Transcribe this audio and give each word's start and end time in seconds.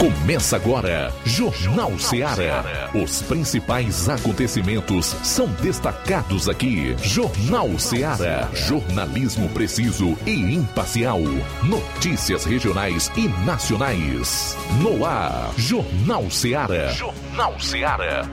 Começa 0.00 0.56
agora, 0.56 1.12
Jornal 1.26 1.98
Ceará. 1.98 2.90
Os 2.94 3.20
principais 3.20 4.08
acontecimentos 4.08 5.08
são 5.22 5.46
destacados 5.60 6.48
aqui. 6.48 6.96
Jornal 7.02 7.78
Ceará. 7.78 8.48
Jornalismo 8.54 9.46
preciso 9.50 10.16
e 10.24 10.54
imparcial. 10.54 11.20
Notícias 11.62 12.46
regionais 12.46 13.12
e 13.14 13.28
nacionais. 13.44 14.56
No 14.80 15.04
ar, 15.04 15.52
Jornal 15.58 16.30
Ceará. 16.30 16.88
Jornal 16.92 17.60
Ceará. 17.60 18.26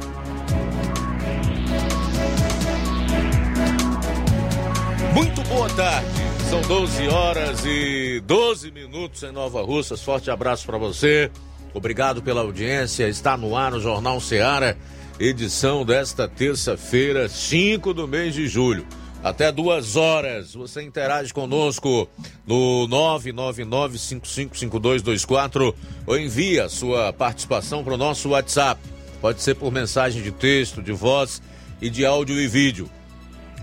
Muito 5.14 5.42
boa 5.50 5.68
tarde. 5.72 6.28
São 6.50 6.62
12 6.62 7.08
horas 7.10 7.66
e 7.66 8.22
12 8.26 8.72
minutos 8.72 9.22
em 9.24 9.34
Nova 9.34 9.62
Russas. 9.62 10.02
Forte 10.02 10.32
abraço 10.32 10.66
para 10.66 10.78
você. 10.78 11.30
Obrigado 11.78 12.22
pela 12.24 12.42
audiência. 12.42 13.08
Está 13.08 13.38
no 13.38 13.56
ar 13.56 13.72
o 13.72 13.80
Jornal 13.80 14.20
Seara, 14.20 14.76
edição 15.20 15.86
desta 15.86 16.28
terça-feira, 16.28 17.30
5 17.30 17.94
do 17.94 18.08
mês 18.08 18.34
de 18.34 18.48
julho. 18.48 18.84
Até 19.24 19.52
duas 19.52 19.96
horas. 19.96 20.56
Você 20.56 20.82
interage 20.82 21.32
conosco 21.32 22.10
no 22.48 22.88
999-555224 22.88 25.76
ou 26.08 26.18
envia 26.18 26.68
sua 26.68 27.14
participação 27.14 27.84
para 27.84 27.94
o 27.94 27.98
nosso 27.98 28.30
WhatsApp. 28.30 28.82
Pode 29.22 29.44
ser 29.44 29.54
por 29.54 29.72
mensagem 29.72 30.24
de 30.24 30.32
texto, 30.32 30.82
de 30.82 30.92
voz 30.92 31.44
e 31.80 31.92
de 31.92 32.08
áudio 32.08 32.42
e 32.42 32.48
vídeo. 32.48 32.90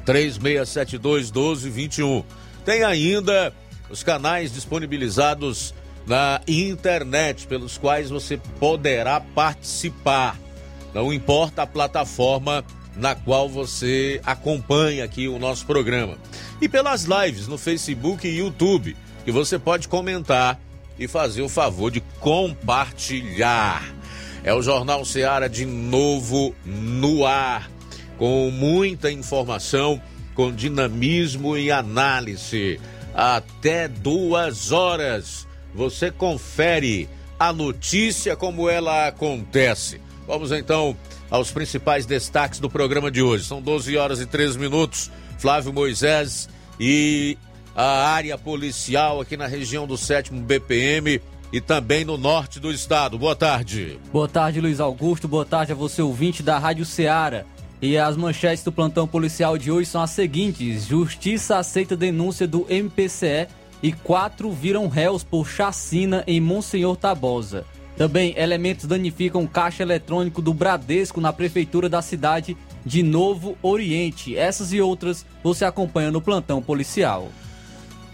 3672 0.06 1.32
1221. 1.32 2.22
Tem 2.64 2.84
ainda 2.84 3.52
os 3.90 4.04
canais 4.04 4.54
disponibilizados 4.54 5.74
na 6.06 6.40
internet, 6.46 7.46
pelos 7.46 7.78
quais 7.78 8.10
você 8.10 8.36
poderá 8.58 9.20
participar. 9.20 10.38
Não 10.92 11.12
importa 11.12 11.62
a 11.62 11.66
plataforma 11.66 12.64
na 12.96 13.14
qual 13.14 13.48
você 13.48 14.20
acompanha 14.24 15.04
aqui 15.04 15.26
o 15.26 15.38
nosso 15.38 15.66
programa. 15.66 16.16
E 16.60 16.68
pelas 16.68 17.04
lives 17.04 17.48
no 17.48 17.58
Facebook 17.58 18.26
e 18.26 18.38
YouTube, 18.38 18.96
que 19.24 19.32
você 19.32 19.58
pode 19.58 19.88
comentar 19.88 20.60
e 20.98 21.08
fazer 21.08 21.42
o 21.42 21.48
favor 21.48 21.90
de 21.90 22.00
compartilhar. 22.20 23.82
É 24.44 24.52
o 24.54 24.62
Jornal 24.62 25.04
Seara 25.04 25.48
de 25.48 25.64
novo 25.64 26.54
no 26.64 27.26
ar, 27.26 27.68
com 28.18 28.50
muita 28.50 29.10
informação, 29.10 30.00
com 30.34 30.52
dinamismo 30.52 31.56
e 31.56 31.70
análise. 31.70 32.78
Até 33.14 33.88
duas 33.88 34.70
horas 34.70 35.48
você 35.74 36.10
confere 36.10 37.08
a 37.38 37.52
notícia 37.52 38.36
como 38.36 38.68
ela 38.68 39.08
acontece. 39.08 40.00
Vamos 40.26 40.52
então 40.52 40.96
aos 41.30 41.50
principais 41.50 42.06
destaques 42.06 42.60
do 42.60 42.70
programa 42.70 43.10
de 43.10 43.20
hoje. 43.20 43.44
São 43.44 43.60
12 43.60 43.96
horas 43.96 44.20
e 44.20 44.26
13 44.26 44.58
minutos. 44.58 45.10
Flávio 45.38 45.72
Moisés 45.72 46.48
e 46.78 47.36
a 47.74 48.08
área 48.08 48.38
policial 48.38 49.20
aqui 49.20 49.36
na 49.36 49.46
região 49.46 49.86
do 49.86 49.96
7 49.96 50.32
BPM 50.32 51.20
e 51.52 51.60
também 51.60 52.04
no 52.04 52.16
norte 52.16 52.58
do 52.58 52.70
estado. 52.70 53.18
Boa 53.18 53.36
tarde. 53.36 53.98
Boa 54.12 54.28
tarde, 54.28 54.60
Luiz 54.60 54.80
Augusto. 54.80 55.28
Boa 55.28 55.44
tarde 55.44 55.72
a 55.72 55.74
você, 55.74 56.00
ouvinte 56.00 56.42
da 56.42 56.58
Rádio 56.58 56.84
Ceará. 56.84 57.44
E 57.82 57.98
as 57.98 58.16
manchetes 58.16 58.64
do 58.64 58.72
plantão 58.72 59.06
policial 59.06 59.58
de 59.58 59.70
hoje 59.70 59.90
são 59.90 60.00
as 60.00 60.10
seguintes: 60.10 60.86
Justiça 60.86 61.58
aceita 61.58 61.96
denúncia 61.96 62.46
do 62.46 62.66
MPCE 62.68 63.48
e 63.84 63.92
quatro 63.92 64.50
viram 64.50 64.88
réus 64.88 65.22
por 65.22 65.46
chacina 65.46 66.24
em 66.26 66.40
Monsenhor 66.40 66.96
Tabosa. 66.96 67.66
Também 67.98 68.34
elementos 68.34 68.86
danificam 68.86 69.46
caixa 69.46 69.82
eletrônico 69.82 70.40
do 70.40 70.54
Bradesco 70.54 71.20
na 71.20 71.34
prefeitura 71.34 71.86
da 71.86 72.00
cidade 72.00 72.56
de 72.82 73.02
Novo 73.02 73.58
Oriente. 73.62 74.38
Essas 74.38 74.72
e 74.72 74.80
outras 74.80 75.26
você 75.42 75.66
acompanha 75.66 76.10
no 76.10 76.22
plantão 76.22 76.62
policial. 76.62 77.30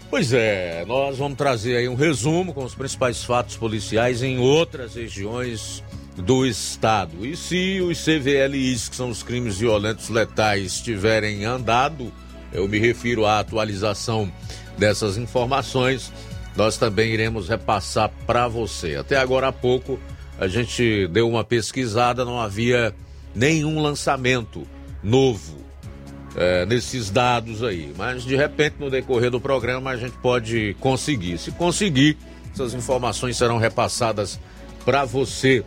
Pois 0.09 0.33
é, 0.33 0.83
nós 0.85 1.17
vamos 1.17 1.37
trazer 1.37 1.77
aí 1.77 1.87
um 1.87 1.95
resumo 1.95 2.53
com 2.53 2.65
os 2.65 2.75
principais 2.75 3.23
fatos 3.23 3.55
policiais 3.55 4.21
em 4.21 4.39
outras 4.39 4.95
regiões 4.95 5.81
do 6.17 6.45
estado. 6.45 7.25
E 7.25 7.37
se 7.37 7.79
os 7.79 8.03
CVLIs, 8.03 8.89
que 8.89 8.95
são 8.97 9.09
os 9.09 9.23
crimes 9.23 9.57
violentos 9.57 10.09
letais, 10.09 10.81
tiverem 10.81 11.45
andado, 11.45 12.11
eu 12.51 12.67
me 12.67 12.77
refiro 12.77 13.25
à 13.25 13.39
atualização 13.39 14.29
dessas 14.77 15.17
informações, 15.17 16.11
nós 16.55 16.77
também 16.77 17.11
iremos 17.11 17.47
repassar 17.49 18.11
para 18.25 18.47
você. 18.47 18.95
Até 18.95 19.17
agora 19.17 19.47
há 19.47 19.51
pouco 19.51 19.99
a 20.39 20.47
gente 20.47 21.07
deu 21.07 21.29
uma 21.29 21.43
pesquisada, 21.43 22.25
não 22.25 22.39
havia 22.39 22.95
nenhum 23.35 23.79
lançamento 23.81 24.67
novo 25.03 25.57
é, 26.35 26.65
nesses 26.65 27.09
dados 27.09 27.63
aí. 27.63 27.93
Mas 27.97 28.23
de 28.23 28.35
repente, 28.35 28.77
no 28.79 28.89
decorrer 28.89 29.29
do 29.29 29.39
programa, 29.39 29.91
a 29.91 29.97
gente 29.97 30.17
pode 30.17 30.75
conseguir. 30.79 31.37
Se 31.37 31.51
conseguir, 31.51 32.17
essas 32.53 32.73
informações 32.73 33.37
serão 33.37 33.57
repassadas 33.57 34.39
para 34.83 35.05
você. 35.05 35.63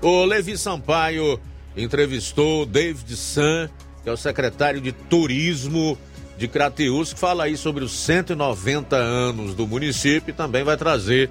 O 0.00 0.24
Levi 0.24 0.56
Sampaio 0.56 1.40
entrevistou 1.76 2.64
David 2.64 3.16
San, 3.16 3.68
que 4.02 4.08
é 4.08 4.12
o 4.12 4.16
secretário 4.16 4.80
de 4.80 4.92
Turismo 4.92 5.98
de 6.36 6.48
Crateus, 6.48 7.12
que 7.12 7.20
fala 7.20 7.44
aí 7.44 7.56
sobre 7.56 7.84
os 7.84 7.92
190 7.92 8.96
anos 8.96 9.54
do 9.54 9.66
município 9.66 10.30
e 10.30 10.34
também 10.34 10.64
vai 10.64 10.76
trazer 10.76 11.30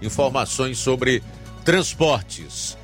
informações 0.00 0.78
sobre 0.78 1.22
transportes. 1.64 2.76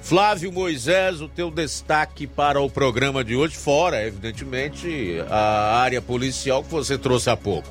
Flávio 0.00 0.50
Moisés, 0.50 1.20
o 1.20 1.28
teu 1.28 1.50
destaque 1.50 2.26
para 2.26 2.60
o 2.60 2.70
programa 2.70 3.22
de 3.22 3.36
hoje, 3.36 3.56
fora, 3.56 4.06
evidentemente, 4.06 5.18
a 5.28 5.80
área 5.80 6.00
policial 6.00 6.62
que 6.62 6.70
você 6.70 6.96
trouxe 6.96 7.28
há 7.28 7.36
pouco. 7.36 7.68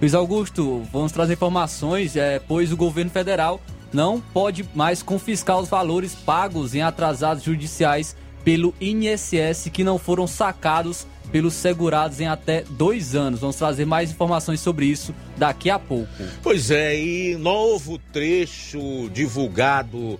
Luiz 0.00 0.12
Augusto, 0.12 0.82
vamos 0.92 1.12
trazer 1.12 1.34
informações, 1.34 2.16
é, 2.16 2.40
pois 2.40 2.72
o 2.72 2.76
governo 2.76 3.10
federal 3.10 3.60
não 3.92 4.20
pode 4.20 4.68
mais 4.74 5.02
confiscar 5.02 5.58
os 5.58 5.68
valores 5.68 6.14
pagos 6.14 6.74
em 6.74 6.82
atrasados 6.82 7.44
judiciais 7.44 8.16
pelo 8.44 8.74
INSS 8.80 9.70
que 9.72 9.84
não 9.84 9.98
foram 9.98 10.26
sacados 10.26 11.06
pelos 11.30 11.54
segurados 11.54 12.20
em 12.20 12.26
até 12.26 12.64
dois 12.70 13.14
anos. 13.14 13.40
Vamos 13.40 13.56
trazer 13.56 13.84
mais 13.84 14.10
informações 14.10 14.60
sobre 14.60 14.86
isso 14.86 15.14
daqui 15.36 15.70
a 15.70 15.78
pouco. 15.78 16.10
Pois 16.42 16.70
é, 16.70 16.98
e 16.98 17.36
novo 17.36 17.98
trecho 18.12 19.10
divulgado 19.12 20.18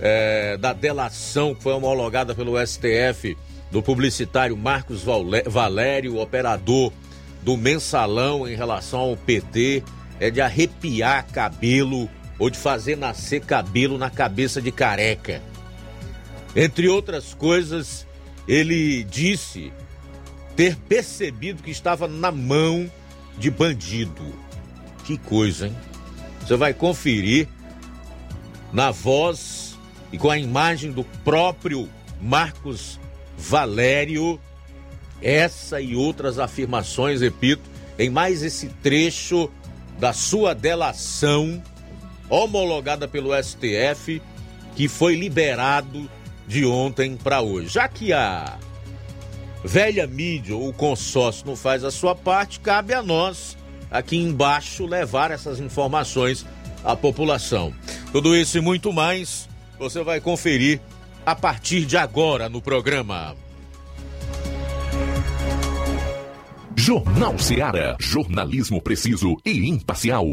é, 0.00 0.56
da 0.56 0.72
delação 0.72 1.54
que 1.54 1.62
foi 1.62 1.72
homologada 1.72 2.34
pelo 2.34 2.54
STF 2.64 3.36
do 3.70 3.82
publicitário 3.82 4.56
Marcos 4.56 5.02
Valério, 5.46 6.18
operador 6.18 6.92
do 7.42 7.56
mensalão 7.56 8.46
em 8.46 8.54
relação 8.54 9.00
ao 9.00 9.16
PT, 9.16 9.82
é 10.20 10.30
de 10.30 10.40
arrepiar 10.40 11.26
cabelo 11.26 12.08
ou 12.38 12.50
de 12.50 12.58
fazer 12.58 12.96
nascer 12.96 13.40
cabelo 13.40 13.96
na 13.96 14.10
cabeça 14.10 14.60
de 14.60 14.70
careca. 14.70 15.40
Entre 16.54 16.88
outras 16.88 17.32
coisas, 17.32 18.06
ele 18.46 19.04
disse 19.04 19.72
ter 20.56 20.76
percebido 20.76 21.62
que 21.62 21.70
estava 21.70 22.06
na 22.06 22.30
mão 22.30 22.90
de 23.38 23.50
bandido. 23.50 24.34
Que 25.04 25.16
coisa, 25.18 25.66
hein? 25.66 25.76
Você 26.40 26.56
vai 26.56 26.74
conferir 26.74 27.48
na 28.72 28.90
voz 28.90 29.78
e 30.12 30.18
com 30.18 30.30
a 30.30 30.38
imagem 30.38 30.92
do 30.92 31.04
próprio 31.24 31.88
Marcos 32.20 33.00
Valério 33.36 34.40
essa 35.20 35.80
e 35.80 35.94
outras 35.94 36.38
afirmações, 36.38 37.20
repito, 37.20 37.62
em 37.98 38.10
mais 38.10 38.42
esse 38.42 38.68
trecho 38.82 39.48
da 39.98 40.12
sua 40.12 40.54
delação 40.54 41.62
homologada 42.28 43.06
pelo 43.06 43.30
STF 43.40 44.20
que 44.74 44.88
foi 44.88 45.14
liberado 45.14 46.10
de 46.46 46.64
ontem 46.64 47.16
para 47.16 47.40
hoje. 47.40 47.68
Já 47.68 47.86
que 47.86 48.12
a 48.12 48.58
velha 49.64 50.06
mídia 50.06 50.56
ou 50.56 50.68
o 50.68 50.72
consórcio 50.72 51.46
não 51.46 51.56
faz 51.56 51.84
a 51.84 51.90
sua 51.90 52.14
parte, 52.14 52.60
cabe 52.60 52.94
a 52.94 53.02
nós 53.02 53.56
aqui 53.90 54.16
embaixo 54.16 54.86
levar 54.86 55.30
essas 55.30 55.60
informações 55.60 56.46
à 56.82 56.96
população. 56.96 57.72
Tudo 58.10 58.34
isso 58.34 58.56
e 58.58 58.60
muito 58.60 58.92
mais 58.92 59.48
você 59.78 60.02
vai 60.02 60.20
conferir 60.20 60.80
a 61.24 61.34
partir 61.34 61.84
de 61.84 61.96
agora 61.96 62.48
no 62.48 62.60
programa. 62.62 63.36
Jornal 66.74 67.38
Seara. 67.38 67.96
Jornalismo 68.00 68.80
preciso 68.80 69.36
e 69.44 69.68
imparcial. 69.68 70.26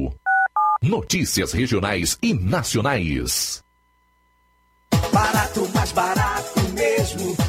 Notícias 0.81 1.51
regionais 1.51 2.17
e 2.23 2.33
nacionais. 2.33 3.61
Barato, 5.11 5.69
mais 5.75 5.91
barato 5.91 6.59
mesmo. 6.73 7.48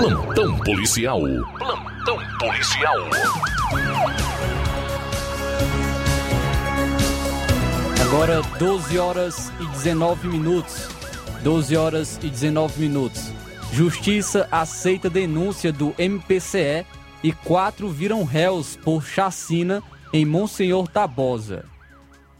Plantão 0.00 0.56
policial. 0.60 1.20
Plantão 1.58 2.18
policial. 2.38 2.96
Agora 8.00 8.40
12 8.58 8.98
horas 8.98 9.52
e 9.60 9.66
19 9.66 10.28
minutos. 10.28 10.88
12 11.44 11.76
horas 11.76 12.18
e 12.22 12.30
19 12.30 12.80
minutos. 12.80 13.30
Justiça 13.74 14.48
aceita 14.50 15.10
denúncia 15.10 15.70
do 15.70 15.94
MPCE 15.98 16.86
e 17.22 17.30
quatro 17.32 17.90
viram 17.90 18.24
réus 18.24 18.76
por 18.76 19.04
chacina 19.04 19.82
em 20.14 20.24
Monsenhor 20.24 20.88
Tabosa. 20.88 21.66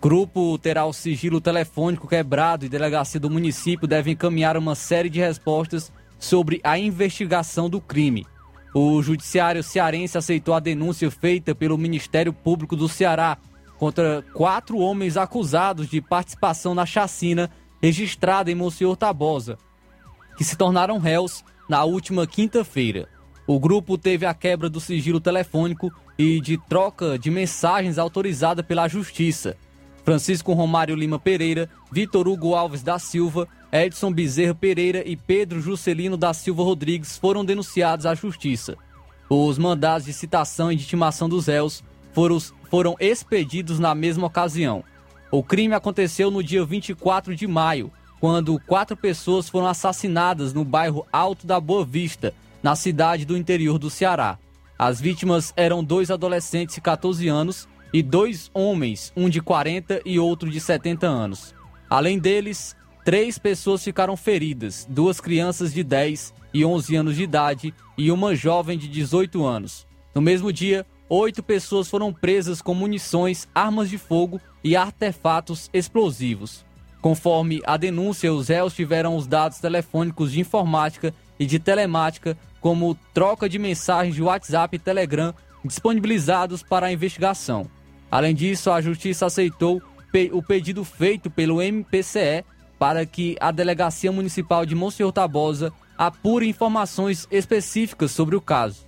Grupo 0.01 0.57
terá 0.57 0.87
o 0.87 0.95
sigilo 0.95 1.43
telefônico 1.43 2.09
quebrado 2.09 2.65
e 2.65 2.71
delegacia 2.71 3.21
do 3.21 3.29
município 3.29 3.87
deve 3.87 4.13
encaminhar 4.13 4.57
uma 4.57 4.75
série 4.75 5.11
de 5.11 5.21
respostas 5.21 5.93
sobre 6.21 6.61
a 6.63 6.79
investigação 6.79 7.69
do 7.69 7.81
crime. 7.81 8.25
O 8.73 9.03
Judiciário 9.03 9.65
Cearense 9.65 10.17
aceitou 10.17 10.55
a 10.55 10.61
denúncia 10.61 11.11
feita 11.11 11.55
pelo 11.55 11.77
Ministério 11.77 12.33
Público 12.33 12.77
do 12.77 12.89
Ceará 12.89 13.37
contra 13.79 14.23
quatro 14.35 14.79
homens 14.79 15.17
acusados 15.17 15.89
de 15.89 16.01
participação 16.01 16.75
na 16.75 16.87
chacina 16.87 17.51
registrada 17.83 18.51
em 18.51 18.55
Monsenhor 18.55 18.95
Tabosa, 18.95 19.59
que 20.37 20.45
se 20.45 20.57
tornaram 20.57 20.99
réus 20.99 21.43
na 21.69 21.83
última 21.85 22.27
quinta-feira. 22.27 23.09
O 23.47 23.59
grupo 23.59 23.97
teve 23.97 24.27
a 24.27 24.35
quebra 24.35 24.69
do 24.69 24.79
sigilo 24.79 25.19
telefônico 25.19 25.91
e 26.19 26.41
de 26.41 26.59
troca 26.59 27.19
de 27.19 27.31
mensagens 27.31 27.99
autorizada 27.99 28.63
pela 28.63 28.87
Justiça. 28.87 29.57
Francisco 30.05 30.53
Romário 30.53 30.95
Lima 30.95 31.19
Pereira, 31.19 31.69
Vitor 31.91 32.29
Hugo 32.29 32.55
Alves 32.55 32.83
da 32.83 32.99
Silva, 32.99 33.49
Edson 33.73 34.13
Bezerra 34.13 34.55
Pereira 34.55 35.03
e 35.07 35.17
Pedro 35.17 35.61
Juscelino 35.61 36.17
da 36.17 36.35
Silva 36.35 36.63
Rodrigues 36.63 37.17
foram 37.17 37.45
denunciados 37.45 38.05
à 38.05 38.15
Justiça. 38.15 38.77
Os 39.29 39.59
mandados 39.59 40.07
de 40.07 40.13
citação 40.13 40.73
e 40.73 40.77
de 40.77 40.83
intimação 40.83 41.29
dos 41.29 41.47
réus 41.47 41.85
foram, 42.13 42.39
foram 42.69 42.97
expedidos 42.99 43.79
na 43.79 43.95
mesma 43.95 44.27
ocasião. 44.27 44.83
O 45.31 45.43
crime 45.45 45.75
aconteceu 45.75 46.33
no 46.33 46.43
dia 46.43 46.65
24 46.65 47.37
de 47.37 47.47
maio, 47.47 47.93
quando 48.19 48.61
quatro 48.67 48.97
pessoas 48.97 49.49
foram 49.49 49.69
assassinadas 49.69 50.53
no 50.53 50.65
bairro 50.65 51.07
Alto 51.13 51.47
da 51.47 51.61
Boa 51.61 51.85
Vista, 51.85 52.35
na 52.61 52.75
cidade 52.75 53.25
do 53.25 53.37
interior 53.37 53.79
do 53.79 53.89
Ceará. 53.89 54.37
As 54.77 55.01
vítimas 55.01 55.53
eram 55.57 55.85
dois 55.85 56.11
adolescentes 56.11 56.75
de 56.75 56.81
14 56.81 57.29
anos 57.29 57.69
e 57.93 58.03
dois 58.03 58.51
homens, 58.53 59.13
um 59.17 59.29
de 59.29 59.41
40 59.41 60.01
e 60.05 60.19
outro 60.19 60.51
de 60.51 60.61
70 60.61 61.07
anos. 61.07 61.55
Além 61.89 62.19
deles, 62.19 62.75
três 63.05 63.39
pessoas 63.39 63.83
ficaram 63.83 64.17
feridas, 64.17 64.87
duas 64.89 65.21
crianças 65.21 65.73
de 65.73 65.83
10 65.83 66.35
e 66.53 66.65
11 66.65 66.97
anos 66.97 67.17
de 67.17 67.23
idade 67.23 67.75
e 67.97 68.11
uma 68.11 68.35
jovem 68.35 68.77
de 68.77 68.89
18 68.89 69.45
anos. 69.45 69.87
No 70.15 70.21
mesmo 70.21 70.53
dia, 70.53 70.87
oito 71.09 71.43
pessoas 71.43 71.89
foram 71.89 72.13
presas 72.13 72.61
com 72.61 72.75
munições, 72.75 73.49
armas 73.55 73.89
de 73.89 73.99
fogo 73.99 74.41
e 74.63 74.77
artefatos 74.77 75.71
explosivos. 75.73 76.65
Conforme 77.01 77.63
a 77.65 77.77
denúncia, 77.77 78.33
os 78.33 78.49
réus 78.49 78.75
tiveram 78.75 79.17
os 79.17 79.27
dados 79.27 79.59
telefônicos 79.59 80.33
de 80.33 80.41
informática 80.41 81.15
e 81.39 81.47
de 81.47 81.59
telemática, 81.59 82.37
como 82.61 82.95
troca 83.15 83.49
de 83.49 83.59
mensagens 83.59 84.15
de 84.15 84.23
WhatsApp 84.23 84.77
e 84.77 84.79
Telegram, 84.79 85.35
disponibilizados 85.65 86.63
para 86.63 86.87
a 86.87 86.93
investigação. 86.93 87.67
Além 88.11 88.35
disso, 88.35 88.71
a 88.71 88.81
Justiça 88.81 89.27
aceitou 89.27 89.81
o 90.33 90.43
pedido 90.43 90.85
feito 90.85 91.31
pelo 91.31 91.63
MPCE 91.63 92.45
para 92.81 93.05
que 93.05 93.37
a 93.39 93.51
Delegacia 93.51 94.11
Municipal 94.11 94.65
de 94.65 94.75
Monsenhor 94.75 95.13
Tabosa 95.13 95.71
apure 95.99 96.49
informações 96.49 97.29
específicas 97.31 98.11
sobre 98.11 98.35
o 98.35 98.41
caso. 98.41 98.87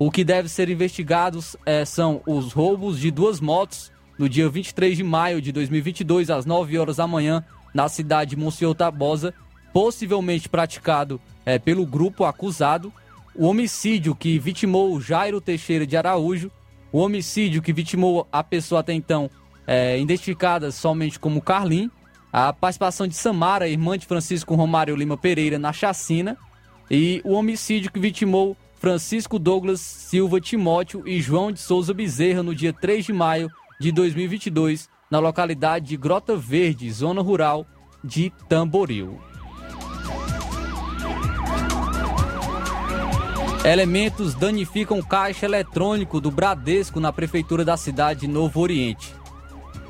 O 0.00 0.10
que 0.10 0.24
deve 0.24 0.48
ser 0.48 0.68
investigado 0.68 1.38
é, 1.64 1.84
são 1.84 2.22
os 2.26 2.52
roubos 2.52 2.98
de 2.98 3.08
duas 3.08 3.40
motos 3.40 3.92
no 4.18 4.28
dia 4.28 4.48
23 4.48 4.96
de 4.96 5.04
maio 5.04 5.40
de 5.40 5.52
2022, 5.52 6.28
às 6.28 6.44
9 6.44 6.76
horas 6.76 6.96
da 6.96 7.06
manhã, 7.06 7.44
na 7.72 7.88
cidade 7.88 8.30
de 8.30 8.36
Monsenhor 8.36 8.74
Tabosa, 8.74 9.32
possivelmente 9.72 10.48
praticado 10.48 11.20
é, 11.46 11.56
pelo 11.56 11.86
grupo 11.86 12.24
acusado, 12.24 12.92
o 13.32 13.46
homicídio 13.46 14.12
que 14.12 14.40
vitimou 14.40 15.00
Jairo 15.00 15.40
Teixeira 15.40 15.86
de 15.86 15.96
Araújo, 15.96 16.50
o 16.90 16.98
homicídio 16.98 17.62
que 17.62 17.72
vitimou 17.72 18.26
a 18.32 18.42
pessoa 18.42 18.80
até 18.80 18.92
então 18.92 19.30
é, 19.68 20.00
identificada 20.00 20.72
somente 20.72 21.16
como 21.20 21.40
Carlin, 21.40 21.88
a 22.32 22.52
participação 22.52 23.06
de 23.06 23.14
Samara, 23.14 23.68
irmã 23.68 23.98
de 23.98 24.06
Francisco 24.06 24.54
Romário 24.54 24.96
Lima 24.96 25.16
Pereira, 25.16 25.58
na 25.58 25.72
chacina, 25.72 26.36
e 26.90 27.20
o 27.24 27.32
homicídio 27.32 27.90
que 27.90 28.00
vitimou 28.00 28.56
Francisco 28.76 29.38
Douglas 29.38 29.80
Silva 29.80 30.40
Timóteo 30.40 31.06
e 31.06 31.20
João 31.20 31.52
de 31.52 31.60
Souza 31.60 31.92
Bezerra 31.92 32.42
no 32.42 32.54
dia 32.54 32.72
3 32.72 33.04
de 33.04 33.12
maio 33.12 33.50
de 33.78 33.92
2022, 33.92 34.88
na 35.10 35.18
localidade 35.18 35.86
de 35.86 35.96
Grota 35.96 36.36
Verde, 36.36 36.90
zona 36.90 37.20
rural 37.20 37.66
de 38.02 38.30
Tamboril. 38.48 39.20
Elementos 43.64 44.34
danificam 44.34 45.02
caixa 45.02 45.44
eletrônico 45.44 46.18
do 46.18 46.30
Bradesco 46.30 46.98
na 46.98 47.12
prefeitura 47.12 47.62
da 47.62 47.76
cidade 47.76 48.20
de 48.20 48.28
Novo 48.28 48.58
Oriente. 48.60 49.14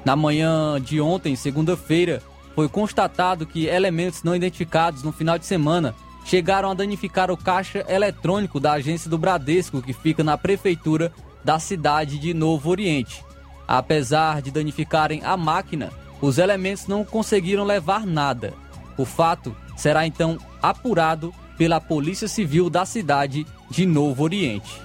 Na 0.05 0.17
manhã 0.17 0.81
de 0.81 1.01
ontem, 1.01 1.37
segunda-feira, 1.37 2.21
foi 2.54 2.69
constatado 2.69 3.47
que 3.47 3.66
elementos 3.66 4.23
não 4.23 4.35
identificados 4.35 5.02
no 5.02 5.12
final 5.12 5.38
de 5.38 5.47
semana 5.47 5.95
chegaram 6.25 6.71
a 6.71 6.75
danificar 6.75 7.30
o 7.30 7.37
caixa 7.37 7.85
eletrônico 7.88 8.61
da 8.61 8.73
agência 8.73 9.09
do 9.09 9.19
Bradesco, 9.19 9.83
que 9.83 9.92
fica 9.92 10.23
na 10.23 10.37
prefeitura 10.37 11.12
da 11.45 11.59
cidade 11.59 12.19
de 12.19 12.35
Novo 12.35 12.71
Oriente. 12.71 13.25
Apesar 13.66 14.42
de 14.42 14.50
danificarem 14.50 15.23
a 15.25 15.37
máquina, 15.37 15.90
os 16.21 16.38
elementos 16.38 16.87
não 16.87 17.04
conseguiram 17.04 17.64
levar 17.64 18.07
nada. 18.07 18.52
O 18.97 19.04
fato 19.04 19.57
será 19.76 20.07
então 20.07 20.38
apurado 20.61 21.33
pela 21.57 21.80
Polícia 21.80 22.28
Civil 22.28 22.69
da 22.69 22.85
cidade 22.85 23.47
de 23.71 23.87
Novo 23.87 24.23
Oriente. 24.23 24.80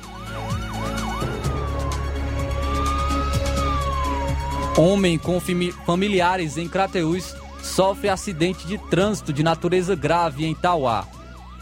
Homem 4.78 5.18
com 5.18 5.40
familiares 5.86 6.58
em 6.58 6.68
Crateús 6.68 7.34
sofre 7.66 8.10
acidente 8.10 8.68
de 8.68 8.78
trânsito 8.78 9.34
de 9.34 9.44
natureza 9.44 9.96
grave 9.96 10.46
em 10.46 10.54
Tauá. 10.54 11.06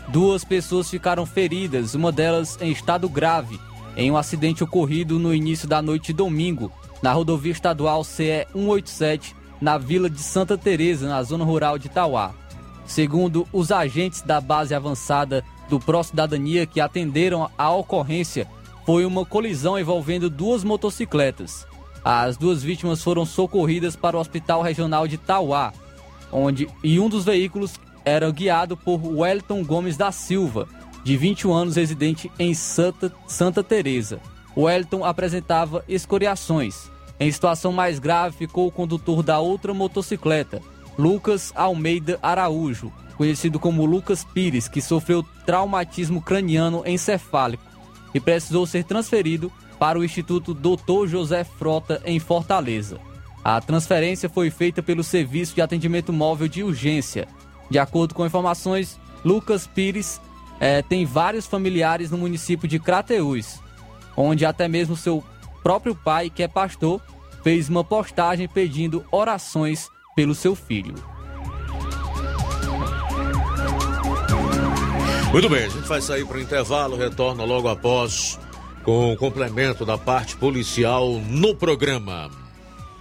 Duas 0.10 0.44
pessoas 0.44 0.90
ficaram 0.90 1.26
feridas, 1.26 1.96
uma 1.96 2.12
delas 2.12 2.58
em 2.62 2.72
estado 2.72 3.08
grave, 3.08 3.60
em 3.96 4.12
um 4.12 4.18
acidente 4.18 4.64
ocorrido 4.64 5.18
no 5.18 5.34
início 5.34 5.68
da 5.68 5.82
noite 5.82 6.08
de 6.08 6.14
domingo, 6.14 6.72
na 7.02 7.14
rodovia 7.14 7.54
estadual 7.54 8.04
CE 8.04 8.46
187, 8.52 9.34
na 9.62 9.78
vila 9.78 10.10
de 10.10 10.20
Santa 10.20 10.58
Teresa, 10.58 11.08
na 11.08 11.24
zona 11.24 11.46
rural 11.46 11.80
de 11.80 11.88
Tauá. 11.88 12.32
Segundo 12.86 13.48
os 13.54 13.72
agentes 13.72 14.22
da 14.22 14.42
base 14.42 14.76
avançada 14.76 15.44
do 15.70 15.80
Pró 15.80 16.04
Cidadania 16.04 16.66
que 16.66 16.82
atenderam 16.82 17.50
a 17.58 17.72
ocorrência, 17.72 18.46
foi 18.86 19.06
uma 19.06 19.26
colisão 19.26 19.80
envolvendo 19.80 20.30
duas 20.30 20.66
motocicletas. 20.66 21.66
As 22.04 22.36
duas 22.36 22.62
vítimas 22.62 23.02
foram 23.02 23.26
socorridas 23.26 23.96
para 23.96 24.18
o 24.18 24.20
Hospital 24.20 24.62
Regional 24.62 25.08
de 25.08 25.18
Tauá, 25.18 25.72
onde 26.34 26.68
e 26.84 27.00
um 27.00 27.08
dos 27.08 27.24
veículos 27.24 27.80
era 28.04 28.30
guiado 28.32 28.76
por 28.76 29.00
Wellington 29.06 29.64
Gomes 29.64 29.96
da 29.96 30.12
Silva, 30.12 30.68
de 31.04 31.16
21 31.16 31.54
anos, 31.54 31.76
residente 31.76 32.32
em 32.40 32.54
Santa, 32.54 33.14
Santa 33.28 33.64
Teresa. 33.64 34.20
Wellington 34.56 35.06
apresentava 35.06 35.84
escoriações. 35.88 36.92
Em 37.20 37.32
situação 37.32 37.72
mais 37.72 38.00
grave 38.00 38.38
ficou 38.38 38.68
o 38.68 38.72
condutor 38.72 39.24
da 39.24 39.40
outra 39.40 39.74
motocicleta, 39.74 40.62
Lucas 40.98 41.52
Almeida 41.56 42.20
Araújo, 42.22 42.92
conhecido 43.18 43.60
como 43.60 43.86
Lucas 43.86 44.24
Pires, 44.24 44.68
que 44.68 44.82
sofreu 44.82 45.24
traumatismo 45.46 46.22
craniano 46.22 46.84
encefálico 46.86 47.64
e 48.14 48.20
precisou 48.20 48.66
ser 48.66 48.84
transferido 48.84 49.52
para 49.80 50.00
o 50.00 50.04
Instituto 50.04 50.54
Dr. 50.54 51.08
José 51.08 51.44
Frota, 51.44 52.02
em 52.06 52.20
Fortaleza. 52.20 53.00
A 53.44 53.60
transferência 53.60 54.30
foi 54.30 54.50
feita 54.50 54.82
pelo 54.82 55.04
Serviço 55.04 55.54
de 55.54 55.62
Atendimento 55.62 56.14
Móvel 56.14 56.48
de 56.48 56.64
Urgência. 56.64 57.28
De 57.70 57.78
acordo 57.78 58.14
com 58.14 58.26
informações, 58.26 58.98
Lucas 59.24 59.68
Pires 59.68 60.22
eh, 60.62 60.82
tem 60.82 61.06
vários 61.06 61.46
familiares 61.46 62.10
no 62.10 62.18
município 62.18 62.70
de 62.70 62.80
Crateús, 62.80 63.60
onde 64.16 64.46
até 64.46 64.68
mesmo 64.70 64.96
seu 64.96 65.22
próprio 65.62 65.94
pai, 65.94 66.30
que 66.30 66.42
é 66.42 66.48
pastor, 66.48 67.02
fez 67.44 67.68
uma 67.68 67.84
postagem 67.84 68.48
pedindo 68.48 69.04
orações 69.12 69.90
pelo 70.16 70.34
seu 70.34 70.56
filho. 70.56 70.96
Muito 75.34 75.50
bem, 75.50 75.66
a 75.66 75.70
gente 75.70 75.88
vai 75.88 76.00
sair 76.00 76.26
para 76.26 76.38
o 76.38 76.42
intervalo, 76.42 76.96
retorna 76.96 77.44
logo 77.44 77.68
após 77.68 78.40
com 78.84 79.12
o 79.12 79.18
complemento 79.18 79.86
da 79.86 79.98
parte 79.98 80.38
policial 80.38 81.20
no 81.28 81.56
programa. 81.56 82.43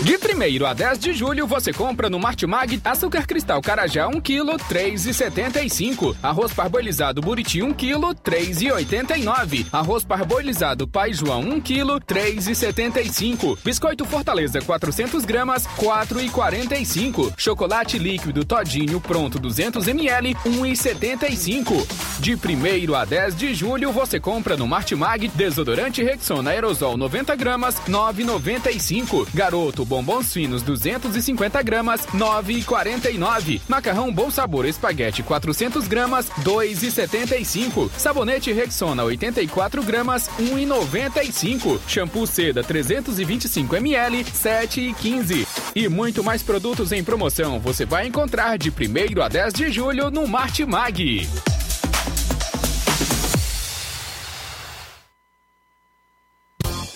De 0.00 0.16
1 0.16 0.64
a 0.64 0.72
10 0.72 0.98
de 1.00 1.12
julho, 1.12 1.44
você 1.44 1.72
compra 1.72 2.08
no 2.08 2.20
Martimag 2.20 2.80
açúcar 2.84 3.26
cristal 3.26 3.60
Carajá 3.60 4.06
1 4.06 4.20
kg, 4.20 4.56
3,75. 4.70 6.14
Arroz 6.22 6.52
parbolizado 6.52 7.20
Buriti 7.20 7.60
1 7.62 7.74
kg, 7.74 8.14
3,89. 8.24 9.66
Arroz 9.72 10.04
parbolizado 10.04 10.86
Pai 10.86 11.12
João 11.12 11.40
1 11.40 11.60
kg, 11.60 11.98
3,75. 12.06 13.58
Biscoito 13.64 14.04
Fortaleza 14.04 14.60
400 14.60 15.24
gramas, 15.24 15.66
4,45. 15.76 17.32
Chocolate 17.36 17.98
líquido 17.98 18.44
Todinho 18.44 19.00
pronto 19.00 19.40
200 19.40 19.88
ml, 19.88 20.32
1,75. 20.46 21.86
De 22.20 22.36
1 22.36 22.94
a 22.94 23.04
10 23.04 23.36
de 23.36 23.52
julho, 23.52 23.90
você 23.90 24.20
compra 24.20 24.56
no 24.56 24.66
Martimag 24.66 25.26
desodorante 25.26 26.04
Rexona 26.04 26.50
aerosol 26.50 26.96
90 26.96 27.34
gramas, 27.34 27.74
9,95. 27.88 29.26
Garoto 29.34 29.87
bombons 29.88 30.32
finos 30.32 30.62
250 30.62 31.62
gramas, 31.62 32.06
9,49. 32.14 33.60
Macarrão 33.66 34.12
Bom 34.12 34.30
Sabor 34.30 34.66
espaguete 34.66 35.22
400 35.22 35.88
gramas, 35.88 36.28
2,75. 36.44 37.90
Sabonete 37.96 38.52
Rexona 38.52 39.02
84 39.02 39.82
gramas, 39.82 40.30
1,95. 40.38 41.80
Shampoo 41.88 42.26
Seda 42.26 42.62
325 42.62 43.74
ml, 43.76 44.24
7,15. 44.24 45.46
E 45.74 45.88
muito 45.88 46.22
mais 46.22 46.42
produtos 46.42 46.92
em 46.92 47.02
promoção 47.02 47.58
você 47.58 47.86
vai 47.86 48.06
encontrar 48.06 48.58
de 48.58 48.70
1 48.70 49.22
a 49.22 49.28
10 49.28 49.54
de 49.54 49.72
julho 49.72 50.10
no 50.10 50.28
Martimag. 50.28 51.26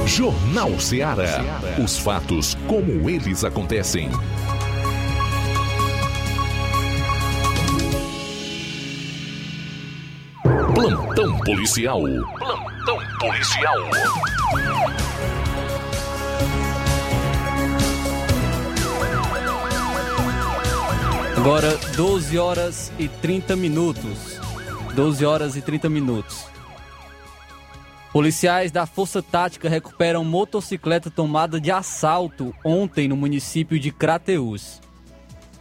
Jornal 0.05 0.79
Ceará. 0.79 1.41
Os 1.83 1.97
fatos 1.97 2.55
como 2.67 3.09
eles 3.09 3.43
acontecem. 3.43 4.11
Plantão 10.73 11.37
policial. 11.41 12.01
Plantão 12.01 12.97
policial. 13.19 13.77
Agora 21.37 21.77
12 21.95 22.39
horas 22.39 22.91
e 22.97 23.07
30 23.07 23.55
minutos. 23.55 24.39
12 24.95 25.23
horas 25.23 25.55
e 25.55 25.61
30 25.61 25.89
minutos. 25.89 26.43
Policiais 28.11 28.71
da 28.71 28.87
Força 28.87 29.21
Tática 29.21 29.69
recuperam 29.69 30.25
motocicleta 30.25 31.11
tomada 31.11 31.61
de 31.61 31.69
assalto 31.69 32.51
ontem 32.65 33.07
no 33.07 33.15
município 33.15 33.79
de 33.79 33.91
Crateús. 33.91 34.81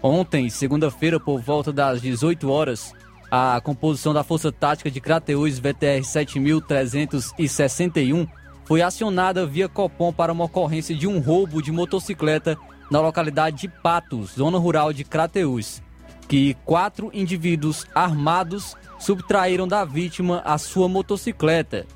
Ontem, 0.02 0.48
segunda-feira, 0.48 1.20
por 1.20 1.38
volta 1.38 1.70
das 1.70 2.00
18 2.00 2.50
horas, 2.50 2.94
a 3.34 3.58
composição 3.62 4.12
da 4.12 4.22
Força 4.22 4.52
Tática 4.52 4.90
de 4.90 5.00
Crateús 5.00 5.58
VTR 5.58 6.04
7361 6.04 8.26
foi 8.66 8.82
acionada 8.82 9.46
via 9.46 9.70
Copom 9.70 10.12
para 10.12 10.34
uma 10.34 10.44
ocorrência 10.44 10.94
de 10.94 11.06
um 11.06 11.18
roubo 11.18 11.62
de 11.62 11.72
motocicleta 11.72 12.58
na 12.90 13.00
localidade 13.00 13.56
de 13.56 13.68
Patos, 13.68 14.34
zona 14.34 14.58
rural 14.58 14.92
de 14.92 15.02
Crateús, 15.02 15.80
que 16.28 16.54
quatro 16.66 17.10
indivíduos 17.14 17.86
armados 17.94 18.76
subtraíram 18.98 19.66
da 19.66 19.82
vítima 19.82 20.42
a 20.44 20.58
sua 20.58 20.86
motocicleta. 20.86 21.86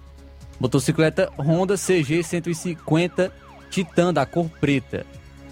Motocicleta 0.58 1.30
Honda 1.38 1.76
CG 1.76 2.22
150 2.22 3.30
Titan 3.68 4.14
da 4.14 4.24
cor 4.24 4.48
preta. 4.58 5.04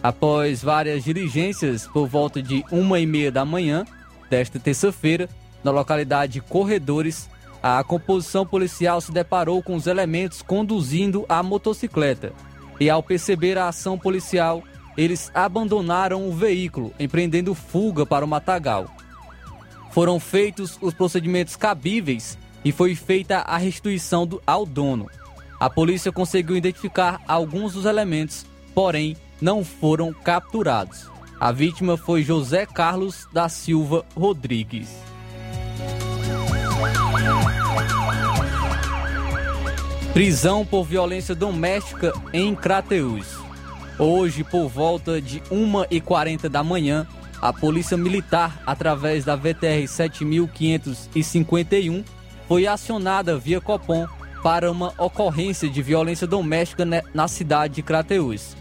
Após 0.02 0.62
várias 0.62 1.04
diligências 1.04 1.86
por 1.86 2.08
volta 2.08 2.40
de 2.40 2.64
uma 2.72 2.98
e 2.98 3.04
meia 3.04 3.30
da 3.30 3.44
manhã 3.44 3.84
desta 4.30 4.58
terça-feira, 4.58 5.28
na 5.64 5.70
localidade 5.70 6.40
Corredores, 6.42 7.28
a 7.62 7.82
composição 7.82 8.44
policial 8.44 9.00
se 9.00 9.10
deparou 9.10 9.62
com 9.62 9.74
os 9.74 9.86
elementos 9.86 10.42
conduzindo 10.42 11.24
a 11.28 11.42
motocicleta. 11.42 12.32
E 12.78 12.90
ao 12.90 13.02
perceber 13.02 13.56
a 13.56 13.68
ação 13.68 13.98
policial, 13.98 14.62
eles 14.96 15.30
abandonaram 15.34 16.28
o 16.28 16.32
veículo, 16.32 16.92
empreendendo 17.00 17.54
fuga 17.54 18.04
para 18.04 18.24
o 18.24 18.28
matagal. 18.28 18.86
Foram 19.90 20.20
feitos 20.20 20.78
os 20.82 20.92
procedimentos 20.92 21.56
cabíveis 21.56 22.36
e 22.64 22.70
foi 22.70 22.94
feita 22.94 23.38
a 23.38 23.56
restituição 23.56 24.26
do, 24.26 24.42
ao 24.46 24.66
dono. 24.66 25.08
A 25.58 25.70
polícia 25.70 26.12
conseguiu 26.12 26.56
identificar 26.56 27.22
alguns 27.26 27.72
dos 27.72 27.86
elementos, 27.86 28.44
porém 28.74 29.16
não 29.40 29.64
foram 29.64 30.12
capturados. 30.12 31.08
A 31.40 31.50
vítima 31.50 31.96
foi 31.96 32.22
José 32.22 32.66
Carlos 32.66 33.26
da 33.32 33.48
Silva 33.48 34.04
Rodrigues. 34.14 35.13
Prisão 40.14 40.64
por 40.64 40.84
violência 40.84 41.34
doméstica 41.34 42.12
em 42.32 42.54
Crateús. 42.54 43.36
Hoje, 43.98 44.44
por 44.44 44.68
volta 44.68 45.20
de 45.20 45.40
1h40 45.50 46.48
da 46.48 46.62
manhã, 46.62 47.04
a 47.42 47.52
Polícia 47.52 47.96
Militar, 47.96 48.62
através 48.64 49.24
da 49.24 49.34
VTR 49.34 49.88
7551, 49.88 52.04
foi 52.46 52.64
acionada 52.64 53.36
via 53.36 53.60
Copom 53.60 54.06
para 54.40 54.70
uma 54.70 54.94
ocorrência 54.98 55.68
de 55.68 55.82
violência 55.82 56.28
doméstica 56.28 56.84
na 57.12 57.26
cidade 57.26 57.74
de 57.74 57.82
Crateús. 57.82 58.56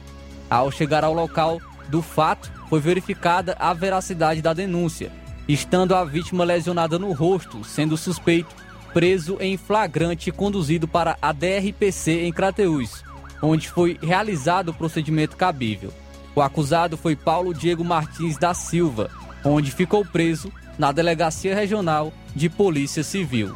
Ao 0.50 0.72
chegar 0.72 1.04
ao 1.04 1.14
local 1.14 1.62
do 1.88 2.02
fato, 2.02 2.52
foi 2.68 2.80
verificada 2.80 3.56
a 3.60 3.72
veracidade 3.76 4.42
da 4.42 4.54
denúncia, 4.54 5.12
estando 5.48 5.94
a 5.94 6.04
vítima 6.04 6.44
lesionada 6.44 6.98
no 6.98 7.12
rosto, 7.12 7.64
sendo 7.64 7.96
suspeito 7.96 8.63
preso 8.94 9.38
em 9.40 9.58
flagrante 9.58 10.30
e 10.30 10.32
conduzido 10.32 10.88
para 10.88 11.18
a 11.22 11.32
DRPC 11.32 12.22
em 12.26 12.32
Crateús, 12.32 13.04
onde 13.42 13.70
foi 13.70 13.98
realizado 14.02 14.70
o 14.70 14.74
procedimento 14.74 15.36
cabível. 15.36 15.92
O 16.36 16.42
acusado 16.42 16.96
foi 16.96 17.16
Paulo 17.16 17.54
Diego 17.54 17.84
Martins 17.84 18.38
da 18.38 18.54
Silva, 18.54 19.10
onde 19.44 19.72
ficou 19.72 20.06
preso 20.06 20.52
na 20.78 20.92
Delegacia 20.92 21.56
Regional 21.56 22.14
de 22.36 22.50
Polícia 22.50 23.04
Civil. 23.04 23.56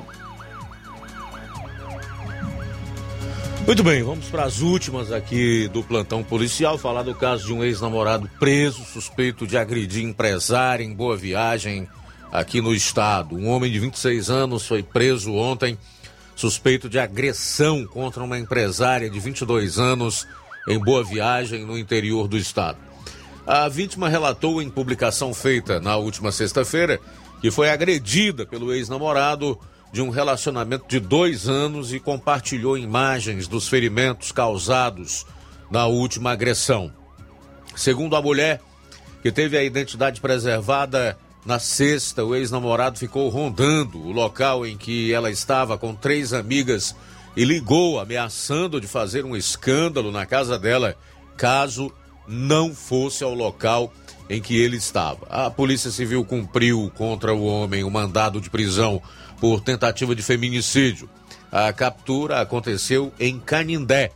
Muito 3.66 3.84
bem, 3.84 4.02
vamos 4.02 4.28
para 4.28 4.46
as 4.46 4.62
últimas 4.62 5.12
aqui 5.12 5.68
do 5.68 5.84
plantão 5.84 6.24
policial. 6.24 6.78
Falar 6.78 7.04
do 7.04 7.14
caso 7.14 7.46
de 7.46 7.54
um 7.54 7.62
ex-namorado 7.62 8.30
preso, 8.40 8.86
suspeito 8.86 9.46
de 9.46 9.58
agredir 9.58 10.06
empresário 10.06 10.86
em 10.86 10.94
Boa 10.94 11.18
Viagem, 11.18 11.86
aqui 12.38 12.62
no 12.62 12.72
estado. 12.72 13.36
Um 13.36 13.50
homem 13.50 13.72
de 13.72 13.80
26 13.80 14.30
anos 14.30 14.68
foi 14.68 14.84
preso 14.84 15.34
ontem, 15.34 15.76
suspeito 16.36 16.88
de 16.88 17.00
agressão 17.00 17.84
contra 17.88 18.24
uma 18.24 18.38
empresária 18.38 19.10
de 19.10 19.20
22 19.20 19.80
anos 19.80 20.28
em 20.68 20.78
Boa 20.78 21.04
Viagem, 21.04 21.66
no 21.66 21.76
interior 21.76 22.28
do 22.28 22.38
estado. 22.38 22.78
A 23.46 23.68
vítima 23.68 24.08
relatou 24.08 24.62
em 24.62 24.70
publicação 24.70 25.34
feita 25.34 25.80
na 25.80 25.96
última 25.98 26.32
sexta-feira 26.32 27.00
que 27.42 27.50
foi 27.50 27.72
agredida 27.72 28.46
pelo 28.46 28.72
ex-namorado 28.72 29.60
de 29.92 30.02
um 30.02 30.10
relacionamento 30.10 30.86
de 30.88 31.00
dois 31.00 31.48
anos 31.48 31.92
e 31.92 32.00
compartilhou 32.00 32.78
imagens 32.78 33.48
dos 33.48 33.68
ferimentos 33.68 34.32
causados 34.32 35.26
na 35.72 35.88
última 35.88 36.32
agressão. 36.32 36.94
Segundo 37.76 38.16
a 38.16 38.22
mulher, 38.22 38.62
que 39.24 39.32
teve 39.32 39.58
a 39.58 39.64
identidade 39.64 40.22
preservada 40.22 41.18
na 41.48 41.60
sexta, 41.60 42.26
o 42.26 42.36
ex-namorado 42.36 43.00
ficou 43.00 43.30
rondando 43.30 43.98
o 44.06 44.12
local 44.12 44.66
em 44.66 44.76
que 44.76 45.14
ela 45.14 45.32
estava 45.32 45.78
com 45.78 45.96
três 45.96 46.34
amigas 46.34 46.94
e 47.38 47.46
ligou 47.46 48.02
ameaçando 48.02 48.82
de 48.82 48.86
fazer 48.86 49.24
um 49.24 49.34
escândalo 49.34 50.12
na 50.12 50.26
casa 50.26 50.60
dela 50.60 50.98
caso 51.38 51.90
não 52.28 52.76
fosse 52.76 53.24
ao 53.24 53.34
local 53.34 53.94
em 54.30 54.42
que 54.42 54.60
ele 54.60 54.76
estava. 54.76 55.26
A 55.30 55.50
Polícia 55.50 55.90
Civil 55.90 56.26
cumpriu 56.26 56.92
contra 56.98 57.34
o 57.34 57.46
homem 57.46 57.82
o 57.82 57.90
mandado 57.90 58.42
de 58.42 58.50
prisão 58.50 59.02
por 59.40 59.62
tentativa 59.62 60.14
de 60.14 60.22
feminicídio. 60.22 61.10
A 61.50 61.72
captura 61.72 62.42
aconteceu 62.42 63.14
em 63.18 63.40
Canindé. 63.40 64.12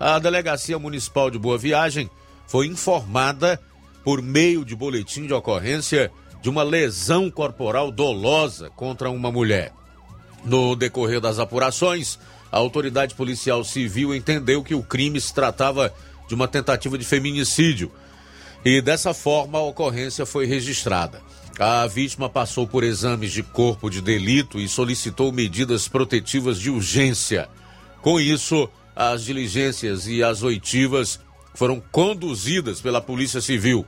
A 0.00 0.18
Delegacia 0.18 0.76
Municipal 0.76 1.30
de 1.30 1.38
Boa 1.38 1.56
Viagem 1.56 2.10
foi 2.48 2.66
informada 2.66 3.60
por 4.02 4.20
meio 4.20 4.64
de 4.64 4.74
boletim 4.74 5.24
de 5.24 5.32
ocorrência 5.32 6.10
de 6.40 6.48
uma 6.48 6.62
lesão 6.62 7.30
corporal 7.30 7.90
dolosa 7.90 8.70
contra 8.70 9.10
uma 9.10 9.30
mulher. 9.30 9.72
No 10.44 10.76
decorrer 10.76 11.20
das 11.20 11.38
apurações, 11.38 12.18
a 12.50 12.56
autoridade 12.58 13.14
policial 13.14 13.64
civil 13.64 14.14
entendeu 14.14 14.62
que 14.62 14.74
o 14.74 14.82
crime 14.82 15.20
se 15.20 15.34
tratava 15.34 15.92
de 16.28 16.34
uma 16.34 16.46
tentativa 16.46 16.96
de 16.96 17.04
feminicídio 17.04 17.90
e 18.64 18.80
dessa 18.80 19.14
forma 19.14 19.58
a 19.58 19.62
ocorrência 19.62 20.26
foi 20.26 20.46
registrada. 20.46 21.22
A 21.58 21.86
vítima 21.86 22.28
passou 22.28 22.66
por 22.66 22.84
exames 22.84 23.32
de 23.32 23.42
corpo 23.42 23.90
de 23.90 24.00
delito 24.00 24.60
e 24.60 24.68
solicitou 24.68 25.32
medidas 25.32 25.88
protetivas 25.88 26.58
de 26.58 26.70
urgência. 26.70 27.48
Com 28.00 28.20
isso, 28.20 28.68
as 28.94 29.24
diligências 29.24 30.06
e 30.06 30.22
as 30.22 30.42
oitivas 30.42 31.18
foram 31.54 31.82
conduzidas 31.90 32.80
pela 32.80 33.00
Polícia 33.00 33.40
Civil. 33.40 33.84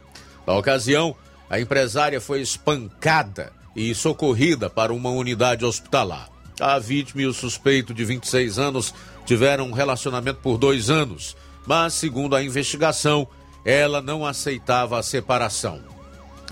Na 0.46 0.54
ocasião, 0.54 1.14
a 1.50 1.58
empresária 1.58 2.20
foi 2.20 2.40
espancada 2.40 3.52
e 3.74 3.92
socorrida 3.92 4.70
para 4.70 4.94
uma 4.94 5.10
unidade 5.10 5.64
hospitalar. 5.64 6.30
A 6.60 6.78
vítima 6.78 7.22
e 7.22 7.26
o 7.26 7.34
suspeito 7.34 7.92
de 7.92 8.04
26 8.04 8.58
anos 8.58 8.94
tiveram 9.26 9.66
um 9.66 9.72
relacionamento 9.72 10.38
por 10.40 10.56
dois 10.56 10.88
anos, 10.88 11.36
mas, 11.66 11.94
segundo 11.94 12.36
a 12.36 12.42
investigação, 12.42 13.26
ela 13.64 14.00
não 14.00 14.24
aceitava 14.24 14.96
a 14.96 15.02
separação. 15.02 15.80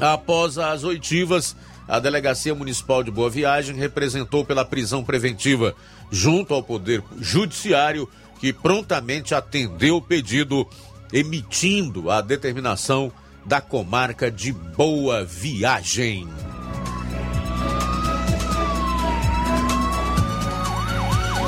Após 0.00 0.58
as 0.58 0.82
oitivas, 0.82 1.54
a 1.86 2.00
Delegacia 2.00 2.54
Municipal 2.54 3.04
de 3.04 3.10
Boa 3.10 3.30
Viagem 3.30 3.76
representou 3.76 4.44
pela 4.44 4.64
prisão 4.64 5.04
preventiva 5.04 5.76
junto 6.10 6.52
ao 6.52 6.62
Poder 6.62 7.04
Judiciário, 7.20 8.08
que 8.40 8.52
prontamente 8.52 9.34
atendeu 9.34 9.96
o 9.96 10.02
pedido, 10.02 10.66
emitindo 11.12 12.10
a 12.10 12.20
determinação 12.20 13.12
da 13.48 13.62
comarca 13.62 14.30
de 14.30 14.52
Boa 14.52 15.24
Viagem. 15.24 16.28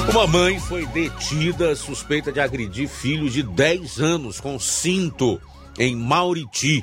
Uma 0.09 0.27
mãe 0.27 0.59
foi 0.59 0.87
detida 0.87 1.77
suspeita 1.77 2.33
de 2.33 2.41
agredir 2.41 2.89
filho 2.89 3.29
de 3.29 3.43
10 3.43 4.01
anos 4.01 4.41
com 4.41 4.59
cinto 4.59 5.39
em 5.79 5.95
Mauriti. 5.95 6.83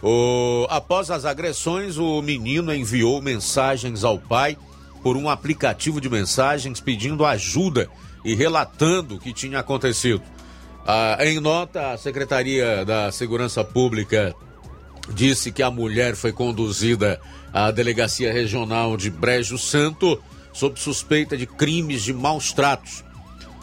O... 0.00 0.64
Após 0.70 1.10
as 1.10 1.24
agressões, 1.24 1.98
o 1.98 2.22
menino 2.22 2.72
enviou 2.72 3.20
mensagens 3.20 4.04
ao 4.04 4.16
pai 4.16 4.56
por 5.02 5.16
um 5.16 5.28
aplicativo 5.28 6.00
de 6.00 6.08
mensagens 6.08 6.80
pedindo 6.80 7.26
ajuda 7.26 7.90
e 8.24 8.36
relatando 8.36 9.16
o 9.16 9.18
que 9.18 9.32
tinha 9.32 9.58
acontecido. 9.58 10.22
Ah, 10.86 11.18
em 11.20 11.40
nota, 11.40 11.92
a 11.92 11.98
Secretaria 11.98 12.84
da 12.84 13.12
Segurança 13.12 13.62
Pública 13.62 14.34
disse 15.10 15.52
que 15.52 15.62
a 15.62 15.70
mulher 15.70 16.16
foi 16.16 16.32
conduzida 16.32 17.20
à 17.52 17.70
Delegacia 17.70 18.32
Regional 18.32 18.96
de 18.96 19.10
Brejo 19.10 19.58
Santo 19.58 20.20
sob 20.52 20.78
suspeita 20.78 21.36
de 21.36 21.46
crimes 21.46 22.02
de 22.02 22.12
maus 22.12 22.52
tratos. 22.52 23.04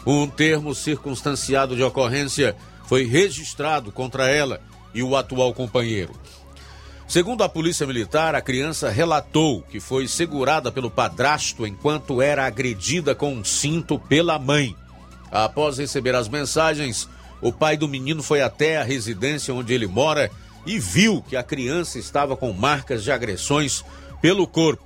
Um 0.06 0.26
termo 0.28 0.74
circunstanciado 0.74 1.74
de 1.74 1.82
ocorrência 1.82 2.56
foi 2.86 3.04
registrado 3.04 3.90
contra 3.90 4.28
ela 4.30 4.60
e 4.94 5.02
o 5.02 5.16
atual 5.16 5.52
companheiro. 5.52 6.12
Segundo 7.08 7.44
a 7.44 7.48
Polícia 7.48 7.86
Militar, 7.86 8.34
a 8.34 8.40
criança 8.40 8.90
relatou 8.90 9.62
que 9.62 9.78
foi 9.78 10.08
segurada 10.08 10.72
pelo 10.72 10.90
padrasto 10.90 11.66
enquanto 11.66 12.20
era 12.20 12.46
agredida 12.46 13.14
com 13.14 13.32
um 13.32 13.44
cinto 13.44 13.98
pela 13.98 14.38
mãe. 14.38 14.74
Após 15.30 15.78
receber 15.78 16.14
as 16.14 16.28
mensagens, 16.28 17.08
o 17.40 17.52
pai 17.52 17.76
do 17.76 17.88
menino 17.88 18.22
foi 18.22 18.42
até 18.42 18.78
a 18.78 18.84
residência 18.84 19.54
onde 19.54 19.72
ele 19.72 19.86
mora 19.86 20.30
e 20.64 20.78
viu 20.78 21.22
que 21.22 21.36
a 21.36 21.42
criança 21.42 21.98
estava 21.98 22.36
com 22.36 22.52
marcas 22.52 23.04
de 23.04 23.12
agressões 23.12 23.84
pelo 24.20 24.46
corpo. 24.46 24.84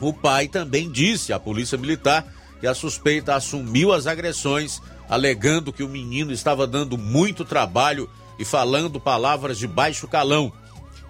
O 0.00 0.12
pai 0.12 0.48
também 0.48 0.90
disse 0.90 1.32
à 1.32 1.38
Polícia 1.38 1.78
Militar 1.78 2.26
que 2.60 2.66
a 2.66 2.74
suspeita 2.74 3.34
assumiu 3.34 3.92
as 3.92 4.06
agressões, 4.06 4.80
alegando 5.08 5.72
que 5.72 5.82
o 5.82 5.88
menino 5.88 6.32
estava 6.32 6.66
dando 6.66 6.96
muito 6.96 7.44
trabalho 7.44 8.08
e 8.38 8.44
falando 8.44 8.98
palavras 8.98 9.58
de 9.58 9.66
baixo 9.66 10.08
calão. 10.08 10.52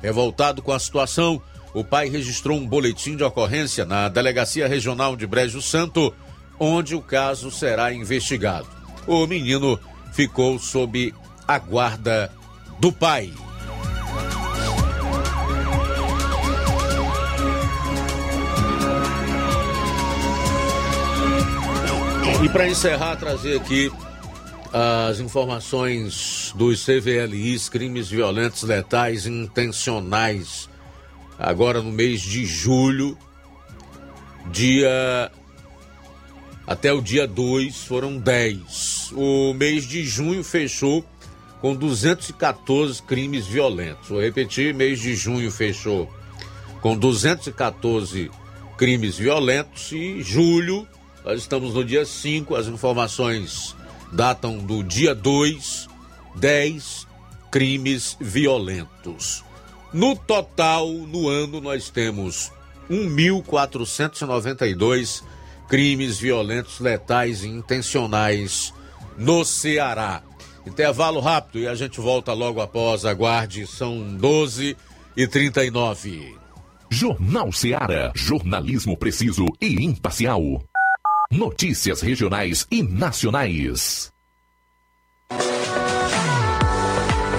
Revoltado 0.02 0.60
com 0.60 0.72
a 0.72 0.78
situação, 0.78 1.40
o 1.72 1.82
pai 1.84 2.08
registrou 2.08 2.58
um 2.58 2.66
boletim 2.66 3.16
de 3.16 3.24
ocorrência 3.24 3.84
na 3.84 4.08
Delegacia 4.08 4.68
Regional 4.68 5.16
de 5.16 5.26
Brejo 5.26 5.62
Santo, 5.62 6.12
onde 6.58 6.94
o 6.94 7.00
caso 7.00 7.50
será 7.50 7.92
investigado. 7.92 8.66
O 9.06 9.26
menino 9.26 9.78
ficou 10.12 10.58
sob 10.58 11.14
a 11.46 11.58
guarda 11.58 12.32
do 12.78 12.92
pai. 12.92 13.32
E 22.42 22.48
para 22.50 22.68
encerrar, 22.68 23.16
trazer 23.16 23.56
aqui 23.56 23.90
as 24.70 25.18
informações 25.18 26.52
dos 26.54 26.84
CVLIs, 26.84 27.70
crimes 27.70 28.08
violentos, 28.08 28.64
letais, 28.64 29.24
intencionais. 29.24 30.68
Agora 31.38 31.80
no 31.80 31.90
mês 31.90 32.20
de 32.20 32.44
julho, 32.44 33.16
dia. 34.50 35.30
Até 36.66 36.92
o 36.92 37.00
dia 37.00 37.26
2 37.26 37.84
foram 37.84 38.18
10. 38.18 39.12
O 39.12 39.54
mês 39.54 39.86
de 39.86 40.04
junho 40.04 40.42
fechou 40.42 41.04
com 41.60 41.74
214 41.74 43.02
crimes 43.02 43.46
violentos. 43.46 44.08
Vou 44.08 44.20
repetir: 44.20 44.74
mês 44.74 45.00
de 45.00 45.14
junho 45.14 45.50
fechou 45.50 46.10
com 46.80 46.96
214 46.96 48.30
crimes 48.76 49.16
violentos 49.16 49.92
e 49.92 50.22
julho, 50.22 50.86
nós 51.24 51.40
estamos 51.40 51.74
no 51.74 51.84
dia 51.84 52.04
5, 52.04 52.54
as 52.54 52.66
informações 52.66 53.74
datam 54.12 54.58
do 54.58 54.82
dia 54.82 55.14
2, 55.14 55.88
10 56.36 57.06
crimes 57.50 58.16
violentos. 58.20 59.42
No 59.92 60.16
total, 60.16 60.88
no 60.88 61.28
ano, 61.28 61.60
nós 61.60 61.88
temos 61.88 62.50
1.492 62.90 65.22
crimes 65.68 66.18
violentos, 66.18 66.80
letais 66.80 67.44
e 67.44 67.48
intencionais 67.48 68.72
no 69.16 69.44
Ceará. 69.44 70.22
Intervalo 70.66 71.20
rápido 71.20 71.58
e 71.58 71.68
a 71.68 71.74
gente 71.74 72.00
volta 72.00 72.32
logo 72.32 72.60
após. 72.60 73.04
Aguarde, 73.04 73.66
são 73.66 74.16
12 74.16 74.76
e 75.16 75.26
39. 75.26 76.36
Jornal 76.90 77.52
Ceará, 77.52 78.12
jornalismo 78.14 78.96
preciso 78.96 79.46
e 79.60 79.84
imparcial. 79.84 80.62
Notícias 81.30 82.00
regionais 82.00 82.66
e 82.70 82.82
nacionais. 82.82 84.12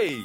Hey! 0.00 0.24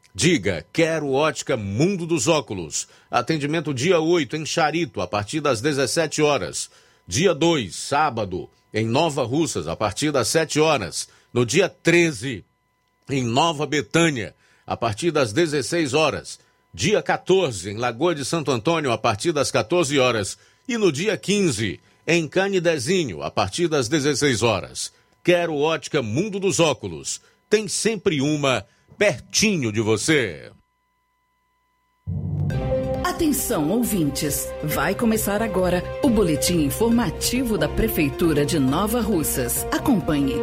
Diga, 0.13 0.65
quero 0.73 1.11
ótica 1.11 1.55
Mundo 1.55 2.05
dos 2.05 2.27
Óculos. 2.27 2.87
Atendimento 3.09 3.73
dia 3.73 3.99
8 3.99 4.35
em 4.35 4.45
Charito, 4.45 4.99
a 4.99 5.07
partir 5.07 5.39
das 5.39 5.61
17 5.61 6.21
horas. 6.21 6.69
Dia 7.07 7.33
2, 7.33 7.73
sábado, 7.73 8.49
em 8.73 8.85
Nova 8.85 9.23
Russas, 9.23 9.67
a 9.67 9.75
partir 9.75 10.11
das 10.11 10.27
7 10.27 10.59
horas. 10.59 11.07
No 11.33 11.45
dia 11.45 11.69
13, 11.69 12.43
em 13.09 13.23
Nova 13.23 13.65
Betânia, 13.65 14.35
a 14.67 14.75
partir 14.75 15.11
das 15.11 15.31
16 15.31 15.93
horas. 15.93 16.39
Dia 16.73 17.01
14, 17.01 17.69
em 17.69 17.77
Lagoa 17.77 18.13
de 18.13 18.25
Santo 18.25 18.51
Antônio, 18.51 18.91
a 18.91 18.97
partir 18.97 19.31
das 19.31 19.49
14 19.49 19.97
horas. 19.97 20.37
E 20.67 20.77
no 20.77 20.91
dia 20.91 21.15
15, 21.15 21.79
em 22.05 22.27
Canidezinho, 22.27 23.23
a 23.23 23.31
partir 23.31 23.69
das 23.69 23.87
16 23.87 24.43
horas. 24.43 24.91
Quero 25.23 25.55
ótica 25.55 26.01
Mundo 26.01 26.37
dos 26.37 26.59
Óculos. 26.59 27.21
Tem 27.49 27.69
sempre 27.69 28.21
uma 28.21 28.65
pertinho 28.97 29.71
de 29.71 29.81
você. 29.81 30.51
Atenção, 33.03 33.69
ouvintes! 33.69 34.51
Vai 34.63 34.95
começar 34.95 35.41
agora 35.41 35.83
o 36.01 36.09
boletim 36.09 36.63
informativo 36.63 37.57
da 37.57 37.69
Prefeitura 37.69 38.45
de 38.45 38.57
Nova 38.57 38.99
Russas. 38.99 39.65
Acompanhe. 39.71 40.35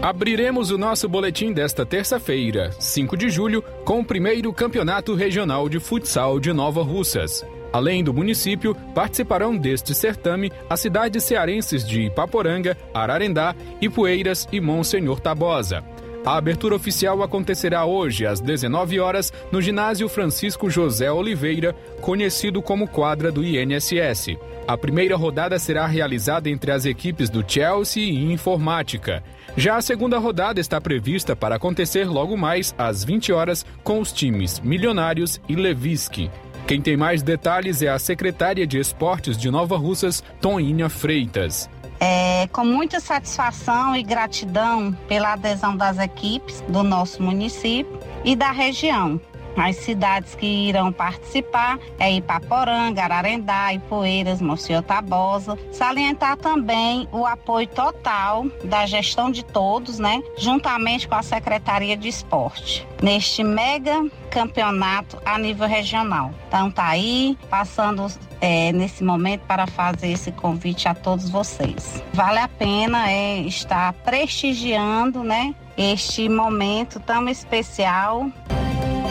Abriremos 0.00 0.70
o 0.70 0.78
nosso 0.78 1.08
boletim 1.08 1.52
desta 1.52 1.84
terça-feira, 1.84 2.70
5 2.78 3.16
de 3.16 3.28
julho, 3.28 3.62
com 3.84 4.00
o 4.00 4.04
primeiro 4.04 4.52
Campeonato 4.52 5.14
Regional 5.14 5.68
de 5.68 5.80
Futsal 5.80 6.38
de 6.38 6.52
Nova 6.52 6.82
Russas. 6.82 7.44
Além 7.72 8.02
do 8.02 8.14
município, 8.14 8.74
participarão 8.94 9.56
deste 9.56 9.94
certame 9.94 10.50
as 10.70 10.80
cidades 10.80 11.24
cearenses 11.24 11.86
de 11.86 12.02
Ipaporanga, 12.02 12.76
Ararendá, 12.94 13.54
Ipueiras 13.80 14.48
e 14.50 14.60
Monsenhor 14.60 15.20
Tabosa. 15.20 15.84
A 16.26 16.38
abertura 16.38 16.74
oficial 16.74 17.22
acontecerá 17.22 17.84
hoje, 17.84 18.26
às 18.26 18.40
19 18.40 18.98
horas, 18.98 19.32
no 19.52 19.62
ginásio 19.62 20.08
Francisco 20.08 20.68
José 20.68 21.08
Oliveira, 21.08 21.72
conhecido 22.00 22.60
como 22.60 22.88
quadra 22.88 23.30
do 23.30 23.44
INSS. 23.44 24.36
A 24.66 24.76
primeira 24.76 25.14
rodada 25.14 25.56
será 25.56 25.86
realizada 25.86 26.50
entre 26.50 26.72
as 26.72 26.84
equipes 26.84 27.30
do 27.30 27.44
Chelsea 27.46 28.02
e 28.02 28.32
Informática. 28.32 29.22
Já 29.56 29.76
a 29.76 29.80
segunda 29.80 30.18
rodada 30.18 30.58
está 30.58 30.80
prevista 30.80 31.36
para 31.36 31.54
acontecer 31.54 32.08
logo 32.08 32.36
mais 32.36 32.74
às 32.76 33.04
20 33.04 33.32
horas 33.32 33.64
com 33.84 34.00
os 34.00 34.10
times 34.10 34.58
Milionários 34.58 35.40
e 35.48 35.54
Leviski. 35.54 36.28
Quem 36.66 36.82
tem 36.82 36.96
mais 36.96 37.22
detalhes 37.22 37.80
é 37.82 37.88
a 37.88 38.00
secretária 38.00 38.66
de 38.66 38.80
Esportes 38.80 39.38
de 39.38 39.48
Nova 39.48 39.76
Russas, 39.76 40.24
Toninha 40.40 40.88
Freitas. 40.88 41.70
É, 41.98 42.46
com 42.48 42.64
muita 42.64 43.00
satisfação 43.00 43.96
e 43.96 44.02
gratidão 44.02 44.92
pela 45.08 45.32
adesão 45.32 45.76
das 45.76 45.98
equipes 45.98 46.60
do 46.68 46.82
nosso 46.82 47.22
município 47.22 47.98
e 48.24 48.36
da 48.36 48.50
região. 48.50 49.20
As 49.56 49.76
cidades 49.76 50.34
que 50.34 50.46
irão 50.46 50.92
participar 50.92 51.78
é 51.98 52.12
Ipaporanga, 52.12 53.02
Ararendá, 53.02 53.72
Ipueiras, 53.72 54.40
Monsenhor 54.40 54.82
Tabosa. 54.82 55.58
Salientar 55.72 56.36
também 56.36 57.08
o 57.10 57.24
apoio 57.24 57.66
total 57.66 58.46
da 58.64 58.84
gestão 58.84 59.30
de 59.30 59.42
todos, 59.42 59.98
né? 59.98 60.22
Juntamente 60.36 61.08
com 61.08 61.14
a 61.14 61.22
Secretaria 61.22 61.96
de 61.96 62.08
Esporte, 62.08 62.86
neste 63.02 63.42
mega 63.42 64.04
campeonato 64.30 65.18
a 65.24 65.38
nível 65.38 65.66
regional. 65.66 66.30
Então 66.46 66.70
tá 66.70 66.88
aí, 66.88 67.38
passando 67.48 68.06
é, 68.40 68.70
nesse 68.72 69.02
momento 69.02 69.40
para 69.42 69.66
fazer 69.66 70.08
esse 70.08 70.30
convite 70.30 70.86
a 70.88 70.94
todos 70.94 71.30
vocês. 71.30 72.02
Vale 72.12 72.38
a 72.38 72.48
pena 72.48 73.10
é, 73.10 73.40
estar 73.40 73.94
prestigiando, 73.94 75.22
né? 75.22 75.54
Este 75.76 76.28
momento 76.28 77.00
tão 77.00 77.28
especial 77.28 78.30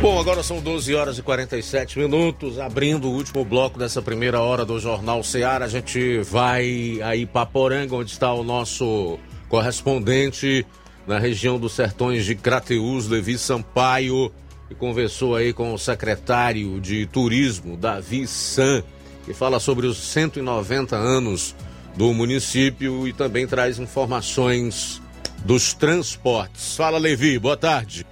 Bom, 0.00 0.18
agora 0.18 0.42
são 0.42 0.62
12 0.62 0.94
horas 0.94 1.18
e 1.18 1.22
47 1.22 1.98
minutos, 1.98 2.58
abrindo 2.58 3.06
o 3.06 3.12
último 3.12 3.44
bloco 3.44 3.78
dessa 3.78 4.00
primeira 4.00 4.40
hora 4.40 4.64
do 4.64 4.80
Jornal 4.80 5.22
Ceará. 5.22 5.66
A 5.66 5.68
gente 5.68 6.20
vai 6.20 6.98
aí 7.02 7.26
para 7.26 7.44
Poranga, 7.44 7.94
onde 7.94 8.10
está 8.10 8.32
o 8.32 8.42
nosso 8.42 9.18
correspondente 9.50 10.66
na 11.06 11.18
região 11.18 11.58
dos 11.58 11.74
Sertões 11.74 12.24
de 12.24 12.34
Crateús, 12.34 13.08
Levi 13.08 13.36
Sampaio, 13.36 14.32
e 14.70 14.74
conversou 14.74 15.36
aí 15.36 15.52
com 15.52 15.74
o 15.74 15.78
secretário 15.78 16.80
de 16.80 17.04
Turismo, 17.04 17.76
Davi 17.76 18.26
San, 18.26 18.82
que 19.26 19.34
fala 19.34 19.60
sobre 19.60 19.86
os 19.86 19.98
190 19.98 20.96
anos 20.96 21.54
do 21.94 22.14
município 22.14 23.06
e 23.06 23.12
também 23.12 23.46
traz 23.46 23.78
informações 23.78 25.02
dos 25.44 25.74
transportes. 25.74 26.74
Fala, 26.74 26.96
Levi, 26.96 27.38
boa 27.38 27.56
tarde. 27.56 28.06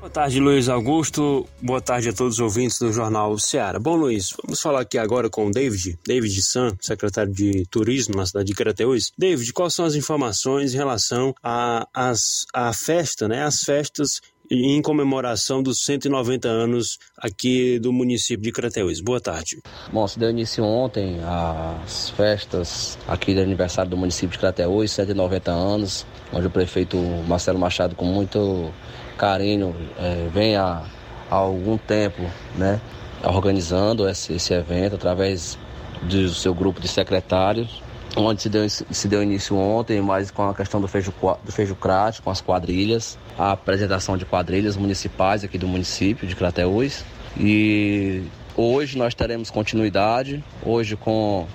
Boa 0.00 0.08
tarde, 0.08 0.40
Luiz 0.40 0.66
Augusto. 0.70 1.46
Boa 1.60 1.78
tarde 1.78 2.08
a 2.08 2.12
todos 2.14 2.36
os 2.36 2.40
ouvintes 2.40 2.78
do 2.78 2.90
Jornal 2.90 3.38
Ceará. 3.38 3.78
Bom, 3.78 3.96
Luiz, 3.96 4.34
vamos 4.42 4.58
falar 4.58 4.80
aqui 4.80 4.96
agora 4.96 5.28
com 5.28 5.48
o 5.48 5.50
David, 5.50 5.98
David 6.06 6.40
San, 6.40 6.74
secretário 6.80 7.30
de 7.30 7.66
Turismo 7.66 8.16
na 8.16 8.24
cidade 8.24 8.46
de 8.46 8.54
Crateús. 8.54 9.12
David, 9.18 9.52
quais 9.52 9.74
são 9.74 9.84
as 9.84 9.94
informações 9.94 10.72
em 10.72 10.78
relação 10.78 11.34
à 11.42 11.86
a, 11.92 12.12
a, 12.54 12.72
festa, 12.72 13.28
né? 13.28 13.42
As 13.42 13.62
festas 13.62 14.22
em 14.50 14.80
comemoração 14.80 15.62
dos 15.62 15.84
190 15.84 16.48
anos 16.48 16.98
aqui 17.18 17.78
do 17.78 17.92
município 17.92 18.42
de 18.42 18.52
Crateús. 18.52 19.02
Boa 19.02 19.20
tarde. 19.20 19.60
Bom, 19.92 20.08
se 20.08 20.18
deu 20.18 20.30
início 20.30 20.64
ontem 20.64 21.20
as 21.22 22.08
festas 22.08 22.98
aqui 23.06 23.34
do 23.34 23.42
aniversário 23.42 23.90
do 23.90 23.98
município 23.98 24.30
de 24.30 24.38
Crateús, 24.38 24.92
190 24.92 25.52
anos, 25.52 26.06
onde 26.32 26.46
o 26.46 26.50
prefeito 26.50 26.96
Marcelo 27.28 27.58
Machado, 27.58 27.94
com 27.94 28.06
muito 28.06 28.72
carinho, 29.20 29.76
é, 29.98 30.28
vem 30.32 30.56
há, 30.56 30.82
há, 31.30 31.34
algum 31.34 31.76
tempo, 31.76 32.22
né, 32.56 32.80
organizando 33.22 34.08
esse, 34.08 34.32
esse 34.32 34.54
evento 34.54 34.94
através 34.94 35.58
do 36.00 36.30
seu 36.30 36.54
grupo 36.54 36.80
de 36.80 36.88
secretários, 36.88 37.82
onde 38.16 38.40
se 38.40 38.48
deu, 38.48 38.66
se 38.68 39.08
deu 39.08 39.22
início 39.22 39.54
ontem, 39.54 40.00
mas 40.00 40.30
com 40.30 40.48
a 40.48 40.54
questão 40.54 40.80
do 40.80 40.88
feijo, 40.88 41.12
do 41.44 41.52
feijo 41.52 41.74
crate, 41.74 42.22
com 42.22 42.30
as 42.30 42.40
quadrilhas, 42.40 43.18
a 43.38 43.52
apresentação 43.52 44.16
de 44.16 44.24
quadrilhas 44.24 44.74
municipais 44.74 45.44
aqui 45.44 45.58
do 45.58 45.68
município 45.68 46.26
de 46.26 46.34
Crateús. 46.34 47.04
E 47.38 48.22
hoje 48.56 48.96
nós 48.96 49.14
teremos 49.14 49.50
continuidade, 49.50 50.42
hoje 50.64 50.96
com 50.96 51.46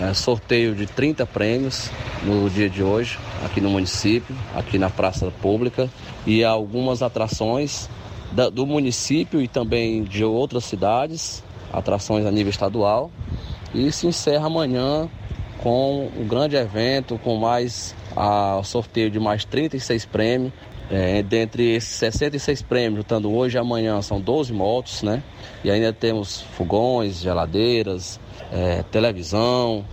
é, 0.00 0.14
sorteio 0.14 0.74
de 0.74 0.86
30 0.86 1.26
prêmios 1.26 1.90
no 2.22 2.48
dia 2.48 2.70
de 2.70 2.82
hoje, 2.82 3.18
aqui 3.44 3.60
no 3.60 3.68
município, 3.68 4.34
aqui 4.54 4.78
na 4.78 4.88
Praça 4.88 5.30
Pública, 5.42 5.90
e 6.26 6.44
algumas 6.44 7.02
atrações 7.02 7.88
da, 8.32 8.48
do 8.48 8.66
município 8.66 9.40
e 9.40 9.48
também 9.48 10.04
de 10.04 10.24
outras 10.24 10.64
cidades, 10.64 11.42
atrações 11.72 12.26
a 12.26 12.30
nível 12.30 12.50
estadual. 12.50 13.10
E 13.74 13.90
se 13.92 14.06
encerra 14.06 14.46
amanhã 14.46 15.08
com 15.58 16.10
um 16.16 16.26
grande 16.26 16.56
evento, 16.56 17.18
com 17.22 17.36
mais 17.36 17.94
a 18.16 18.60
sorteio 18.64 19.10
de 19.10 19.18
mais 19.18 19.44
36 19.44 20.06
prêmios. 20.06 20.52
É, 20.90 21.22
dentre 21.22 21.74
esses 21.74 21.90
66 21.90 22.62
prêmios, 22.62 23.00
juntando 23.02 23.30
hoje 23.30 23.58
e 23.58 23.60
amanhã, 23.60 24.00
são 24.00 24.18
12 24.18 24.54
motos, 24.54 25.02
né? 25.02 25.22
E 25.62 25.70
ainda 25.70 25.92
temos 25.92 26.40
fogões, 26.56 27.20
geladeiras, 27.20 28.18
é, 28.50 28.82
televisão, 28.90 29.84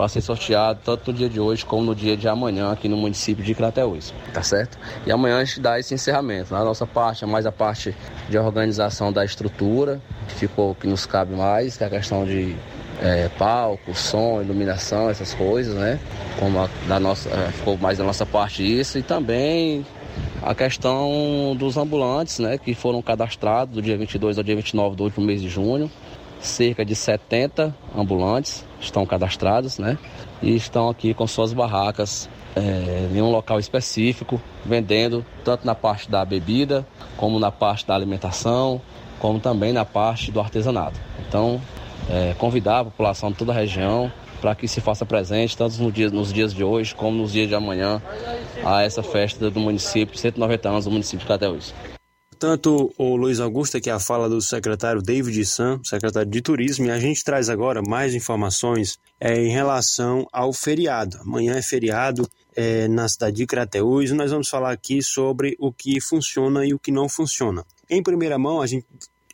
para 0.00 0.08
ser 0.08 0.22
sorteado 0.22 0.80
tanto 0.82 1.12
no 1.12 1.18
dia 1.18 1.28
de 1.28 1.38
hoje 1.38 1.62
como 1.62 1.84
no 1.84 1.94
dia 1.94 2.16
de 2.16 2.26
amanhã 2.26 2.72
aqui 2.72 2.88
no 2.88 2.96
município 2.96 3.44
de 3.44 3.54
Crateús, 3.54 4.14
tá 4.32 4.42
certo? 4.42 4.78
E 5.04 5.12
amanhã 5.12 5.36
a 5.36 5.44
gente 5.44 5.60
dá 5.60 5.78
esse 5.78 5.92
encerramento. 5.92 6.54
Na 6.54 6.64
nossa 6.64 6.86
parte 6.86 7.22
é 7.22 7.26
mais 7.26 7.44
a 7.44 7.52
parte 7.52 7.94
de 8.26 8.38
organização 8.38 9.12
da 9.12 9.22
estrutura, 9.26 10.00
que 10.26 10.34
ficou 10.36 10.74
que 10.74 10.86
nos 10.86 11.04
cabe 11.04 11.34
mais, 11.34 11.76
que 11.76 11.84
é 11.84 11.86
a 11.86 11.90
questão 11.90 12.24
de 12.24 12.56
é, 13.02 13.28
palco, 13.36 13.94
som, 13.94 14.40
iluminação, 14.40 15.10
essas 15.10 15.34
coisas, 15.34 15.74
né? 15.74 16.00
Como 16.38 16.58
a, 16.58 16.70
da 16.88 16.98
nossa, 16.98 17.28
é, 17.28 17.52
ficou 17.52 17.76
mais 17.76 17.98
da 17.98 18.04
nossa 18.04 18.24
parte 18.24 18.62
isso 18.62 18.96
e 18.96 19.02
também 19.02 19.84
a 20.42 20.54
questão 20.54 21.54
dos 21.58 21.76
ambulantes, 21.76 22.38
né, 22.38 22.56
que 22.56 22.74
foram 22.74 23.02
cadastrados 23.02 23.74
do 23.74 23.82
dia 23.82 23.98
22 23.98 24.38
ao 24.38 24.44
dia 24.44 24.56
29 24.56 24.96
do 24.96 25.04
último 25.04 25.26
mês 25.26 25.42
de 25.42 25.50
junho 25.50 25.90
cerca 26.40 26.84
de 26.84 26.94
70 26.94 27.74
ambulantes 27.96 28.64
estão 28.80 29.04
cadastrados, 29.04 29.78
né? 29.78 29.98
E 30.42 30.56
estão 30.56 30.88
aqui 30.88 31.12
com 31.12 31.26
suas 31.26 31.52
barracas 31.52 32.28
é, 32.56 33.08
em 33.14 33.20
um 33.20 33.30
local 33.30 33.58
específico, 33.58 34.40
vendendo 34.64 35.24
tanto 35.44 35.66
na 35.66 35.74
parte 35.74 36.10
da 36.10 36.24
bebida, 36.24 36.86
como 37.16 37.38
na 37.38 37.50
parte 37.50 37.86
da 37.86 37.94
alimentação, 37.94 38.80
como 39.18 39.38
também 39.38 39.72
na 39.72 39.84
parte 39.84 40.32
do 40.32 40.40
artesanato. 40.40 40.98
Então, 41.28 41.60
é, 42.08 42.34
convidar 42.38 42.80
a 42.80 42.84
população 42.84 43.30
de 43.30 43.36
toda 43.36 43.52
a 43.52 43.54
região 43.54 44.10
para 44.40 44.54
que 44.54 44.66
se 44.66 44.80
faça 44.80 45.04
presente, 45.04 45.56
tanto 45.56 45.80
nos 45.82 45.92
dias, 45.92 46.10
nos 46.10 46.32
dias 46.32 46.54
de 46.54 46.64
hoje 46.64 46.94
como 46.94 47.16
nos 47.18 47.32
dias 47.32 47.46
de 47.46 47.54
amanhã, 47.54 48.00
a 48.64 48.82
essa 48.82 49.02
festa 49.02 49.50
do 49.50 49.60
município, 49.60 50.18
190 50.18 50.68
anos 50.68 50.84
do 50.86 50.90
município 50.90 51.20
de 51.20 51.26
Crateús. 51.26 51.74
Tanto 52.40 52.90
o 52.96 53.16
Luiz 53.16 53.38
Augusto, 53.38 53.78
que 53.78 53.90
é 53.90 53.92
a 53.92 54.00
fala 54.00 54.26
do 54.26 54.40
secretário 54.40 55.02
David 55.02 55.44
Sam, 55.44 55.78
secretário 55.84 56.30
de 56.30 56.40
Turismo, 56.40 56.86
e 56.86 56.90
a 56.90 56.98
gente 56.98 57.22
traz 57.22 57.50
agora 57.50 57.82
mais 57.86 58.14
informações 58.14 58.98
é, 59.20 59.44
em 59.44 59.50
relação 59.50 60.26
ao 60.32 60.50
feriado. 60.50 61.18
Amanhã 61.20 61.56
é 61.56 61.60
feriado 61.60 62.26
é, 62.56 62.88
na 62.88 63.06
cidade 63.10 63.36
de 63.36 63.46
Crateús 63.46 64.10
e 64.10 64.14
nós 64.14 64.30
vamos 64.30 64.48
falar 64.48 64.70
aqui 64.70 65.02
sobre 65.02 65.54
o 65.60 65.70
que 65.70 66.00
funciona 66.00 66.64
e 66.64 66.72
o 66.72 66.78
que 66.78 66.90
não 66.90 67.10
funciona. 67.10 67.62
Em 67.90 68.02
primeira 68.02 68.38
mão, 68.38 68.62
a 68.62 68.66
gente 68.66 68.86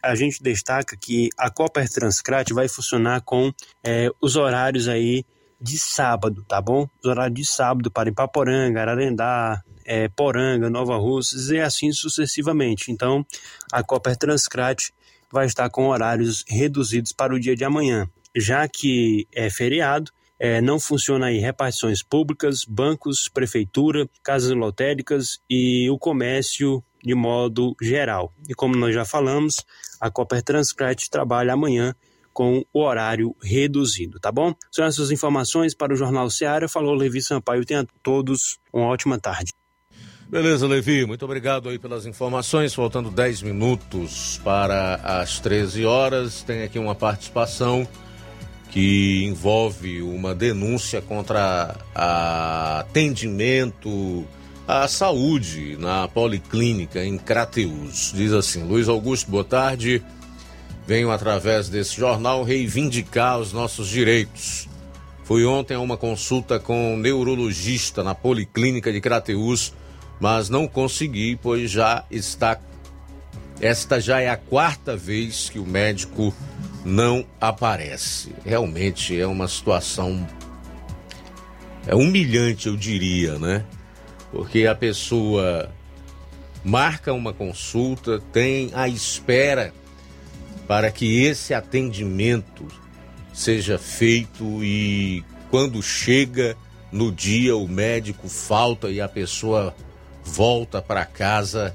a 0.02 0.14
gente 0.16 0.42
destaca 0.42 0.96
que 0.96 1.30
a 1.38 1.48
Copper 1.48 1.88
Transcrat 1.88 2.52
vai 2.52 2.66
funcionar 2.66 3.20
com 3.20 3.52
é, 3.84 4.10
os 4.20 4.34
horários 4.34 4.88
aí 4.88 5.24
de 5.60 5.78
sábado, 5.78 6.44
tá 6.48 6.60
bom? 6.60 6.88
Os 7.00 7.08
horários 7.08 7.38
de 7.38 7.44
sábado 7.44 7.88
para 7.88 8.08
Ipaporanga, 8.08 8.80
Ararendá, 8.80 9.62
é, 9.86 10.08
Poranga, 10.08 10.68
Nova 10.68 10.96
Russas 10.96 11.48
e 11.50 11.58
assim 11.58 11.92
sucessivamente. 11.92 12.90
Então, 12.90 13.24
a 13.72 13.82
Copper 13.82 14.16
Transcrat 14.16 14.90
vai 15.32 15.46
estar 15.46 15.70
com 15.70 15.88
horários 15.88 16.44
reduzidos 16.48 17.12
para 17.12 17.34
o 17.34 17.40
dia 17.40 17.56
de 17.56 17.64
amanhã. 17.64 18.08
Já 18.34 18.68
que 18.68 19.26
é 19.32 19.48
feriado, 19.48 20.10
é, 20.38 20.60
não 20.60 20.78
funciona 20.78 21.26
aí 21.26 21.38
repartições 21.38 22.02
públicas, 22.02 22.64
bancos, 22.68 23.28
prefeitura, 23.28 24.08
casas 24.22 24.52
lotéricas 24.52 25.40
e 25.48 25.88
o 25.88 25.98
comércio 25.98 26.84
de 27.02 27.14
modo 27.14 27.74
geral. 27.80 28.32
E 28.48 28.54
como 28.54 28.76
nós 28.76 28.94
já 28.94 29.04
falamos, 29.04 29.64
a 30.00 30.10
Copper 30.10 30.42
Transcrat 30.42 31.08
trabalha 31.08 31.54
amanhã 31.54 31.94
com 32.32 32.62
o 32.70 32.82
horário 32.82 33.34
reduzido, 33.42 34.20
tá 34.20 34.30
bom? 34.30 34.54
São 34.70 34.84
essas 34.84 35.10
informações 35.10 35.74
para 35.74 35.94
o 35.94 35.96
Jornal 35.96 36.28
Seara. 36.28 36.68
Falou 36.68 36.94
Levi 36.94 37.22
Sampaio. 37.22 37.64
Tenha 37.64 37.86
todos 38.02 38.58
uma 38.70 38.88
ótima 38.88 39.18
tarde. 39.18 39.52
Beleza, 40.28 40.66
Levi, 40.66 41.06
muito 41.06 41.24
obrigado 41.24 41.68
aí 41.68 41.78
pelas 41.78 42.04
informações. 42.04 42.74
Faltando 42.74 43.12
10 43.12 43.42
minutos 43.42 44.40
para 44.42 44.96
as 44.96 45.38
13 45.38 45.84
horas, 45.84 46.42
tem 46.42 46.64
aqui 46.64 46.80
uma 46.80 46.96
participação 46.96 47.86
que 48.68 49.24
envolve 49.24 50.02
uma 50.02 50.34
denúncia 50.34 51.00
contra 51.00 51.76
atendimento 51.94 54.26
à 54.66 54.88
saúde 54.88 55.76
na 55.78 56.08
Policlínica 56.08 57.04
em 57.04 57.16
Crateus. 57.16 58.12
Diz 58.12 58.32
assim: 58.32 58.64
Luiz 58.64 58.88
Augusto, 58.88 59.30
boa 59.30 59.44
tarde. 59.44 60.02
Venho 60.88 61.12
através 61.12 61.68
desse 61.68 61.96
jornal 61.96 62.42
reivindicar 62.42 63.38
os 63.38 63.52
nossos 63.52 63.88
direitos. 63.88 64.68
Fui 65.22 65.44
ontem 65.44 65.74
a 65.74 65.80
uma 65.80 65.96
consulta 65.96 66.58
com 66.58 66.94
um 66.94 66.96
neurologista 66.96 68.02
na 68.02 68.14
Policlínica 68.14 68.92
de 68.92 69.00
Crateus 69.00 69.72
mas 70.20 70.48
não 70.48 70.66
consegui, 70.66 71.36
pois 71.36 71.70
já 71.70 72.04
está. 72.10 72.58
Esta 73.60 74.00
já 74.00 74.20
é 74.20 74.28
a 74.28 74.36
quarta 74.36 74.96
vez 74.96 75.48
que 75.48 75.58
o 75.58 75.66
médico 75.66 76.34
não 76.84 77.26
aparece. 77.40 78.34
Realmente 78.44 79.18
é 79.18 79.26
uma 79.26 79.48
situação 79.48 80.26
é 81.86 81.94
humilhante, 81.94 82.66
eu 82.66 82.76
diria, 82.76 83.38
né? 83.38 83.64
Porque 84.32 84.66
a 84.66 84.74
pessoa 84.74 85.70
marca 86.64 87.12
uma 87.12 87.32
consulta, 87.32 88.20
tem 88.32 88.70
a 88.74 88.88
espera 88.88 89.72
para 90.66 90.90
que 90.90 91.22
esse 91.22 91.54
atendimento 91.54 92.66
seja 93.32 93.78
feito 93.78 94.64
e 94.64 95.24
quando 95.48 95.80
chega 95.80 96.56
no 96.90 97.12
dia 97.12 97.56
o 97.56 97.68
médico 97.68 98.28
falta 98.28 98.90
e 98.90 99.00
a 99.00 99.08
pessoa 99.08 99.74
volta 100.26 100.82
para 100.82 101.04
casa 101.04 101.74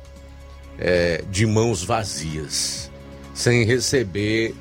é, 0.78 1.24
de 1.32 1.46
mãos 1.46 1.84
vazias, 1.84 2.92
sem 3.34 3.64
receber 3.64 4.54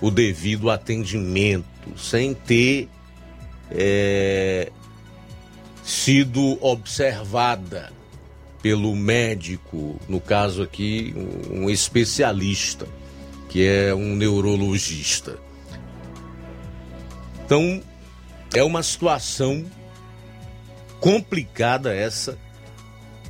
o 0.00 0.10
devido 0.10 0.70
atendimento, 0.70 1.98
sem 1.98 2.34
ter 2.34 2.88
é, 3.70 4.70
sido 5.82 6.58
observada 6.64 7.90
pelo 8.62 8.94
médico, 8.94 9.98
no 10.08 10.20
caso 10.20 10.62
aqui, 10.62 11.14
um 11.50 11.70
especialista, 11.70 12.86
que 13.48 13.66
é 13.66 13.94
um 13.94 14.14
neurologista. 14.14 15.38
Então, 17.44 17.82
é 18.52 18.62
uma 18.62 18.82
situação 18.82 19.64
complicada 21.00 21.94
essa. 21.94 22.38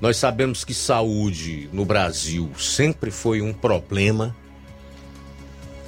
Nós 0.00 0.16
sabemos 0.16 0.64
que 0.64 0.72
saúde 0.72 1.68
no 1.72 1.84
Brasil 1.84 2.50
sempre 2.56 3.10
foi 3.10 3.42
um 3.42 3.52
problema, 3.52 4.34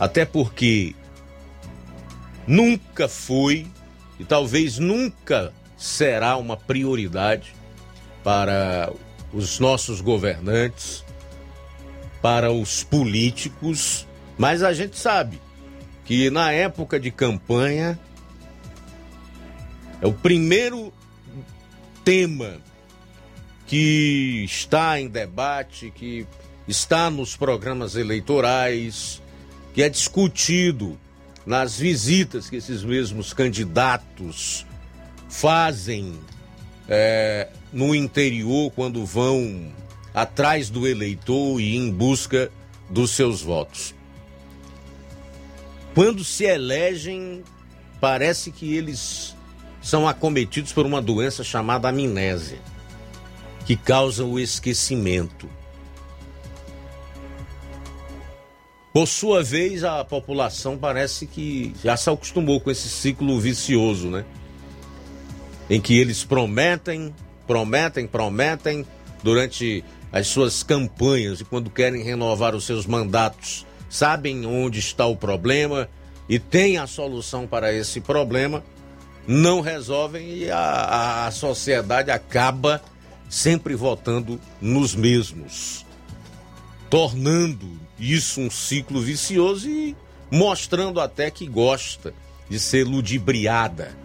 até 0.01 0.25
porque 0.25 0.97
nunca 2.47 3.09
foi 3.09 3.67
e 4.19 4.25
talvez 4.25 4.79
nunca 4.79 5.53
será 5.77 6.37
uma 6.37 6.57
prioridade 6.57 7.55
para 8.25 8.93
os 9.33 9.61
nossos 9.61 10.01
governantes, 10.01 11.05
para 12.21 12.51
os 12.51 12.83
políticos, 12.83 14.07
mas 14.37 14.63
a 14.63 14.73
gente 14.73 14.99
sabe 14.99 15.41
que 16.05 16.31
na 16.31 16.51
época 16.51 16.99
de 16.99 17.13
campanha 17.13 17.97
é 20.03 20.07
o 20.07 20.13
primeiro 20.13 20.93
tema 22.05 22.59
que 23.71 24.43
está 24.45 25.01
em 25.01 25.07
debate, 25.07 25.93
que 25.95 26.27
está 26.67 27.09
nos 27.09 27.37
programas 27.37 27.95
eleitorais, 27.95 29.23
que 29.73 29.81
é 29.81 29.89
discutido 29.89 30.99
nas 31.47 31.79
visitas 31.79 32.51
que 32.51 32.57
esses 32.57 32.83
mesmos 32.83 33.33
candidatos 33.33 34.67
fazem 35.29 36.19
é, 36.89 37.47
no 37.73 37.95
interior 37.95 38.73
quando 38.73 39.07
vão 39.07 39.73
atrás 40.13 40.69
do 40.69 40.85
eleitor 40.85 41.61
e 41.61 41.77
em 41.77 41.93
busca 41.93 42.51
dos 42.91 43.13
seus 43.13 43.41
votos. 43.41 43.95
Quando 45.95 46.25
se 46.25 46.43
elegem, 46.43 47.45
parece 48.01 48.51
que 48.51 48.75
eles 48.75 49.37
são 49.81 50.09
acometidos 50.09 50.73
por 50.73 50.85
uma 50.85 51.01
doença 51.01 51.45
chamada 51.45 51.89
amnésia, 51.89 52.59
que 53.65 53.77
causa 53.77 54.25
o 54.25 54.39
esquecimento. 54.39 55.49
Por 58.93 59.07
sua 59.07 59.43
vez, 59.43 59.85
a 59.85 60.05
população 60.05 60.77
parece 60.77 61.25
que 61.27 61.73
já 61.83 61.97
se 61.97 62.11
acostumou 62.11 62.61
com 62.61 62.71
esse 62.71 62.89
ciclo 62.89 63.39
vicioso, 63.39 64.09
né? 64.09 64.25
Em 65.69 65.81
que 65.81 65.97
eles 65.97 66.25
prometem, 66.25 67.15
prometem, 67.47 68.07
prometem 68.09 68.85
durante 69.23 69.85
as 70.13 70.27
suas 70.27 70.65
campanhas 70.65 71.41
e 71.41 71.45
quando 71.45 71.71
querem 71.71 72.03
renovar 72.03 72.55
os 72.57 72.65
seus 72.65 72.85
mandatos, 72.85 73.65
sabem 73.89 74.45
onde 74.45 74.81
está 74.81 75.07
o 75.07 75.15
problema 75.15 75.89
e 76.29 76.41
têm 76.41 76.77
a 76.77 76.87
solução 76.87 77.47
para 77.47 77.73
esse 77.73 78.01
problema, 78.01 78.65
não 79.27 79.61
resolvem 79.61 80.29
e 80.29 80.51
a, 80.51 81.27
a 81.27 81.31
sociedade 81.31 82.11
acaba 82.11 82.83
sempre 83.31 83.77
votando 83.77 84.41
nos 84.61 84.97
mesmos, 84.97 85.87
tornando 86.91 87.79
isso 87.97 88.41
um 88.41 88.51
ciclo 88.51 89.01
vicioso 89.01 89.71
e 89.71 89.97
mostrando 90.31 91.01
até 91.01 91.31
que 91.31 91.47
gosta 91.47 92.13
de 92.49 92.59
ser 92.59 92.85
ludibriada 92.85 93.97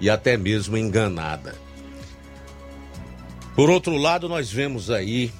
e 0.00 0.10
até 0.10 0.36
mesmo 0.36 0.76
enganada. 0.76 1.54
Por 3.54 3.70
outro 3.70 3.96
lado, 3.96 4.28
nós 4.28 4.50
vemos 4.50 4.90
aí 4.90 5.32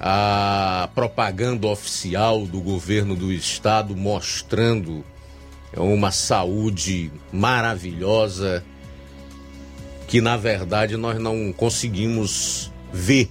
a 0.00 0.88
propaganda 0.96 1.68
oficial 1.68 2.44
do 2.44 2.60
governo 2.60 3.14
do 3.14 3.32
estado 3.32 3.96
mostrando 3.96 5.04
uma 5.76 6.10
saúde 6.10 7.12
maravilhosa 7.32 8.64
que 10.12 10.20
na 10.20 10.36
verdade 10.36 10.98
nós 10.98 11.18
não 11.18 11.54
conseguimos 11.54 12.70
ver 12.92 13.30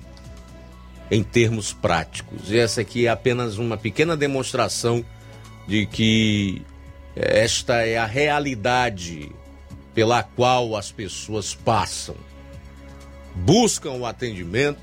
em 1.12 1.22
termos 1.22 1.72
práticos. 1.72 2.50
E 2.50 2.58
essa 2.58 2.82
aqui 2.82 3.06
é 3.06 3.10
apenas 3.10 3.60
uma 3.60 3.78
pequena 3.78 4.18
demonstração 4.18 5.06
de 5.68 5.86
que 5.86 6.64
esta 7.16 7.86
é 7.86 8.00
a 8.00 8.08
realidade 8.08 9.32
pela 9.94 10.24
qual 10.24 10.76
as 10.76 10.92
pessoas 10.92 11.54
passam. 11.54 12.16
Buscam 13.36 13.92
o 13.92 14.06
atendimento, 14.08 14.82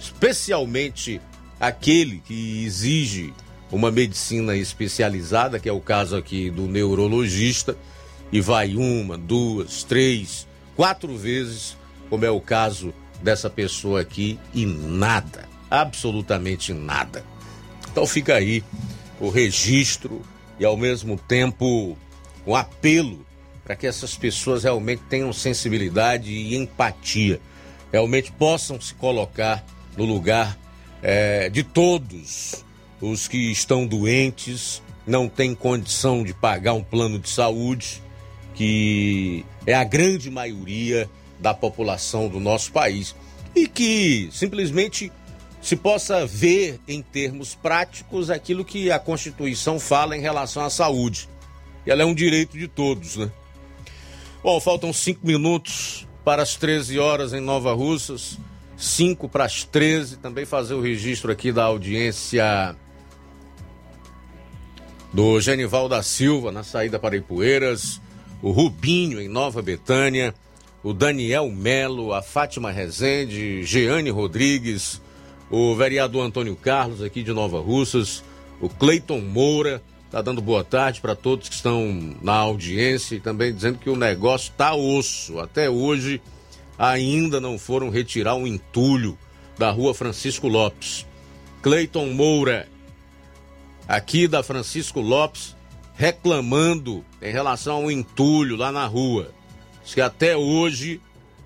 especialmente 0.00 1.20
aquele 1.60 2.20
que 2.20 2.64
exige 2.64 3.34
uma 3.70 3.90
medicina 3.90 4.56
especializada, 4.56 5.60
que 5.60 5.68
é 5.68 5.72
o 5.72 5.82
caso 5.82 6.16
aqui 6.16 6.48
do 6.48 6.62
neurologista, 6.62 7.76
e 8.32 8.40
vai 8.40 8.74
uma, 8.74 9.18
duas, 9.18 9.82
três, 9.82 10.45
quatro 10.76 11.16
vezes, 11.16 11.76
como 12.08 12.24
é 12.24 12.30
o 12.30 12.40
caso 12.40 12.94
dessa 13.22 13.50
pessoa 13.50 14.02
aqui, 14.02 14.38
e 14.54 14.64
nada 14.64 15.56
absolutamente 15.70 16.72
nada. 16.72 17.24
Então 17.90 18.06
fica 18.06 18.34
aí 18.34 18.62
o 19.20 19.28
registro 19.28 20.22
e 20.58 20.64
ao 20.64 20.76
mesmo 20.76 21.16
tempo 21.16 21.96
um 22.46 22.54
apelo 22.54 23.24
para 23.64 23.74
que 23.74 23.86
essas 23.86 24.14
pessoas 24.14 24.62
realmente 24.62 25.02
tenham 25.08 25.32
sensibilidade 25.32 26.30
e 26.30 26.54
empatia, 26.54 27.40
realmente 27.92 28.30
possam 28.30 28.80
se 28.80 28.94
colocar 28.94 29.64
no 29.96 30.04
lugar 30.04 30.56
é, 31.02 31.48
de 31.48 31.64
todos 31.64 32.64
os 33.00 33.26
que 33.26 33.50
estão 33.50 33.86
doentes, 33.86 34.80
não 35.04 35.28
têm 35.28 35.54
condição 35.54 36.22
de 36.22 36.32
pagar 36.32 36.74
um 36.74 36.82
plano 36.82 37.18
de 37.18 37.28
saúde, 37.28 38.02
que 38.56 39.44
é 39.66 39.74
a 39.74 39.84
grande 39.84 40.30
maioria 40.30 41.08
da 41.38 41.54
população 41.54 42.28
do 42.28 42.40
nosso 42.40 42.72
país 42.72 43.14
e 43.54 43.68
que 43.68 44.28
simplesmente 44.32 45.12
se 45.60 45.76
possa 45.76 46.26
ver 46.26 46.80
em 46.88 47.02
termos 47.02 47.54
práticos 47.54 48.30
aquilo 48.30 48.64
que 48.64 48.90
a 48.90 48.98
Constituição 48.98 49.78
fala 49.78 50.16
em 50.16 50.20
relação 50.20 50.64
à 50.64 50.70
saúde. 50.70 51.28
Ela 51.86 52.02
é 52.02 52.04
um 52.04 52.14
direito 52.14 52.58
de 52.58 52.66
todos, 52.66 53.16
né? 53.16 53.30
Bom, 54.42 54.60
faltam 54.60 54.92
cinco 54.92 55.26
minutos 55.26 56.06
para 56.24 56.42
as 56.42 56.56
13 56.56 56.98
horas 56.98 57.32
em 57.32 57.40
Nova 57.40 57.72
Russas, 57.74 58.38
cinco 58.76 59.28
para 59.28 59.44
as 59.44 59.64
13. 59.64 60.16
Também 60.16 60.44
fazer 60.44 60.74
o 60.74 60.80
registro 60.80 61.30
aqui 61.30 61.52
da 61.52 61.64
audiência 61.64 62.76
do 65.12 65.40
Genival 65.40 65.88
da 65.88 66.02
Silva 66.02 66.52
na 66.52 66.62
saída 66.62 66.98
para 66.98 67.16
Ipueiras, 67.16 68.00
o 68.42 68.50
Rubinho 68.50 69.20
em 69.20 69.28
Nova 69.28 69.62
Betânia, 69.62 70.34
o 70.82 70.92
Daniel 70.92 71.50
Melo, 71.50 72.12
a 72.12 72.22
Fátima 72.22 72.70
Rezende, 72.70 73.64
Jeane 73.64 74.10
Rodrigues, 74.10 75.00
o 75.50 75.74
vereador 75.74 76.24
Antônio 76.24 76.54
Carlos, 76.56 77.02
aqui 77.02 77.22
de 77.22 77.32
Nova 77.32 77.60
Russas, 77.60 78.22
o 78.60 78.68
Cleiton 78.68 79.20
Moura, 79.20 79.82
está 80.04 80.22
dando 80.22 80.40
boa 80.40 80.62
tarde 80.62 81.00
para 81.00 81.16
todos 81.16 81.48
que 81.48 81.54
estão 81.54 82.14
na 82.22 82.34
audiência 82.34 83.16
e 83.16 83.20
também 83.20 83.52
dizendo 83.52 83.78
que 83.78 83.90
o 83.90 83.96
negócio 83.96 84.50
está 84.50 84.74
osso. 84.74 85.40
Até 85.40 85.68
hoje 85.68 86.20
ainda 86.78 87.40
não 87.40 87.58
foram 87.58 87.90
retirar 87.90 88.34
um 88.34 88.46
entulho 88.46 89.18
da 89.58 89.70
rua 89.70 89.94
Francisco 89.94 90.46
Lopes. 90.46 91.06
Cleiton 91.62 92.12
Moura, 92.12 92.68
aqui 93.88 94.28
da 94.28 94.42
Francisco 94.42 95.00
Lopes, 95.00 95.55
reclamando 95.96 97.04
em 97.22 97.32
relação 97.32 97.76
ao 97.76 97.90
entulho 97.90 98.54
lá 98.54 98.70
na 98.70 98.86
rua. 98.86 99.32
Diz 99.82 99.94
que 99.94 100.00
até 100.00 100.36
hoje 100.36 101.00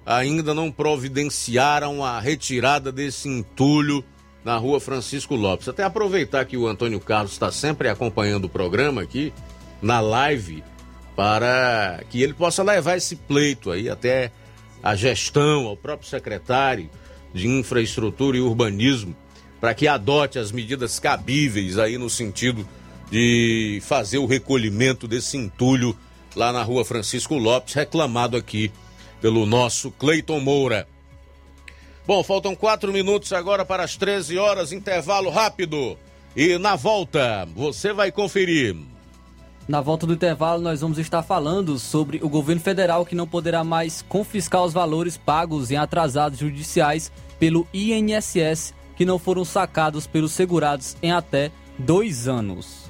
ainda 0.05 0.53
não 0.53 0.73
providenciaram 0.73 2.05
a 2.05 2.19
retirada 2.19 2.91
desse 2.91 3.29
entulho 3.29 4.05
na 4.45 4.57
rua 4.57 4.81
Francisco 4.81 5.37
Lopes. 5.37 5.69
Até 5.69 5.85
aproveitar 5.85 6.45
que 6.45 6.57
o 6.57 6.67
Antônio 6.67 6.99
Carlos 6.99 7.33
está 7.33 7.53
sempre 7.53 7.89
acompanhando 7.89 8.47
o 8.47 8.49
programa 8.49 9.03
aqui, 9.03 9.33
na 9.81 10.01
live, 10.01 10.65
para 11.15 12.03
que 12.11 12.23
ele 12.23 12.35
possa 12.35 12.63
levar 12.63 12.97
esse 12.97 13.15
pleito 13.15 13.71
aí 13.71 13.89
até 13.89 14.33
a 14.83 14.97
gestão, 14.97 15.67
ao 15.67 15.77
próprio 15.77 16.09
secretário 16.09 16.91
de 17.33 17.47
Infraestrutura 17.47 18.37
e 18.37 18.41
Urbanismo, 18.41 19.15
para 19.61 19.75
que 19.75 19.87
adote 19.87 20.39
as 20.39 20.51
medidas 20.51 20.99
cabíveis 20.99 21.79
aí 21.79 21.99
no 21.99 22.11
sentido 22.11 22.67
de 23.11 23.81
fazer 23.83 24.19
o 24.19 24.27
recolhimento 24.27 25.09
desse 25.09 25.37
entulho 25.37 25.97
lá 26.35 26.53
na 26.53 26.63
rua 26.63 26.85
Francisco 26.85 27.35
Lopes, 27.37 27.75
reclamado 27.75 28.37
aqui 28.37 28.71
pelo 29.21 29.45
nosso 29.45 29.91
Cleiton 29.91 30.41
Moura. 30.41 30.87
Bom, 32.07 32.23
faltam 32.23 32.55
quatro 32.55 32.93
minutos 32.93 33.33
agora 33.33 33.65
para 33.65 33.85
as 33.85 33.97
13 33.97 34.39
horas, 34.39 34.73
intervalo 34.73 35.31
rápido. 35.31 35.99
E 36.35 36.59
na 36.59 36.77
volta, 36.77 37.47
você 37.55 37.93
vai 37.93 38.11
conferir. 38.11 38.77
Na 39.69 39.81
volta 39.81 40.07
do 40.07 40.15
intervalo, 40.15 40.61
nós 40.61 40.81
vamos 40.81 40.99
estar 40.99 41.23
falando 41.23 41.79
sobre 41.79 42.19
o 42.23 42.29
governo 42.29 42.61
federal 42.61 43.07
que 43.07 43.15
não 43.15 43.27
poderá 43.27 43.63
mais 43.63 44.03
confiscar 44.03 44.65
os 44.65 44.73
valores 44.73 45.17
pagos 45.17 45.71
em 45.71 45.77
atrasados 45.77 46.39
judiciais 46.39 47.13
pelo 47.39 47.67
INSS 47.73 48.75
que 48.97 49.05
não 49.05 49.19
foram 49.19 49.45
sacados 49.45 50.07
pelos 50.07 50.33
segurados 50.33 50.97
em 51.03 51.13
até 51.13 51.53
dois 51.79 52.27
anos. 52.27 52.90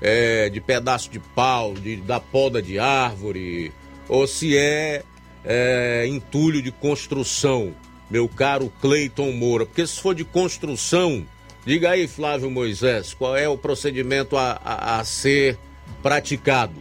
é 0.00 0.48
de 0.48 0.58
pedaço 0.58 1.10
de 1.10 1.18
pau, 1.18 1.74
de, 1.74 1.96
da 1.96 2.18
poda 2.18 2.62
de 2.62 2.78
árvore, 2.78 3.70
ou 4.08 4.26
se 4.26 4.56
é, 4.56 5.02
é 5.44 6.06
entulho 6.08 6.62
de 6.62 6.72
construção, 6.72 7.74
meu 8.10 8.26
caro 8.26 8.72
Cleiton 8.80 9.32
Moura. 9.32 9.66
Porque 9.66 9.86
se 9.86 10.00
for 10.00 10.14
de 10.14 10.24
construção, 10.24 11.26
diga 11.64 11.90
aí, 11.90 12.06
Flávio 12.06 12.50
Moisés, 12.50 13.14
qual 13.14 13.36
é 13.36 13.48
o 13.48 13.56
procedimento 13.56 14.36
a, 14.36 14.60
a, 14.64 15.00
a 15.00 15.04
ser 15.04 15.58
praticado? 16.02 16.74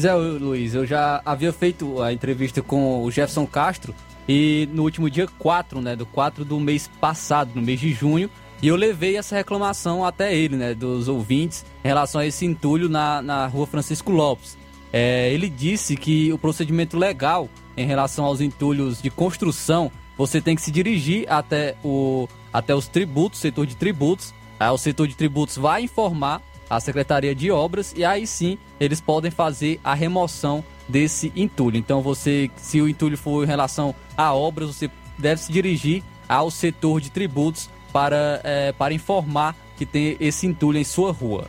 Zé 0.00 0.14
Luiz, 0.14 0.74
eu 0.74 0.86
já 0.86 1.20
havia 1.24 1.52
feito 1.52 2.00
a 2.00 2.12
entrevista 2.12 2.62
com 2.62 3.02
o 3.02 3.10
Jefferson 3.10 3.46
Castro 3.46 3.94
e 4.28 4.68
no 4.72 4.82
último 4.82 5.10
dia 5.10 5.26
4, 5.38 5.80
né, 5.80 5.96
do 5.96 6.06
4 6.06 6.44
do 6.44 6.58
mês 6.58 6.88
passado, 7.00 7.52
no 7.54 7.62
mês 7.62 7.80
de 7.80 7.92
junho, 7.92 8.30
e 8.62 8.68
eu 8.68 8.76
levei 8.76 9.16
essa 9.16 9.34
reclamação 9.34 10.04
até 10.04 10.34
ele, 10.34 10.56
né, 10.56 10.72
dos 10.72 11.08
ouvintes, 11.08 11.64
em 11.84 11.88
relação 11.88 12.20
a 12.20 12.26
esse 12.26 12.46
entulho 12.46 12.88
na, 12.88 13.20
na 13.20 13.46
rua 13.46 13.66
Francisco 13.66 14.12
Lopes. 14.12 14.56
É, 14.92 15.32
ele 15.32 15.48
disse 15.48 15.96
que 15.96 16.32
o 16.32 16.38
procedimento 16.38 16.96
legal 16.96 17.48
em 17.76 17.86
relação 17.86 18.24
aos 18.24 18.40
entulhos 18.40 19.02
de 19.02 19.10
construção, 19.10 19.90
você 20.16 20.40
tem 20.40 20.54
que 20.54 20.62
se 20.62 20.70
dirigir 20.70 21.26
até, 21.28 21.74
o, 21.82 22.28
até 22.52 22.74
os 22.74 22.88
tributos, 22.88 23.40
setor 23.40 23.66
de 23.66 23.76
tributos. 23.76 24.34
Aí 24.58 24.70
o 24.70 24.78
setor 24.78 25.08
de 25.08 25.14
tributos 25.14 25.56
vai 25.56 25.82
informar 25.82 26.42
a 26.68 26.80
Secretaria 26.80 27.34
de 27.34 27.50
Obras 27.50 27.92
e 27.96 28.04
aí 28.04 28.26
sim 28.26 28.58
eles 28.80 29.00
podem 29.00 29.30
fazer 29.30 29.80
a 29.84 29.94
remoção 29.94 30.64
desse 30.88 31.32
entulho. 31.36 31.76
Então 31.76 32.00
você, 32.00 32.50
se 32.56 32.80
o 32.80 32.88
entulho 32.88 33.16
for 33.16 33.44
em 33.44 33.46
relação 33.46 33.94
a 34.16 34.32
obras, 34.34 34.68
você 34.68 34.90
deve 35.18 35.40
se 35.40 35.52
dirigir 35.52 36.02
ao 36.28 36.50
setor 36.50 37.00
de 37.00 37.10
tributos 37.10 37.68
para, 37.92 38.40
é, 38.42 38.72
para 38.72 38.94
informar 38.94 39.54
que 39.76 39.84
tem 39.84 40.16
esse 40.18 40.46
entulho 40.46 40.78
em 40.78 40.84
sua 40.84 41.12
rua. 41.12 41.46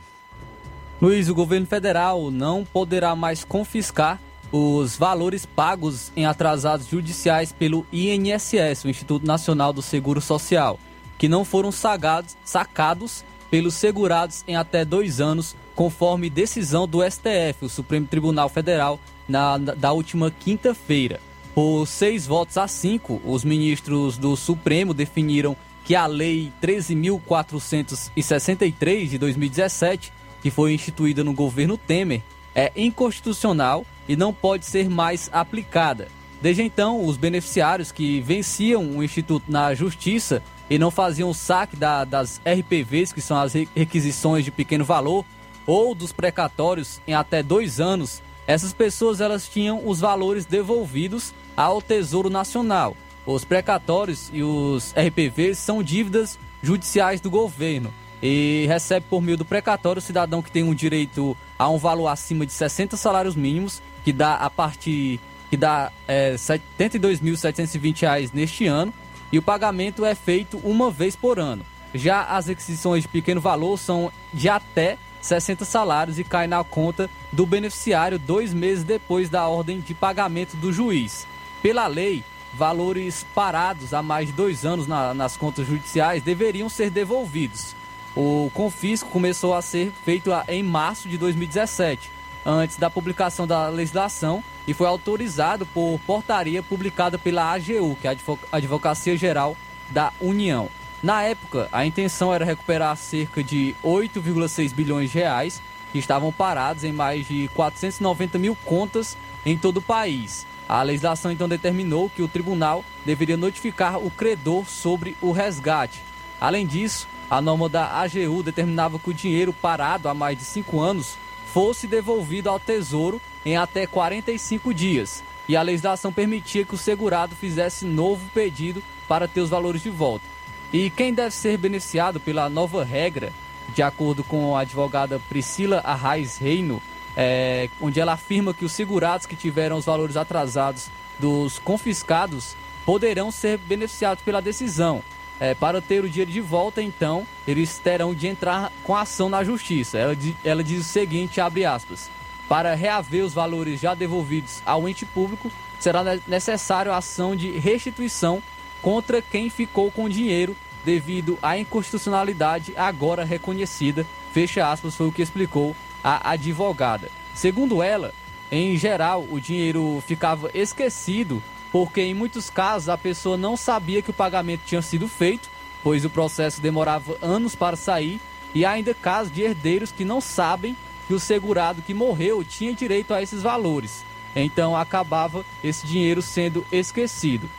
Luiz, 1.01 1.29
o 1.29 1.35
governo 1.35 1.67
federal 1.67 2.31
não 2.31 2.65
poderá 2.65 3.15
mais 3.15 3.45
confiscar 3.45 4.21
os 4.51 4.97
valores 4.97 5.45
pagos 5.45 6.11
em 6.17 6.25
atrasados 6.25 6.89
judiciais 6.89 7.53
pelo 7.53 7.87
INSS, 7.93 8.85
o 8.85 8.89
Instituto 8.89 9.27
Nacional 9.27 9.73
do 9.73 9.83
Seguro 9.83 10.21
Social, 10.21 10.81
que 11.19 11.29
não 11.29 11.45
foram 11.45 11.71
sagados, 11.71 12.37
sacados 12.45 13.25
pelos 13.51 13.75
segurados 13.75 14.43
em 14.49 14.57
até 14.57 14.85
dois 14.85 15.21
anos, 15.21 15.55
conforme 15.75 16.31
decisão 16.31 16.89
do 16.89 17.03
STF, 17.09 17.65
o 17.65 17.69
Supremo 17.69 18.07
Tribunal 18.07 18.49
Federal, 18.49 18.99
na, 19.29 19.59
da 19.59 19.93
última 19.93 20.31
quinta-feira. 20.31 21.21
Por 21.55 21.87
seis 21.87 22.27
votos 22.27 22.57
a 22.59 22.67
cinco, 22.69 23.21
os 23.25 23.43
ministros 23.45 24.19
do 24.19 24.37
Supremo 24.37 24.93
definiram 24.93 25.57
que 25.85 25.95
a 25.95 26.05
Lei 26.07 26.53
13.463 26.61 29.09
de 29.09 29.17
2017, 29.19 30.13
que 30.43 30.51
foi 30.51 30.75
instituída 30.75 31.25
no 31.25 31.33
governo 31.33 31.79
Temer, 31.79 32.21
é 32.55 32.71
inconstitucional 32.77 33.87
e 34.09 34.17
não 34.17 34.33
pode 34.33 34.67
ser 34.67 34.89
mais 34.89 35.29
aplicada. 35.33 36.09
Desde 36.41 36.63
então, 36.63 37.05
os 37.05 37.17
beneficiários 37.17 37.91
que 37.91 38.21
venciam 38.21 38.97
o 38.97 39.03
Instituto 39.03 39.51
na 39.51 39.75
Justiça 39.75 40.43
e 40.69 40.79
não 40.79 40.91
faziam 40.91 41.33
saque 41.33 41.77
da, 41.77 42.05
das 42.05 42.41
RPVs, 42.45 43.13
que 43.13 43.21
são 43.21 43.37
as 43.37 43.55
requisições 43.55 44.45
de 44.45 44.51
pequeno 44.51 44.85
valor, 44.85 45.25
ou 45.67 45.95
dos 45.95 46.13
precatórios 46.13 47.01
em 47.07 47.15
até 47.15 47.43
dois 47.43 47.81
anos, 47.81 48.23
essas 48.47 48.73
pessoas 48.73 49.21
elas 49.21 49.49
tinham 49.49 49.87
os 49.87 50.01
valores 50.01 50.45
devolvidos 50.45 51.35
ao 51.57 51.83
Tesouro 51.83 52.31
Nacional. 52.31 52.97
Os 53.25 53.45
precatórios 53.45 54.31
e 54.33 54.43
os 54.43 54.93
RPVs 54.93 55.59
são 55.59 55.83
dívidas 55.83 56.39
judiciais 56.63 57.21
do 57.21 57.29
governo 57.29 57.93
e 58.23 58.65
recebe 58.69 59.05
por 59.09 59.21
meio 59.21 59.37
do 59.37 59.45
precatório 59.45 59.99
o 59.99 60.03
cidadão 60.03 60.41
que 60.43 60.51
tem 60.51 60.63
um 60.63 60.75
direito 60.75 61.37
a 61.59 61.69
um 61.69 61.79
valor 61.79 62.09
acima 62.09 62.47
de 62.47 62.53
60 62.53 62.97
salários 62.97 63.35
mínimos, 63.35 63.83
que 64.05 64.13
dá 64.13 64.37
a 64.37 64.49
partir 64.49 65.21
que 65.51 65.57
dá 65.57 65.93
é, 66.09 66.33
R$ 66.33 66.37
72.720 66.79 68.31
neste 68.35 68.67
ano, 68.67 68.93
e 69.31 69.39
o 69.39 69.43
pagamento 69.43 70.05
é 70.05 70.15
feito 70.15 70.59
uma 70.59 70.91
vez 70.91 71.15
por 71.15 71.39
ano. 71.39 71.65
Já 71.95 72.25
as 72.25 72.47
requisições 72.47 73.03
de 73.03 73.09
pequeno 73.09 73.41
valor 73.41 73.79
são 73.79 74.13
de 74.33 74.49
até 74.49 74.99
60 75.21 75.65
salários 75.65 76.19
e 76.19 76.25
caem 76.25 76.49
na 76.49 76.63
conta 76.63 77.11
do 77.33 77.47
beneficiário 77.47 78.19
dois 78.19 78.53
meses 78.55 78.85
depois 78.85 79.29
da 79.29 79.47
ordem 79.49 79.81
de 79.81 79.95
pagamento 79.95 80.57
do 80.57 80.73
juiz. 80.73 81.27
Pela 81.63 81.87
lei, 81.87 82.23
valores 82.55 83.27
parados 83.35 83.93
há 83.93 84.03
mais 84.03 84.29
de 84.29 84.33
dois 84.33 84.65
anos 84.65 84.87
na, 84.87 85.13
nas 85.13 85.37
contas 85.37 85.67
judiciais 85.67 86.23
deveriam 86.23 86.69
ser 86.69 86.91
devolvidos. 86.91 87.75
O 88.17 88.51
confisco 88.55 89.11
começou 89.11 89.55
a 89.55 89.61
ser 89.61 89.93
feito 90.05 90.31
em 90.49 90.63
março 90.63 91.07
de 91.09 91.19
2017, 91.19 92.11
antes 92.47 92.79
da 92.79 92.89
publicação 92.89 93.47
da 93.47 93.69
legislação, 93.69 94.43
e 94.67 94.73
foi 94.73 94.87
autorizado 94.87 95.67
por 95.67 96.01
portaria 96.07 96.63
publicada 96.63 97.19
pela 97.19 97.53
AGU, 97.53 97.97
que 98.01 98.09
é 98.09 98.11
a 98.11 98.57
Advocacia 98.57 99.17
Geral 99.17 99.57
da 99.91 100.13
União. 100.21 100.69
Na 101.03 101.23
época, 101.23 101.69
a 101.71 101.85
intenção 101.85 102.33
era 102.33 102.45
recuperar 102.45 102.97
cerca 102.97 103.45
de 103.45 103.75
8,6 103.85 104.73
bilhões 104.73 105.11
de 105.11 105.19
reais 105.19 105.63
que 105.93 105.99
estavam 105.99 106.33
parados 106.33 106.85
em 106.85 106.93
mais 106.93 107.27
de 107.27 107.49
490 107.55 108.39
mil 108.39 108.57
contas 108.65 109.17
em 109.45 109.57
todo 109.57 109.79
o 109.79 109.83
país. 109.83 110.47
A 110.69 110.83
legislação 110.83 111.31
então 111.31 111.49
determinou 111.49 112.11
que 112.11 112.23
o 112.23 112.29
tribunal 112.29 112.85
deveria 113.05 113.37
notificar 113.37 113.99
o 113.99 114.11
credor 114.11 114.67
sobre 114.67 115.17
o 115.21 115.31
resgate. 115.31 116.03
Além 116.41 116.67
disso, 116.67 117.07
a 117.31 117.41
norma 117.41 117.69
da 117.69 118.01
AGU 118.01 118.43
determinava 118.43 118.99
que 118.99 119.11
o 119.11 119.15
dinheiro 119.15 119.53
parado 119.53 120.09
há 120.09 120.15
mais 120.15 120.37
de 120.37 120.45
cinco 120.45 120.81
anos 120.81 121.17
fosse 121.53 121.87
devolvido 121.87 122.49
ao 122.51 122.59
Tesouro 122.59 123.21
em 123.45 123.57
até 123.57 123.87
45 123.87 124.75
dias. 124.75 125.23
E 125.49 125.57
a 125.57 125.63
legislação 125.63 126.13
permitia 126.13 126.65
que 126.65 126.75
o 126.75 126.79
segurado 126.79 127.37
fizesse 127.37 127.85
novo 127.85 128.29
pedido 128.35 128.83
para 129.07 129.29
ter 129.29 129.41
os 129.41 129.51
valores 129.51 129.83
de 129.83 129.91
volta. 129.91 130.25
E 130.73 130.91
quem 130.91 131.15
deve 131.15 131.31
ser 131.31 131.57
beneficiado 131.57 132.19
pela 132.19 132.49
nova 132.49 132.85
regra, 132.85 133.33
de 133.75 133.83
acordo 133.83 134.25
com 134.25 134.57
a 134.57 134.61
advogada 134.61 135.21
Priscila 135.29 135.81
Arraes 135.85 136.39
Reino, 136.39 136.83
é, 137.17 137.69
onde 137.81 137.99
ela 137.99 138.13
afirma 138.13 138.53
que 138.53 138.65
os 138.65 138.73
segurados 138.73 139.27
que 139.27 139.37
tiveram 139.37 139.77
os 139.77 139.85
valores 139.85 140.17
atrasados 140.17 140.89
dos 141.19 141.59
confiscados 141.59 142.57
poderão 142.85 143.31
ser 143.31 143.59
beneficiados 143.59 144.23
pela 144.23 144.43
decisão. 144.43 145.03
É, 145.39 145.55
para 145.55 145.83
ter 145.83 146.03
o 146.03 146.09
dinheiro 146.09 146.31
de 146.31 146.41
volta, 146.41 146.81
então, 146.81 147.27
eles 147.47 147.79
terão 147.79 148.15
de 148.15 148.27
entrar 148.27 148.73
com 148.83 148.97
ação 148.97 149.29
na 149.29 149.45
justiça. 149.45 149.99
Ela, 149.99 150.17
ela 150.43 150.65
diz 150.65 150.81
o 150.81 150.85
seguinte, 150.85 151.41
abre 151.41 151.67
aspas, 151.67 152.11
para 152.49 152.75
reaver 152.75 153.25
os 153.25 153.35
valores 153.35 153.81
já 153.81 153.95
devolvidos 153.95 154.63
ao 154.65 154.89
ente 154.89 155.05
público, 155.05 155.51
será 155.79 156.03
necessário 156.27 156.91
a 156.91 156.99
ação 156.99 157.37
de 157.37 157.51
restituição 157.51 158.43
contra 158.87 159.21
quem 159.21 159.51
ficou 159.51 159.91
com 159.91 160.09
dinheiro 160.09 160.57
devido 160.85 161.37
à 161.43 161.59
inconstitucionalidade 161.59 162.73
agora 162.77 163.25
reconhecida. 163.25 164.07
Fecha 164.33 164.71
aspas, 164.71 164.95
foi 164.95 165.09
o 165.09 165.13
que 165.13 165.23
explicou 165.23 165.75
a 166.05 166.31
advogada. 166.31 167.11
Segundo 167.35 167.83
ela, 167.83 168.15
em 168.49 168.77
geral, 168.77 169.27
o 169.29 169.41
dinheiro 169.41 170.01
ficava 170.07 170.53
esquecido 170.55 171.43
porque 171.73 172.01
em 172.01 172.15
muitos 172.15 172.49
casos 172.49 172.89
a 172.89 172.97
pessoa 172.97 173.37
não 173.37 173.57
sabia 173.57 174.01
que 174.01 174.11
o 174.11 174.15
pagamento 174.15 174.63
tinha 174.65 174.81
sido 174.81 175.09
feito, 175.09 175.51
pois 175.83 176.05
o 176.05 176.11
processo 176.11 176.61
demorava 176.61 177.19
anos 177.21 177.57
para 177.57 177.75
sair, 177.75 178.21
e 178.55 178.65
ainda 178.65 178.95
casos 178.95 179.33
de 179.33 179.43
herdeiros 179.43 179.91
que 179.91 180.05
não 180.05 180.21
sabem 180.21 180.77
que 181.09 181.13
o 181.13 181.19
segurado 181.19 181.83
que 181.83 181.93
morreu 181.93 182.45
tinha 182.45 182.73
direito 182.73 183.13
a 183.13 183.21
esses 183.21 183.43
valores. 183.43 184.05
Então 184.37 184.77
acabava 184.77 185.45
esse 185.65 185.85
dinheiro 185.85 186.23
sendo 186.23 186.65
esquecido. 186.71 187.51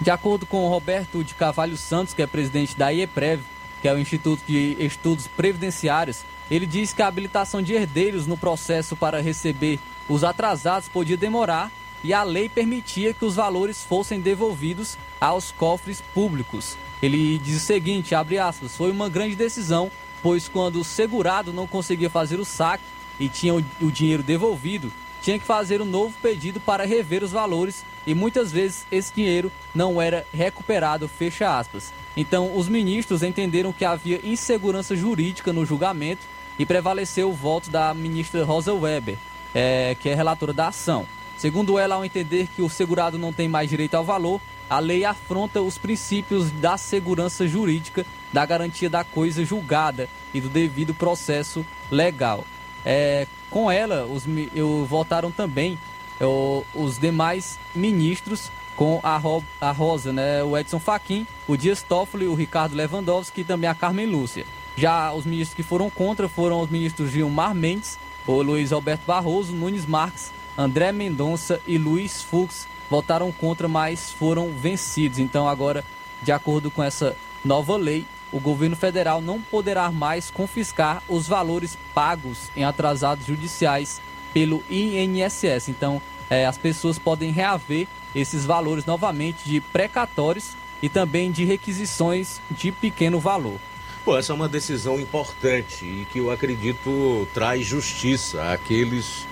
De 0.00 0.10
acordo 0.10 0.46
com 0.46 0.66
Roberto 0.66 1.22
de 1.22 1.34
Cavalho 1.34 1.76
Santos, 1.76 2.14
que 2.14 2.22
é 2.22 2.26
presidente 2.26 2.74
da 2.74 2.88
IEPREV, 2.88 3.42
que 3.82 3.88
é 3.88 3.92
o 3.92 3.98
Instituto 3.98 4.42
de 4.46 4.74
Estudos 4.78 5.26
Previdenciários, 5.26 6.24
ele 6.50 6.64
diz 6.64 6.94
que 6.94 7.02
a 7.02 7.06
habilitação 7.06 7.60
de 7.60 7.74
herdeiros 7.74 8.26
no 8.26 8.36
processo 8.36 8.96
para 8.96 9.20
receber 9.20 9.78
os 10.08 10.24
atrasados 10.24 10.88
podia 10.88 11.18
demorar 11.18 11.70
e 12.02 12.14
a 12.14 12.22
lei 12.22 12.48
permitia 12.48 13.12
que 13.12 13.26
os 13.26 13.34
valores 13.34 13.84
fossem 13.84 14.20
devolvidos 14.20 14.96
aos 15.20 15.52
cofres 15.52 16.00
públicos. 16.14 16.78
Ele 17.02 17.36
diz 17.36 17.58
o 17.62 17.66
seguinte, 17.66 18.14
aspas, 18.14 18.74
foi 18.74 18.90
uma 18.90 19.08
grande 19.08 19.36
decisão, 19.36 19.90
pois 20.22 20.48
quando 20.48 20.80
o 20.80 20.84
segurado 20.84 21.52
não 21.52 21.66
conseguia 21.66 22.08
fazer 22.08 22.40
o 22.40 22.44
saque 22.44 22.84
e 23.18 23.28
tinha 23.28 23.54
o 23.54 23.90
dinheiro 23.90 24.22
devolvido, 24.22 24.90
tinha 25.20 25.38
que 25.38 25.44
fazer 25.44 25.80
um 25.82 25.86
novo 25.86 26.14
pedido 26.22 26.58
para 26.60 26.84
rever 26.84 27.22
os 27.22 27.32
valores 27.32 27.84
e 28.06 28.14
muitas 28.14 28.50
vezes 28.50 28.86
esse 28.90 29.12
dinheiro 29.14 29.52
não 29.74 30.00
era 30.00 30.26
recuperado, 30.32 31.08
fecha 31.08 31.58
aspas. 31.58 31.92
Então, 32.16 32.56
os 32.56 32.68
ministros 32.68 33.22
entenderam 33.22 33.72
que 33.72 33.84
havia 33.84 34.20
insegurança 34.24 34.96
jurídica 34.96 35.52
no 35.52 35.64
julgamento 35.64 36.22
e 36.58 36.66
prevaleceu 36.66 37.30
o 37.30 37.34
voto 37.34 37.70
da 37.70 37.94
ministra 37.94 38.44
Rosa 38.44 38.74
Weber, 38.74 39.16
é, 39.54 39.96
que 39.98 40.08
é 40.08 40.14
relatora 40.14 40.52
da 40.52 40.68
ação. 40.68 41.06
Segundo 41.36 41.78
ela, 41.78 41.94
ao 41.94 42.04
entender 42.04 42.48
que 42.48 42.60
o 42.60 42.68
segurado 42.68 43.18
não 43.18 43.32
tem 43.32 43.48
mais 43.48 43.70
direito 43.70 43.94
ao 43.94 44.04
valor, 44.04 44.40
a 44.68 44.78
lei 44.78 45.04
afronta 45.04 45.62
os 45.62 45.78
princípios 45.78 46.50
da 46.50 46.76
segurança 46.76 47.48
jurídica, 47.48 48.04
da 48.32 48.44
garantia 48.44 48.90
da 48.90 49.02
coisa 49.02 49.44
julgada 49.44 50.08
e 50.34 50.40
do 50.40 50.48
devido 50.48 50.94
processo 50.94 51.64
legal. 51.90 52.44
É, 52.84 53.26
com 53.50 53.70
ela, 53.70 54.06
os, 54.06 54.24
eu 54.54 54.86
votaram 54.86 55.30
também 55.30 55.78
eu, 56.18 56.64
os 56.74 56.98
demais 56.98 57.58
ministros 57.74 58.50
com 58.76 59.00
a, 59.02 59.16
Ro, 59.16 59.44
a 59.60 59.72
Rosa, 59.72 60.12
né, 60.12 60.42
o 60.42 60.56
Edson 60.56 60.78
Fachin, 60.78 61.26
o 61.46 61.56
Dias 61.56 61.82
Toffoli, 61.82 62.26
o 62.26 62.34
Ricardo 62.34 62.74
Lewandowski 62.74 63.42
e 63.42 63.44
também 63.44 63.68
a 63.68 63.74
Carmen 63.74 64.06
Lúcia. 64.06 64.46
Já 64.76 65.12
os 65.12 65.26
ministros 65.26 65.54
que 65.54 65.62
foram 65.62 65.90
contra 65.90 66.28
foram 66.28 66.60
os 66.60 66.70
ministros 66.70 67.10
Gilmar 67.10 67.54
Mendes, 67.54 67.98
o 68.26 68.40
Luiz 68.40 68.72
Alberto 68.72 69.04
Barroso, 69.06 69.52
Nunes 69.52 69.84
Marques, 69.84 70.32
André 70.56 70.92
Mendonça 70.92 71.60
e 71.66 71.76
Luiz 71.76 72.22
Fux 72.22 72.66
votaram 72.88 73.30
contra, 73.32 73.68
mas 73.68 74.12
foram 74.12 74.50
vencidos. 74.50 75.18
Então 75.18 75.48
agora, 75.48 75.84
de 76.22 76.32
acordo 76.32 76.70
com 76.70 76.82
essa 76.82 77.16
nova 77.44 77.76
lei, 77.76 78.06
o 78.32 78.40
governo 78.40 78.76
federal 78.76 79.20
não 79.20 79.40
poderá 79.40 79.90
mais 79.90 80.30
confiscar 80.30 81.02
os 81.08 81.26
valores 81.26 81.76
pagos 81.94 82.50
em 82.56 82.64
atrasados 82.64 83.26
judiciais 83.26 84.00
pelo 84.32 84.62
INSS. 84.70 85.68
Então, 85.68 86.00
é, 86.28 86.46
as 86.46 86.56
pessoas 86.56 86.98
podem 86.98 87.32
reaver 87.32 87.88
esses 88.14 88.44
valores 88.44 88.84
novamente 88.84 89.44
de 89.44 89.60
precatórios 89.60 90.56
e 90.82 90.88
também 90.88 91.30
de 91.30 91.44
requisições 91.44 92.40
de 92.50 92.72
pequeno 92.72 93.18
valor. 93.18 93.58
Pô, 94.04 94.16
essa 94.16 94.32
é 94.32 94.34
uma 94.34 94.48
decisão 94.48 94.98
importante 94.98 95.84
e 95.84 96.06
que 96.10 96.18
eu 96.20 96.30
acredito 96.30 97.28
traz 97.34 97.66
justiça 97.66 98.52
àqueles 98.52 99.26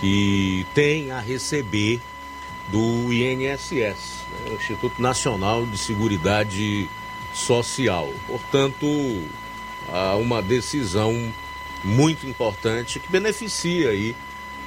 que 0.00 0.66
têm 0.74 1.10
a 1.10 1.20
receber 1.20 2.00
do 2.68 3.12
INSS, 3.12 4.24
né, 4.30 4.54
Instituto 4.54 5.02
Nacional 5.02 5.66
de 5.66 5.76
Seguridade 5.76 6.82
Social. 6.84 7.01
Portanto, 8.26 8.86
há 9.88 10.16
uma 10.16 10.42
decisão 10.42 11.32
muito 11.84 12.26
importante 12.26 13.00
que 13.00 13.10
beneficia 13.10 13.90
aí 13.90 14.14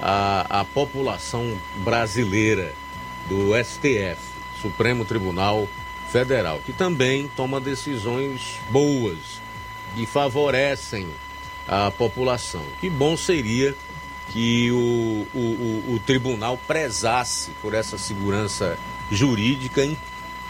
a, 0.02 0.62
a 0.62 0.66
população 0.66 1.58
brasileira 1.78 2.74
do 3.28 3.52
STF, 3.64 4.18
Supremo 4.62 5.06
Tribunal 5.06 5.68
Federal, 6.12 6.60
que 6.66 6.74
também 6.74 7.30
toma 7.36 7.60
decisões 7.60 8.60
boas 8.70 9.42
e 9.96 10.06
favorecem 10.06 11.08
a 11.68 11.90
população. 11.92 12.64
Que 12.80 12.90
bom 12.90 13.16
seria 13.18 13.76
que 14.32 14.72
o, 14.72 15.28
o, 15.34 15.40
o, 15.40 15.94
o 15.96 16.00
tribunal 16.06 16.58
prezasse 16.68 17.52
por 17.62 17.74
essa 17.74 17.98
segurança 17.98 18.78
jurídica 19.12 19.84
em 19.84 19.98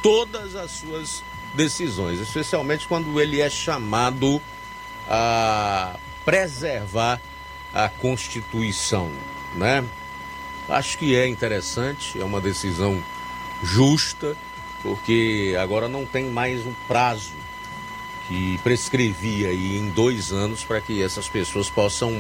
todas 0.02 0.56
as 0.56 0.72
suas 0.72 1.24
decisões, 1.56 2.20
especialmente 2.20 2.88
quando 2.88 3.20
ele 3.20 3.42
é 3.42 3.50
chamado 3.50 4.42
a 5.10 5.98
preservar 6.24 7.22
a 7.74 7.90
Constituição, 7.90 9.12
né? 9.56 9.84
Acho 10.68 10.98
que 10.98 11.16
é 11.16 11.28
interessante, 11.28 12.20
é 12.20 12.24
uma 12.24 12.42
decisão 12.42 13.04
justa, 13.64 14.36
porque 14.82 15.56
agora 15.60 15.88
não 15.88 16.06
tem 16.06 16.26
mais 16.30 16.66
um 16.66 16.74
prazo 16.88 17.34
que 18.28 18.58
prescrevia 18.64 19.50
aí 19.50 19.78
em 19.78 19.90
dois 19.90 20.32
anos 20.32 20.64
para 20.64 20.82
que 20.82 21.02
essas 21.02 21.30
pessoas 21.30 21.70
possam 21.70 22.14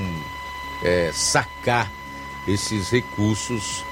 é, 0.83 1.11
sacar 1.11 1.91
esses 2.47 2.91
recursos 2.91 3.83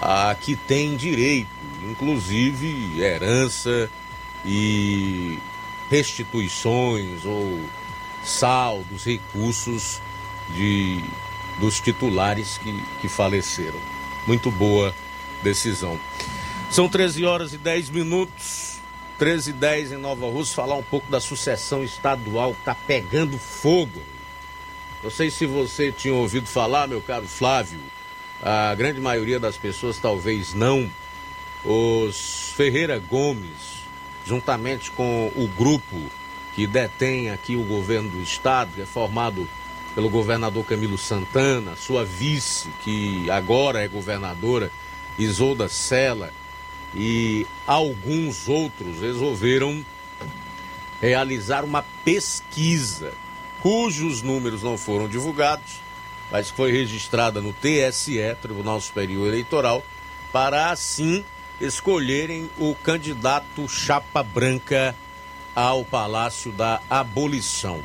a 0.00 0.34
que 0.38 0.54
têm 0.54 0.96
direito, 0.96 1.48
inclusive 1.82 3.00
herança 3.00 3.88
e 4.44 5.38
restituições 5.90 7.24
ou 7.24 7.60
saldos, 8.24 9.04
recursos 9.04 10.00
de, 10.54 11.02
dos 11.58 11.80
titulares 11.80 12.58
que, 12.58 12.72
que 13.00 13.08
faleceram. 13.08 13.78
Muito 14.26 14.50
boa 14.50 14.94
decisão. 15.42 15.98
São 16.70 16.88
13 16.88 17.24
horas 17.24 17.52
e 17.52 17.58
10 17.58 17.90
minutos. 17.90 18.80
13 19.18 19.50
e 19.50 19.52
10 19.52 19.92
em 19.92 19.96
Nova 19.96 20.26
Rússia. 20.26 20.54
Falar 20.54 20.76
um 20.76 20.82
pouco 20.82 21.10
da 21.10 21.20
sucessão 21.20 21.84
estadual 21.84 22.54
que 22.54 22.60
está 22.60 22.74
pegando 22.74 23.36
fogo. 23.38 24.00
Não 25.02 25.10
sei 25.10 25.30
se 25.30 25.46
você 25.46 25.92
tinha 25.92 26.14
ouvido 26.14 26.46
falar, 26.46 26.86
meu 26.86 27.02
caro 27.02 27.26
Flávio. 27.26 27.80
A 28.42 28.74
grande 28.74 29.00
maioria 29.00 29.38
das 29.38 29.56
pessoas 29.56 29.98
talvez 29.98 30.54
não. 30.54 30.90
Os 31.64 32.52
Ferreira 32.56 32.98
Gomes, 32.98 33.81
juntamente 34.26 34.90
com 34.90 35.32
o 35.34 35.48
grupo 35.48 35.96
que 36.54 36.66
detém 36.66 37.30
aqui 37.30 37.56
o 37.56 37.64
governo 37.64 38.10
do 38.10 38.22
estado, 38.22 38.72
que 38.74 38.82
é 38.82 38.86
formado 38.86 39.48
pelo 39.94 40.08
governador 40.08 40.64
Camilo 40.64 40.98
Santana, 40.98 41.76
sua 41.76 42.04
vice, 42.04 42.68
que 42.82 43.30
agora 43.30 43.82
é 43.82 43.88
governadora, 43.88 44.70
Isolda 45.18 45.68
Sela, 45.68 46.32
e 46.94 47.46
alguns 47.66 48.48
outros 48.48 49.00
resolveram 49.00 49.84
realizar 51.00 51.64
uma 51.64 51.82
pesquisa, 52.04 53.12
cujos 53.60 54.22
números 54.22 54.62
não 54.62 54.78
foram 54.78 55.08
divulgados, 55.08 55.80
mas 56.30 56.48
foi 56.48 56.72
registrada 56.72 57.40
no 57.40 57.52
TSE, 57.52 58.18
Tribunal 58.40 58.80
Superior 58.80 59.26
Eleitoral, 59.28 59.84
para 60.32 60.70
assim 60.70 61.24
escolherem 61.62 62.50
o 62.58 62.74
candidato 62.74 63.68
chapa 63.68 64.20
branca 64.20 64.96
ao 65.54 65.84
Palácio 65.84 66.50
da 66.50 66.82
Abolição. 66.90 67.80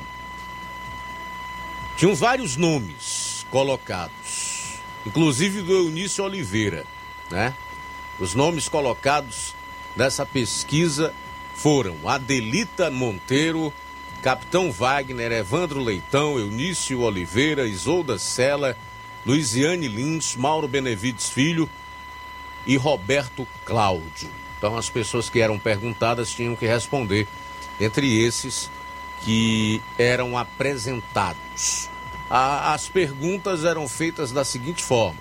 Tinham 1.95 2.15
vários 2.15 2.55
nomes 2.55 3.45
colocados, 3.51 4.79
inclusive 5.05 5.61
do 5.61 5.73
Eunício 5.73 6.23
Oliveira, 6.23 6.85
né? 7.29 7.53
Os 8.19 8.33
nomes 8.33 8.67
colocados 8.67 9.53
nessa 9.95 10.25
pesquisa 10.25 11.13
foram 11.53 11.95
Adelita 12.07 12.89
Monteiro, 12.89 13.71
Capitão 14.23 14.71
Wagner, 14.71 15.31
Evandro 15.31 15.83
Leitão, 15.83 16.39
Eunício 16.39 17.01
Oliveira, 17.01 17.67
Isolda 17.67 18.17
Sela, 18.17 18.75
Luiziane 19.23 19.87
Lins, 19.87 20.35
Mauro 20.35 20.67
Benevides 20.67 21.29
Filho 21.29 21.69
e 22.67 22.77
Roberto 22.77 23.47
Cláudio. 23.65 24.29
Então 24.57 24.77
as 24.77 24.89
pessoas 24.89 25.29
que 25.29 25.39
eram 25.39 25.57
perguntadas 25.57 26.29
tinham 26.29 26.55
que 26.55 26.67
responder 26.67 27.27
entre 27.79 28.21
esses 28.21 28.69
que 29.23 29.81
eram 29.97 30.37
apresentados. 30.37 31.89
as 32.29 32.87
perguntas 32.87 33.63
eram 33.63 33.87
feitas 33.87 34.31
da 34.31 34.43
seguinte 34.43 34.83
forma: 34.83 35.19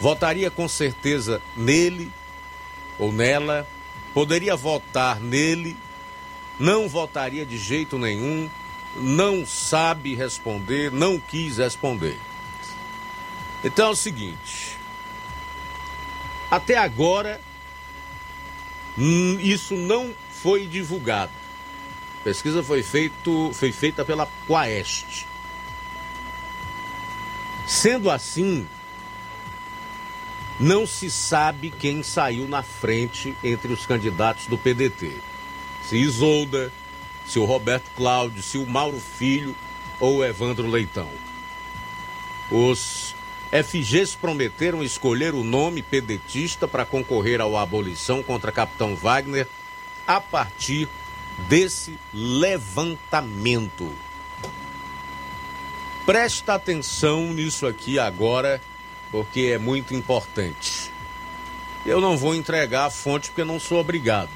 votaria 0.00 0.50
com 0.50 0.66
certeza 0.68 1.42
nele 1.54 2.10
ou 2.98 3.12
nela, 3.12 3.66
poderia 4.14 4.56
votar 4.56 5.20
nele 5.20 5.76
não 6.58 6.88
votaria 6.88 7.44
de 7.44 7.58
jeito 7.58 7.98
nenhum, 7.98 8.48
não 8.96 9.46
sabe 9.46 10.14
responder, 10.14 10.90
não 10.90 11.18
quis 11.18 11.58
responder. 11.58 12.18
Então 13.62 13.88
é 13.88 13.90
o 13.90 13.96
seguinte: 13.96 14.75
até 16.50 16.76
agora, 16.76 17.40
hum, 18.98 19.38
isso 19.40 19.74
não 19.74 20.14
foi 20.30 20.66
divulgado. 20.66 21.32
A 22.20 22.24
pesquisa 22.24 22.62
foi, 22.62 22.82
feito, 22.82 23.50
foi 23.52 23.72
feita 23.72 24.04
pela 24.04 24.28
Quaest. 24.46 25.26
Sendo 27.66 28.10
assim, 28.10 28.66
não 30.58 30.86
se 30.86 31.10
sabe 31.10 31.70
quem 31.70 32.02
saiu 32.02 32.46
na 32.48 32.62
frente 32.62 33.36
entre 33.42 33.72
os 33.72 33.86
candidatos 33.86 34.46
do 34.46 34.56
PDT 34.56 35.20
se 35.86 35.96
Isolda, 35.96 36.72
se 37.24 37.38
o 37.38 37.44
Roberto 37.44 37.90
Cláudio, 37.96 38.42
se 38.42 38.58
o 38.58 38.66
Mauro 38.66 38.98
Filho 39.00 39.54
ou 40.00 40.16
o 40.16 40.24
Evandro 40.24 40.66
Leitão. 40.66 41.08
Os 42.50 43.14
FGs 43.50 44.16
prometeram 44.16 44.82
escolher 44.82 45.34
o 45.34 45.44
nome 45.44 45.82
pedetista 45.82 46.66
para 46.66 46.84
concorrer 46.84 47.40
ao 47.40 47.56
abolição 47.56 48.22
contra 48.22 48.50
Capitão 48.50 48.96
Wagner 48.96 49.46
a 50.06 50.20
partir 50.20 50.88
desse 51.48 51.98
levantamento. 52.12 53.92
Presta 56.04 56.54
atenção 56.54 57.32
nisso 57.32 57.66
aqui 57.66 57.98
agora, 57.98 58.60
porque 59.10 59.52
é 59.52 59.58
muito 59.58 59.94
importante. 59.94 60.90
Eu 61.84 62.00
não 62.00 62.16
vou 62.16 62.34
entregar 62.34 62.86
a 62.86 62.90
fonte 62.90 63.28
porque 63.30 63.44
não 63.44 63.60
sou 63.60 63.80
obrigado. 63.80 64.30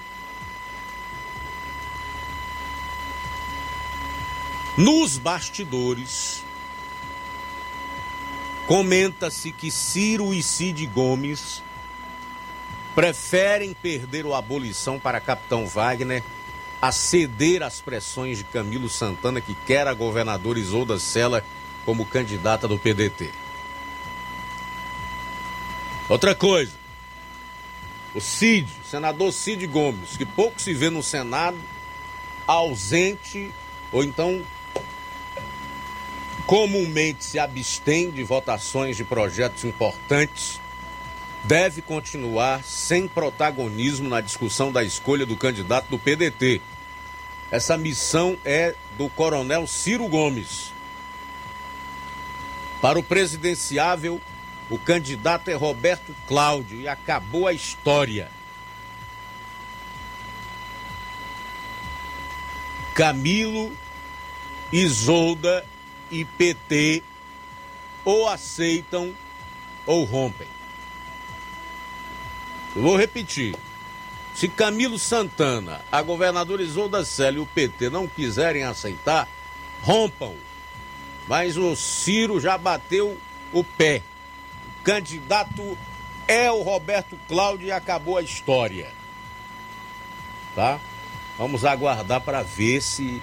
Nos 4.77 5.19
bastidores, 5.19 6.45
comenta-se 8.67 9.53
que 9.53 9.71
Ciro 9.71 10.33
e 10.33 10.43
Cid 10.43 10.87
Gomes 10.87 11.63
preferem 12.95 13.73
perder 13.73 14.27
o 14.27 14.35
abolição 14.35 14.99
para 14.99 15.21
Capitão 15.21 15.67
Wagner 15.67 16.23
a 16.81 16.91
ceder 16.91 17.63
às 17.63 17.81
pressões 17.81 18.39
de 18.39 18.45
Camilo 18.45 18.89
Santana, 18.89 19.41
que 19.41 19.55
quer 19.67 19.87
a 19.87 19.95
governadora 19.95 20.59
Isolda 20.59 20.99
Sela 20.99 21.45
como 21.85 22.07
candidata 22.07 22.67
do 22.67 22.79
PDT. 22.79 23.31
Outra 26.09 26.35
coisa, 26.35 26.73
o 28.15 28.21
Cid, 28.21 28.69
o 28.83 28.89
senador 28.89 29.33
Cid 29.33 29.67
Gomes, 29.67 30.17
que 30.17 30.25
pouco 30.25 30.61
se 30.61 30.75
vê 30.75 30.91
no 30.91 31.03
Senado, 31.03 31.59
ausente 32.47 33.53
ou 33.93 34.03
então 34.03 34.43
comumente 36.51 37.25
se 37.25 37.39
abstém 37.39 38.11
de 38.11 38.25
votações 38.25 38.97
de 38.97 39.05
projetos 39.05 39.63
importantes, 39.63 40.61
deve 41.45 41.81
continuar 41.81 42.65
sem 42.65 43.07
protagonismo 43.07 44.09
na 44.09 44.21
discussão 44.21 44.73
da 44.73 44.83
escolha 44.83 45.25
do 45.25 45.37
candidato 45.37 45.89
do 45.89 45.97
PDT. 45.97 46.61
Essa 47.53 47.79
missão 47.79 48.37
é 48.45 48.75
do 48.99 49.09
coronel 49.09 49.65
Ciro 49.69 50.09
Gomes. 50.09 50.73
Para 52.83 52.99
o 52.99 53.03
presidenciável, 53.05 54.21
o 54.69 54.77
candidato 54.77 55.51
é 55.51 55.55
Roberto 55.55 56.13
Cláudio 56.27 56.81
e 56.81 56.89
acabou 56.89 57.47
a 57.47 57.53
história. 57.53 58.29
Camilo, 62.93 63.73
Isolda 64.73 65.65
e 66.11 66.25
PT 66.25 67.03
ou 68.05 68.29
aceitam 68.29 69.15
ou 69.87 70.05
rompem. 70.05 70.49
Eu 72.75 72.83
vou 72.83 72.97
repetir. 72.97 73.57
Se 74.35 74.49
Camilo 74.49 74.99
Santana, 74.99 75.83
a 75.91 76.01
governadora 76.03 76.63
Isolda 76.63 77.05
Célia 77.05 77.39
e 77.39 77.43
o 77.43 77.47
PT 77.47 77.91
não 77.91 78.07
quiserem 78.07 78.63
aceitar, 78.63 79.29
rompam. 79.83 80.35
Mas 81.27 81.57
o 81.57 81.75
Ciro 81.77 82.41
já 82.41 82.57
bateu 82.57 83.19
o 83.53 83.63
pé. 83.63 84.03
O 84.79 84.83
candidato 84.83 85.77
é 86.27 86.51
o 86.51 86.63
Roberto 86.63 87.19
Cláudio 87.29 87.69
e 87.69 87.73
acabou 87.73 88.17
a 88.17 88.23
história. 88.23 88.89
Tá? 90.55 90.81
Vamos 91.37 91.65
aguardar 91.65 92.21
para 92.21 92.43
ver 92.43 92.81
se 92.81 93.23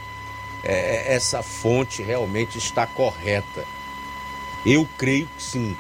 é, 0.68 1.16
essa 1.16 1.42
fonte 1.42 2.04
realmente 2.04 2.58
está 2.58 2.86
correta. 2.86 3.66
Eu 4.66 4.88
creio 4.98 5.26
que 5.38 5.42
sim. 5.42 5.78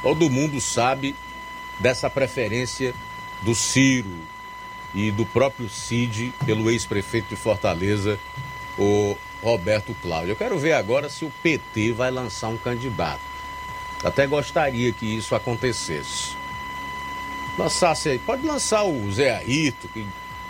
Todo 0.00 0.30
mundo 0.30 0.60
sabe 0.60 1.16
dessa 1.80 2.08
preferência 2.08 2.94
do 3.42 3.52
Ciro 3.52 4.14
e 4.94 5.10
do 5.10 5.26
próprio 5.26 5.68
Cid 5.68 6.32
pelo 6.46 6.70
ex-prefeito 6.70 7.30
de 7.30 7.36
Fortaleza, 7.36 8.18
o 8.78 9.16
Roberto 9.42 9.94
Cláudio. 10.00 10.32
Eu 10.32 10.36
quero 10.36 10.56
ver 10.56 10.74
agora 10.74 11.08
se 11.08 11.24
o 11.24 11.32
PT 11.42 11.92
vai 11.92 12.12
lançar 12.12 12.48
um 12.48 12.56
candidato. 12.56 13.22
Até 14.04 14.24
gostaria 14.24 14.92
que 14.92 15.06
isso 15.06 15.34
acontecesse. 15.34 16.36
Lançasse 17.58 18.10
aí, 18.10 18.18
pode 18.20 18.46
lançar 18.46 18.84
o 18.84 19.10
Zé 19.10 19.36
Arito, 19.36 19.88
que 19.88 20.06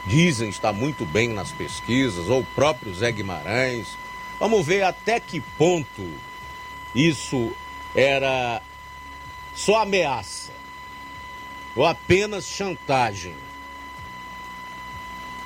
dizem 0.06 0.48
estar 0.48 0.72
muito 0.72 1.04
bem 1.04 1.28
nas 1.28 1.52
pesquisas, 1.52 2.28
ou 2.28 2.40
o 2.40 2.46
próprio 2.54 2.94
Zé 2.94 3.12
Guimarães. 3.12 3.96
Vamos 4.38 4.66
ver 4.66 4.82
até 4.82 5.20
que 5.20 5.40
ponto 5.40 6.10
isso 6.94 7.52
era 7.94 8.60
só 9.54 9.82
ameaça 9.82 10.52
ou 11.74 11.86
apenas 11.86 12.46
chantagem 12.46 13.34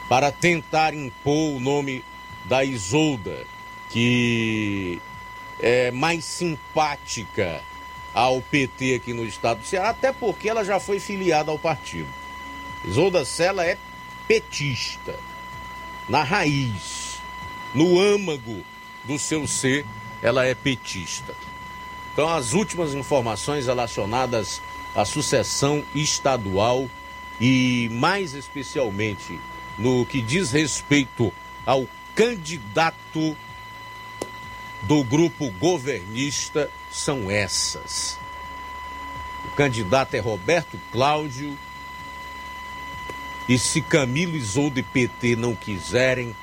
para 0.09 0.31
tentar 0.31 0.95
impor 0.95 1.57
o 1.57 1.61
nome 1.61 2.05
da 2.45 2.65
Isolda, 2.65 3.45
que 3.91 5.01
é 5.61 5.91
mais 5.91 6.25
simpática 6.25 7.61
ao 8.15 8.41
PT 8.41 8.95
aqui 8.95 9.13
no 9.13 9.25
estado 9.25 9.61
do 9.61 9.67
Ceará, 9.67 9.91
até 9.91 10.13
porque 10.13 10.49
ela 10.49 10.65
já 10.65 10.79
foi 10.79 11.01
filiada 11.01 11.51
ao 11.51 11.59
partido. 11.59 12.09
Isolda 12.85 13.25
Sela 13.25 13.65
é 13.65 13.77
petista, 14.27 15.19
na 16.09 16.23
raiz, 16.23 17.19
no 17.75 18.01
âmago 18.01 18.63
do 19.05 19.19
seu 19.19 19.47
ser, 19.47 19.85
ela 20.23 20.45
é 20.45 20.55
petista. 20.55 21.35
Então, 22.13 22.29
as 22.29 22.53
últimas 22.53 22.95
informações 22.95 23.67
relacionadas 23.67 24.63
à 24.95 25.05
sucessão 25.05 25.85
estadual 25.95 26.89
e, 27.41 27.89
mais 27.93 28.35
especialmente, 28.35 29.39
no 29.79 30.07
que 30.07 30.23
diz 30.23 30.51
respeito 30.51 31.33
ao 31.67 31.87
candidato 32.15 33.37
do 34.83 35.05
grupo 35.05 35.51
governista 35.53 36.71
são 36.91 37.31
essas. 37.31 38.19
O 39.45 39.51
candidato 39.57 40.15
é 40.15 40.19
Roberto 40.19 40.81
Cláudio 40.91 41.57
e 43.49 43.59
se 43.59 43.81
Camilo 43.81 44.37
Isoldo 44.37 44.81
e 44.81 44.83
PT 44.83 45.37
não 45.37 45.55
quiserem, 45.55 46.35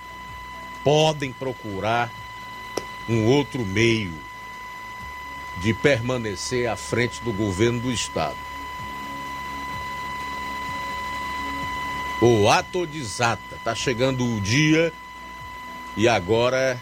podem 0.84 1.32
procurar 1.32 2.12
um 3.08 3.26
outro 3.26 3.66
meio. 3.66 4.14
de 5.62 5.72
permanecer 5.72 6.68
à 6.68 6.76
frente 6.76 7.22
do 7.22 7.32
governo 7.32 7.80
do 7.80 7.92
Estado. 7.92 8.36
O 12.20 12.50
ato 12.50 12.88
desata. 12.88 13.60
Tá 13.64 13.76
chegando 13.76 14.26
o 14.26 14.42
dia 14.42 14.92
e 15.96 16.08
agora 16.08 16.82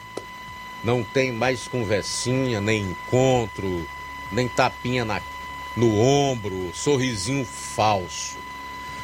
não 0.83 1.03
tem 1.03 1.31
mais 1.31 1.67
conversinha, 1.67 2.61
nem 2.61 2.83
encontro, 2.83 3.85
nem 4.31 4.47
tapinha 4.47 5.03
na, 5.03 5.21
no 5.75 5.99
ombro, 5.99 6.71
sorrisinho 6.73 7.45
falso. 7.45 8.37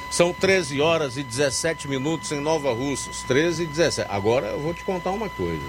São 0.10 0.32
13 0.32 0.80
horas 0.80 1.18
e 1.18 1.24
17 1.24 1.88
minutos 1.88 2.32
em 2.32 2.40
Nova 2.40 2.72
Russas. 2.72 3.24
13 3.24 3.64
e 3.64 3.66
17. 3.66 4.10
Agora 4.10 4.48
eu 4.48 4.60
vou 4.60 4.74
te 4.74 4.84
contar 4.84 5.12
uma 5.12 5.30
coisa. 5.30 5.66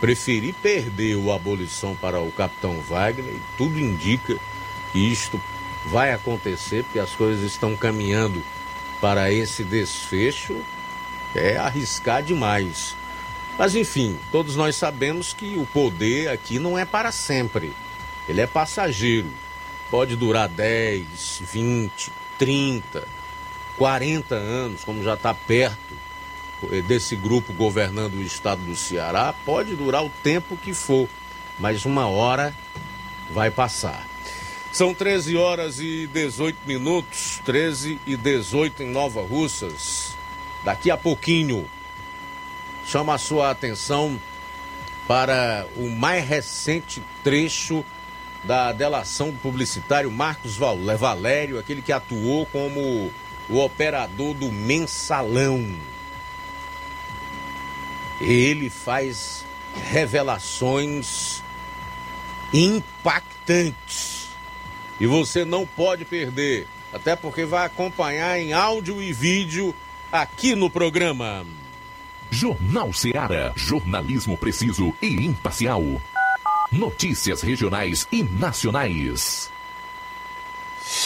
Preferi 0.00 0.52
perder 0.52 1.16
o 1.16 1.32
abolição 1.32 1.96
para 1.96 2.20
o 2.20 2.30
capitão 2.30 2.80
Wagner 2.82 3.32
e 3.32 3.40
tudo 3.56 3.78
indica 3.80 4.38
que 4.92 4.98
isto 4.98 5.40
vai 5.86 6.12
acontecer, 6.12 6.84
porque 6.84 6.98
as 6.98 7.12
coisas 7.12 7.42
estão 7.44 7.74
caminhando 7.74 8.42
para 9.00 9.32
esse 9.32 9.64
desfecho. 9.64 10.62
É 11.34 11.56
arriscar 11.56 12.22
demais. 12.22 12.94
Mas 13.58 13.74
enfim, 13.74 14.18
todos 14.30 14.54
nós 14.54 14.76
sabemos 14.76 15.32
que 15.32 15.56
o 15.56 15.66
poder 15.66 16.28
aqui 16.28 16.58
não 16.58 16.78
é 16.78 16.84
para 16.84 17.10
sempre. 17.10 17.72
Ele 18.28 18.40
é 18.40 18.46
passageiro. 18.46 19.28
Pode 19.90 20.14
durar 20.14 20.48
10, 20.48 21.42
20, 21.52 22.12
30, 22.38 23.06
40 23.76 24.34
anos, 24.34 24.84
como 24.84 25.02
já 25.02 25.14
está 25.14 25.32
perto 25.34 25.94
desse 26.86 27.14
grupo 27.14 27.52
governando 27.52 28.14
o 28.14 28.22
estado 28.22 28.62
do 28.62 28.74
Ceará, 28.74 29.34
pode 29.44 29.74
durar 29.74 30.04
o 30.04 30.10
tempo 30.22 30.56
que 30.56 30.72
for, 30.72 31.08
mas 31.58 31.84
uma 31.84 32.08
hora 32.08 32.54
vai 33.30 33.50
passar. 33.50 34.06
São 34.72 34.92
13 34.92 35.36
horas 35.36 35.80
e 35.80 36.06
18 36.06 36.58
minutos, 36.66 37.40
13 37.44 37.98
e 38.06 38.16
18 38.16 38.82
em 38.82 38.90
Nova 38.90 39.22
Russas. 39.22 40.14
Daqui 40.64 40.90
a 40.90 40.96
pouquinho, 40.96 41.68
chama 42.86 43.14
a 43.14 43.18
sua 43.18 43.50
atenção 43.50 44.20
para 45.06 45.66
o 45.76 45.88
mais 45.88 46.26
recente 46.26 47.02
trecho 47.22 47.84
da 48.44 48.72
delação 48.72 49.30
do 49.30 49.38
publicitário 49.38 50.10
Marcos 50.10 50.56
Valério, 50.56 51.58
aquele 51.58 51.82
que 51.82 51.92
atuou 51.92 52.46
como 52.46 53.10
o 53.48 53.58
operador 53.58 54.34
do 54.34 54.50
mensalão. 54.50 55.74
Ele 58.20 58.70
faz 58.70 59.44
revelações 59.90 61.42
impactantes 62.52 64.28
e 64.98 65.06
você 65.06 65.44
não 65.44 65.66
pode 65.66 66.04
perder, 66.04 66.66
até 66.92 67.14
porque 67.14 67.44
vai 67.44 67.66
acompanhar 67.66 68.38
em 68.38 68.52
áudio 68.52 69.02
e 69.02 69.12
vídeo 69.12 69.74
aqui 70.10 70.54
no 70.54 70.70
programa. 70.70 71.44
Jornal 72.30 72.92
Seara. 72.92 73.52
Jornalismo 73.54 74.36
preciso 74.36 74.94
e 75.00 75.08
imparcial. 75.26 75.82
Notícias 76.72 77.42
regionais 77.42 78.08
e 78.10 78.22
nacionais. 78.22 79.52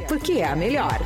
porque 0.00 0.34
é 0.34 0.44
a 0.44 0.56
melhor. 0.56 0.98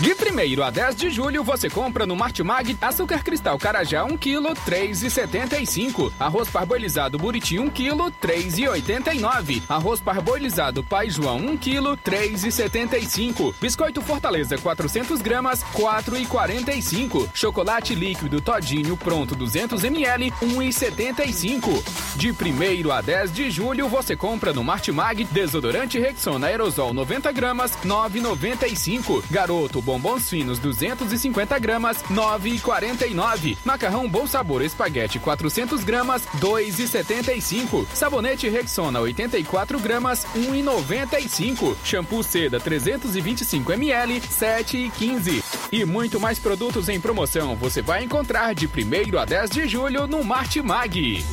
De 0.00 0.14
1 0.14 0.62
a 0.62 0.70
10 0.70 0.96
de 0.96 1.10
julho, 1.10 1.44
você 1.44 1.68
compra 1.68 2.06
no 2.06 2.16
Martimag 2.16 2.74
açúcar 2.80 3.22
cristal 3.22 3.58
Carajá 3.58 4.02
1 4.02 4.16
kg, 4.16 4.54
3,75. 4.66 6.10
Arroz 6.18 6.48
parboilizado 6.48 7.18
Buriti 7.18 7.58
1 7.58 7.68
kg, 7.68 8.10
3,89. 8.18 9.62
Arroz 9.68 10.00
parboilizado 10.00 10.82
Pai 10.82 11.10
João 11.10 11.36
1 11.36 11.58
kg, 11.58 11.98
3,75. 12.02 13.54
Biscoito 13.60 14.00
Fortaleza 14.00 14.56
400 14.56 15.20
gramas, 15.20 15.62
4,45. 15.74 17.28
Chocolate 17.34 17.94
líquido 17.94 18.40
Todinho 18.40 18.96
pronto 18.96 19.36
200 19.36 19.84
ml, 19.84 20.30
1,75. 20.30 22.16
De 22.16 22.30
1 22.30 22.90
a 22.90 23.02
10 23.02 23.32
de 23.34 23.50
julho, 23.50 23.86
você 23.86 24.16
compra 24.16 24.54
no 24.54 24.64
Martimag 24.64 25.24
desodorante 25.24 25.98
Rexona 26.00 26.46
aerosol 26.46 26.94
90 26.94 27.30
gramas, 27.32 27.76
9,95. 27.84 29.22
Garoto 29.30 29.89
bombons 29.90 30.30
finos 30.30 30.60
250 30.60 31.58
gramas, 31.58 32.00
9,49. 32.04 33.58
Macarrão 33.64 34.08
Bom 34.08 34.24
Sabor 34.24 34.62
Espaguete 34.62 35.18
400 35.18 35.82
gramas, 35.82 36.22
2,75. 36.38 37.86
Sabonete 37.92 38.48
Rexona 38.48 39.00
84 39.00 39.80
gramas, 39.80 40.24
1,95. 40.36 41.74
Shampoo 41.82 42.22
Seda 42.22 42.60
325 42.60 43.72
ml, 43.72 44.20
7,15. 44.20 45.42
E 45.72 45.84
muito 45.84 46.20
mais 46.20 46.38
produtos 46.38 46.88
em 46.88 47.00
promoção 47.00 47.56
você 47.56 47.82
vai 47.82 48.04
encontrar 48.04 48.54
de 48.54 48.66
1 48.66 49.18
a 49.18 49.24
10 49.24 49.50
de 49.50 49.66
julho 49.66 50.06
no 50.06 50.22
Martimag. 50.22 51.24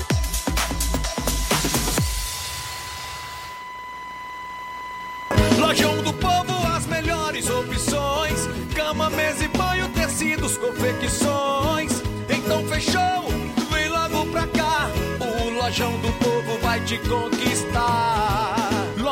Lojão 5.60 6.02
do 6.02 6.14
Povo, 6.14 6.68
as 6.76 6.86
melhores 6.88 7.50
opções: 7.50 7.97
cama, 8.88 9.10
mesa 9.10 9.44
e 9.44 9.48
banho, 9.50 9.90
tecidos, 9.90 10.58
confecções. 10.58 12.02
Então 12.30 12.66
fechou, 12.68 13.28
vem 13.70 13.90
logo 13.90 14.26
pra 14.28 14.48
cá. 14.48 14.90
O 15.20 15.50
Lojão 15.50 15.92
do 16.00 16.12
Povo 16.14 16.58
vai 16.62 16.80
te 16.82 16.98
conquistar. 17.00 18.17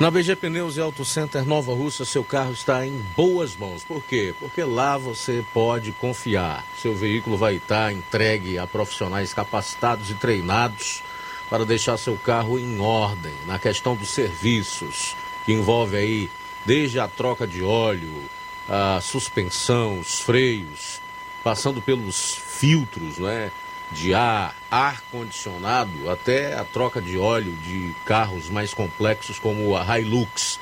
Na 0.00 0.10
BG 0.10 0.34
Pneus 0.34 0.76
e 0.76 0.80
Auto 0.80 1.04
Center 1.04 1.46
Nova 1.46 1.72
Russa, 1.72 2.04
seu 2.04 2.24
carro 2.24 2.52
está 2.52 2.84
em 2.84 2.98
boas 3.16 3.56
mãos. 3.56 3.84
Por 3.84 4.02
quê? 4.02 4.34
Porque 4.40 4.64
lá 4.64 4.98
você 4.98 5.44
pode 5.54 5.92
confiar. 5.92 6.64
Seu 6.76 6.96
veículo 6.96 7.36
vai 7.36 7.56
estar 7.56 7.92
entregue 7.92 8.58
a 8.58 8.66
profissionais 8.66 9.32
capacitados 9.32 10.10
e 10.10 10.14
treinados 10.14 11.00
para 11.48 11.64
deixar 11.64 11.96
seu 11.96 12.16
carro 12.16 12.58
em 12.58 12.80
ordem 12.80 13.32
na 13.46 13.56
questão 13.56 13.94
dos 13.94 14.08
serviços, 14.08 15.14
que 15.46 15.52
envolve 15.52 15.96
aí 15.96 16.30
desde 16.66 16.98
a 16.98 17.06
troca 17.06 17.46
de 17.46 17.62
óleo, 17.62 18.24
a 18.68 19.00
suspensão, 19.00 20.00
os 20.00 20.18
freios, 20.18 21.00
passando 21.44 21.80
pelos 21.80 22.34
filtros, 22.34 23.18
né? 23.18 23.52
de 23.92 24.12
ar, 24.12 24.54
ar 24.74 25.02
condicionado, 25.02 26.10
até 26.10 26.58
a 26.58 26.64
troca 26.64 27.00
de 27.00 27.16
óleo 27.16 27.52
de 27.62 27.94
carros 28.04 28.50
mais 28.50 28.74
complexos 28.74 29.38
como 29.38 29.76
a 29.76 30.00
Hilux. 30.00 30.58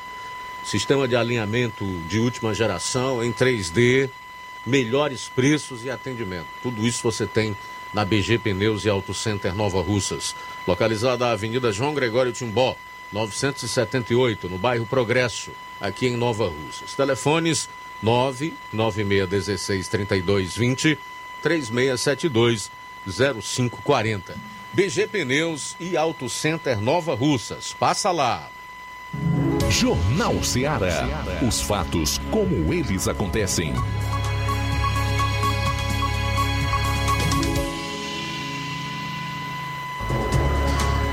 Sistema 0.62 1.08
de 1.08 1.16
alinhamento 1.16 1.82
de 2.06 2.18
última 2.18 2.52
geração 2.52 3.24
em 3.24 3.32
3D, 3.32 4.10
melhores 4.66 5.30
preços 5.34 5.82
e 5.86 5.90
atendimento. 5.90 6.46
Tudo 6.62 6.86
isso 6.86 7.02
você 7.02 7.26
tem 7.26 7.56
na 7.94 8.04
BG 8.04 8.36
Pneus 8.36 8.84
e 8.84 8.90
Auto 8.90 9.14
Center 9.14 9.54
Nova 9.54 9.80
Russas, 9.80 10.36
localizada 10.66 11.24
na 11.24 11.32
Avenida 11.32 11.72
João 11.72 11.94
Gregório 11.94 12.32
Timbó, 12.32 12.76
978, 13.10 14.46
no 14.46 14.58
bairro 14.58 14.84
Progresso, 14.84 15.52
aqui 15.80 16.08
em 16.08 16.18
Nova 16.18 16.48
Russas. 16.48 16.92
Telefones 16.94 17.66
99616 18.02 19.88
3220 19.88 20.98
3672 21.42 22.81
0540. 23.06 24.34
BG 24.72 25.06
Pneus 25.06 25.76
e 25.78 25.96
Auto 25.96 26.28
Center 26.28 26.80
Nova 26.80 27.14
Russas. 27.14 27.74
Passa 27.78 28.10
lá. 28.10 28.48
Jornal 29.70 30.42
Ceará. 30.42 31.08
Os 31.46 31.60
fatos 31.60 32.20
como 32.30 32.72
eles 32.72 33.08
acontecem. 33.08 33.74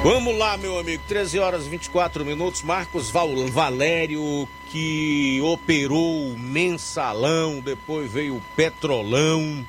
Vamos 0.01 0.37
lá, 0.37 0.55
meu 0.55 0.79
amigo. 0.79 1.03
13 1.07 1.39
horas 1.39 1.65
e 1.65 1.69
24 1.69 2.23
minutos. 2.23 2.63
Marcos 2.63 3.09
Val 3.09 3.35
Valério, 3.47 4.47
que 4.69 5.41
operou 5.43 6.31
o 6.31 6.39
mensalão, 6.39 7.59
depois 7.59 8.09
veio 8.09 8.37
o 8.37 8.41
petrolão 8.55 9.65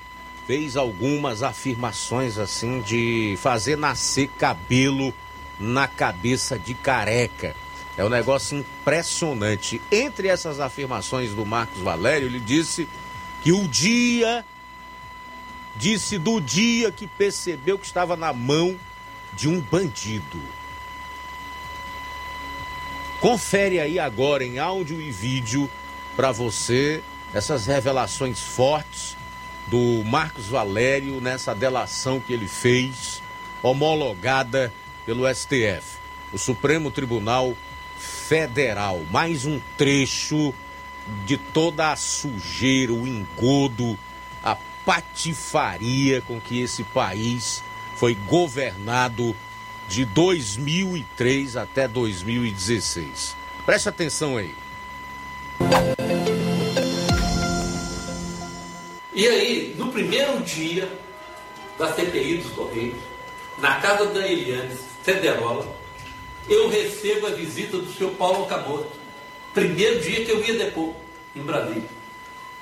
fez 0.51 0.77
algumas 0.77 1.45
afirmações 1.45 2.37
assim 2.37 2.81
de 2.81 3.39
fazer 3.41 3.77
nascer 3.77 4.27
cabelo 4.37 5.15
na 5.61 5.87
cabeça 5.87 6.59
de 6.59 6.75
careca. 6.75 7.55
É 7.97 8.05
um 8.05 8.09
negócio 8.09 8.59
impressionante. 8.59 9.81
Entre 9.93 10.27
essas 10.27 10.59
afirmações 10.59 11.31
do 11.31 11.47
Marcos 11.47 11.81
Valério, 11.81 12.27
ele 12.27 12.41
disse 12.41 12.89
que 13.45 13.53
o 13.53 13.69
dia 13.69 14.45
disse 15.77 16.19
do 16.19 16.41
dia 16.41 16.91
que 16.91 17.07
percebeu 17.07 17.79
que 17.79 17.87
estava 17.87 18.17
na 18.17 18.33
mão 18.33 18.77
de 19.35 19.49
um 19.49 19.61
bandido. 19.61 20.43
Confere 23.21 23.79
aí 23.79 24.01
agora 24.01 24.45
em 24.45 24.59
áudio 24.59 25.01
e 25.01 25.13
vídeo 25.13 25.71
para 26.17 26.33
você 26.33 27.05
essas 27.33 27.67
revelações 27.67 28.41
fortes 28.41 29.20
do 29.71 30.05
Marcos 30.05 30.49
Valério 30.49 31.21
nessa 31.21 31.55
delação 31.55 32.19
que 32.19 32.33
ele 32.33 32.49
fez, 32.49 33.23
homologada 33.63 34.73
pelo 35.07 35.33
STF, 35.33 35.99
o 36.33 36.39
Supremo 36.39 36.91
Tribunal 36.91 37.57
Federal. 37.97 39.01
Mais 39.11 39.47
um 39.47 39.61
trecho 39.79 40.53
de 41.25 41.37
toda 41.37 41.93
a 41.93 41.97
sujeira, 41.97 42.93
o 42.93 43.07
engodo, 43.07 43.97
a 44.43 44.57
patifaria 44.85 46.21
com 46.23 46.41
que 46.41 46.61
esse 46.61 46.83
país 46.83 47.63
foi 47.97 48.15
governado 48.15 49.37
de 49.89 50.05
2003 50.05 51.57
até 51.57 51.87
2016. 51.87 53.37
Preste 53.65 53.89
atenção 53.89 54.37
aí. 54.37 54.55
E 59.13 59.27
aí, 59.27 59.75
no 59.77 59.91
primeiro 59.91 60.41
dia 60.41 60.89
da 61.77 61.93
CPI 61.93 62.39
dos 62.39 62.53
Correios, 62.53 62.99
na 63.59 63.81
casa 63.81 64.07
da 64.07 64.27
Eliane 64.27 64.77
Federola, 65.03 65.67
eu 66.49 66.69
recebo 66.69 67.27
a 67.27 67.31
visita 67.31 67.77
do 67.77 67.93
senhor 67.93 68.13
Paulo 68.13 68.47
Camoto. 68.47 68.91
Primeiro 69.53 70.01
dia 70.01 70.25
que 70.25 70.31
eu 70.31 70.45
ia 70.45 70.55
depor 70.55 70.95
em 71.35 71.43
Brasília. 71.43 71.89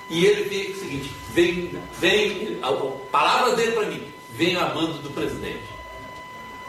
E 0.09 0.25
ele 0.25 0.49
veio 0.49 0.73
o 0.73 0.79
seguinte, 0.79 1.11
vem, 1.35 1.71
vem, 2.01 2.59
a, 2.63 2.69
a 2.69 2.91
palavra 3.11 3.55
dele 3.55 3.73
para 3.73 3.87
mim, 3.87 4.13
venho 4.33 4.59
a 4.59 4.75
mando 4.75 4.95
do 5.01 5.11
presidente. 5.11 5.65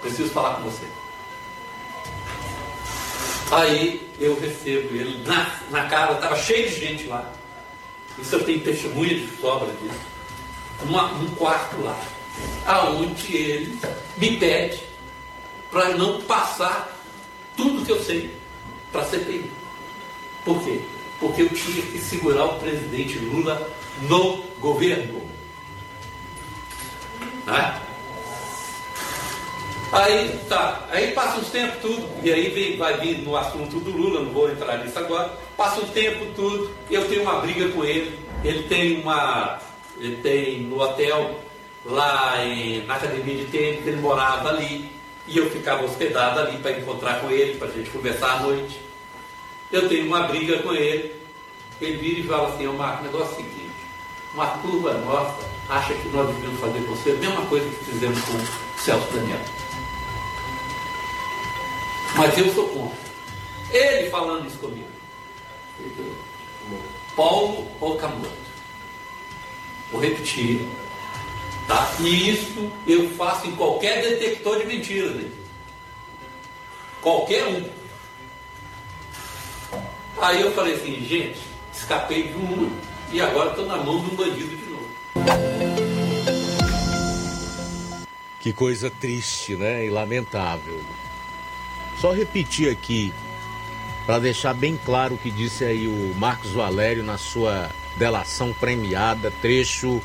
Preciso 0.01 0.29
falar 0.29 0.55
com 0.55 0.63
você. 0.63 0.85
Aí 3.51 4.09
eu 4.19 4.37
recebo 4.39 4.93
ele 4.93 5.23
na, 5.25 5.59
na 5.71 5.87
casa, 5.87 6.13
estava 6.13 6.35
cheio 6.35 6.69
de 6.69 6.79
gente 6.79 7.07
lá. 7.07 7.31
Isso 8.21 8.35
eu 8.35 8.43
tenho 8.43 8.61
testemunha 8.61 9.15
de 9.15 9.27
sobra 9.37 9.71
disso. 9.81 9.99
Uma, 10.83 11.11
um 11.13 11.27
quarto 11.35 11.81
lá, 11.81 11.99
aonde 12.65 13.35
ele 13.35 13.79
me 14.17 14.37
pede 14.37 14.81
para 15.71 15.89
não 15.89 16.21
passar 16.21 16.97
tudo 17.55 17.85
que 17.85 17.91
eu 17.91 18.01
sei 18.03 18.33
para 18.91 19.01
a 19.01 19.05
CPI. 19.05 19.51
Por 20.45 20.63
quê? 20.63 20.81
Porque 21.19 21.41
eu 21.41 21.49
tinha 21.49 21.81
que 21.81 21.97
segurar 21.99 22.45
o 22.45 22.59
presidente 22.59 23.19
Lula 23.19 23.69
no 24.03 24.43
governo. 24.59 25.21
Né? 27.45 27.81
Aí 29.91 30.39
tá, 30.47 30.87
aí 30.91 31.11
passa 31.13 31.39
os 31.39 31.49
tempos 31.49 31.79
tudo, 31.81 32.07
e 32.23 32.31
aí 32.31 32.49
vem, 32.49 32.77
vai 32.77 32.97
vir 32.99 33.19
no 33.19 33.35
assunto 33.35 33.79
do 33.79 33.89
Lula, 33.89 34.21
não 34.21 34.31
vou 34.31 34.51
entrar 34.51 34.77
nisso 34.77 34.99
agora, 34.99 35.33
passa 35.57 35.81
o 35.81 35.87
tempo 35.87 36.27
tudo, 36.35 36.69
eu 36.91 37.07
tenho 37.09 37.23
uma 37.23 37.39
briga 37.39 37.69
com 37.69 37.83
ele, 37.83 38.19
ele 38.43 38.63
tem 38.63 39.01
uma. 39.01 39.59
Ele 39.99 40.15
tem 40.17 40.61
no 40.61 40.79
hotel, 40.79 41.39
lá 41.83 42.45
em, 42.45 42.85
na 42.85 42.95
academia 42.95 43.35
de 43.35 43.45
tênis, 43.45 43.85
ele 43.85 43.97
morava 43.97 44.49
ali, 44.49 44.89
e 45.27 45.37
eu 45.37 45.49
ficava 45.49 45.83
hospedado 45.83 46.39
ali 46.39 46.57
para 46.59 46.71
encontrar 46.71 47.19
com 47.19 47.29
ele, 47.29 47.57
para 47.57 47.67
a 47.67 47.71
gente 47.71 47.89
conversar 47.89 48.37
à 48.37 48.39
noite. 48.41 48.79
Eu 49.71 49.89
tenho 49.89 50.05
uma 50.05 50.21
briga 50.21 50.59
com 50.59 50.73
ele, 50.73 51.15
ele 51.81 51.97
vira 51.97 52.19
e 52.19 52.23
fala 52.23 52.53
assim, 52.53 52.65
Marco, 52.67 53.01
o 53.01 53.05
negócio 53.05 53.29
é 53.29 53.33
o 53.33 53.35
seguinte, 53.35 53.75
uma 54.33 54.47
turma 54.59 54.93
nossa 54.93 55.35
acha 55.67 55.93
que 55.93 56.07
nós 56.09 56.27
devemos 56.33 56.59
fazer 56.59 56.79
com 56.79 56.95
você 56.95 57.11
a 57.11 57.15
mesma 57.15 57.45
coisa 57.47 57.69
que 57.69 57.85
fizemos 57.85 58.19
com 58.21 58.33
o 58.33 58.79
Celso 58.79 59.13
Daniel. 59.13 59.58
Mas 62.15 62.37
eu 62.37 62.53
sou 62.53 62.67
contra. 62.69 62.97
Ele 63.71 64.09
falando 64.09 64.47
isso 64.47 64.57
comigo. 64.57 64.87
Paulo 67.15 67.67
Okamoto. 67.79 68.31
Vou 69.91 70.01
repetir. 70.01 70.67
Tá? 71.67 71.91
E 71.99 72.29
isso 72.29 72.71
eu 72.87 73.09
faço 73.11 73.47
em 73.47 73.55
qualquer 73.55 74.01
detector 74.01 74.59
de 74.59 74.65
mentiras. 74.65 75.15
Né? 75.15 75.29
Qualquer 77.01 77.45
um. 77.47 77.69
Aí 80.21 80.41
eu 80.41 80.51
falei 80.51 80.75
assim, 80.75 81.05
gente, 81.05 81.39
escapei 81.73 82.23
de 82.23 82.35
um 82.35 82.71
e 83.11 83.21
agora 83.21 83.51
estou 83.51 83.65
na 83.65 83.77
mão 83.77 84.03
de 84.03 84.11
um 84.11 84.15
bandido 84.15 84.55
de 84.55 84.65
novo. 84.65 84.89
Que 88.39 88.51
coisa 88.53 88.89
triste, 88.89 89.55
né? 89.55 89.85
E 89.85 89.89
lamentável. 89.89 90.83
Só 91.99 92.11
repetir 92.11 92.71
aqui, 92.71 93.13
para 94.05 94.19
deixar 94.19 94.53
bem 94.53 94.79
claro 94.85 95.15
o 95.15 95.17
que 95.17 95.29
disse 95.29 95.65
aí 95.65 95.85
o 95.85 96.15
Marcos 96.17 96.51
Valério 96.51 97.03
na 97.03 97.17
sua 97.17 97.69
delação 97.97 98.53
premiada, 98.53 99.31
trecho 99.41 100.01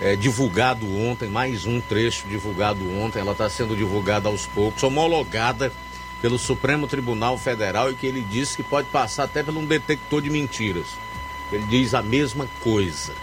é, 0.00 0.16
divulgado 0.16 0.86
ontem, 0.92 1.28
mais 1.28 1.66
um 1.66 1.80
trecho 1.80 2.26
divulgado 2.26 2.80
ontem, 2.98 3.20
ela 3.20 3.32
está 3.32 3.48
sendo 3.48 3.76
divulgada 3.76 4.28
aos 4.28 4.46
poucos, 4.46 4.82
homologada 4.82 5.72
pelo 6.20 6.38
Supremo 6.38 6.88
Tribunal 6.88 7.38
Federal 7.38 7.90
e 7.90 7.94
que 7.94 8.06
ele 8.06 8.22
disse 8.22 8.56
que 8.56 8.62
pode 8.62 8.88
passar 8.88 9.24
até 9.24 9.42
por 9.42 9.56
um 9.56 9.64
detector 9.64 10.20
de 10.20 10.28
mentiras. 10.30 10.86
Ele 11.52 11.64
diz 11.66 11.94
a 11.94 12.02
mesma 12.02 12.48
coisa. 12.60 13.14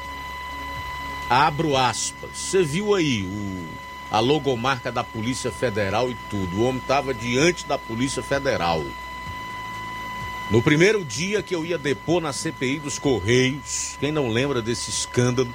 Abro 1.29 1.75
aspas. 1.75 2.31
Você 2.33 2.63
viu 2.63 2.95
aí 2.95 3.23
o, 3.23 3.67
a 4.09 4.19
logomarca 4.19 4.91
da 4.91 5.03
Polícia 5.03 5.51
Federal 5.51 6.09
e 6.09 6.15
tudo. 6.29 6.57
O 6.57 6.63
homem 6.63 6.81
estava 6.81 7.13
diante 7.13 7.65
da 7.65 7.77
Polícia 7.77 8.23
Federal. 8.23 8.83
No 10.49 10.61
primeiro 10.61 11.03
dia 11.03 11.43
que 11.43 11.53
eu 11.53 11.65
ia 11.65 11.77
depor 11.77 12.21
na 12.21 12.31
CPI 12.31 12.79
dos 12.79 12.97
Correios, 12.97 13.97
quem 13.99 14.11
não 14.11 14.29
lembra 14.29 14.61
desse 14.61 14.89
escândalo, 14.89 15.53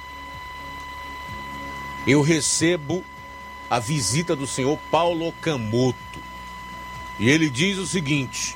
eu 2.05 2.21
recebo 2.21 3.03
a 3.69 3.79
visita 3.79 4.35
do 4.35 4.45
senhor 4.45 4.77
Paulo 4.91 5.31
Camoto. 5.41 5.97
E 7.19 7.27
ele 7.27 7.49
diz 7.49 7.79
o 7.79 7.87
seguinte: 7.87 8.55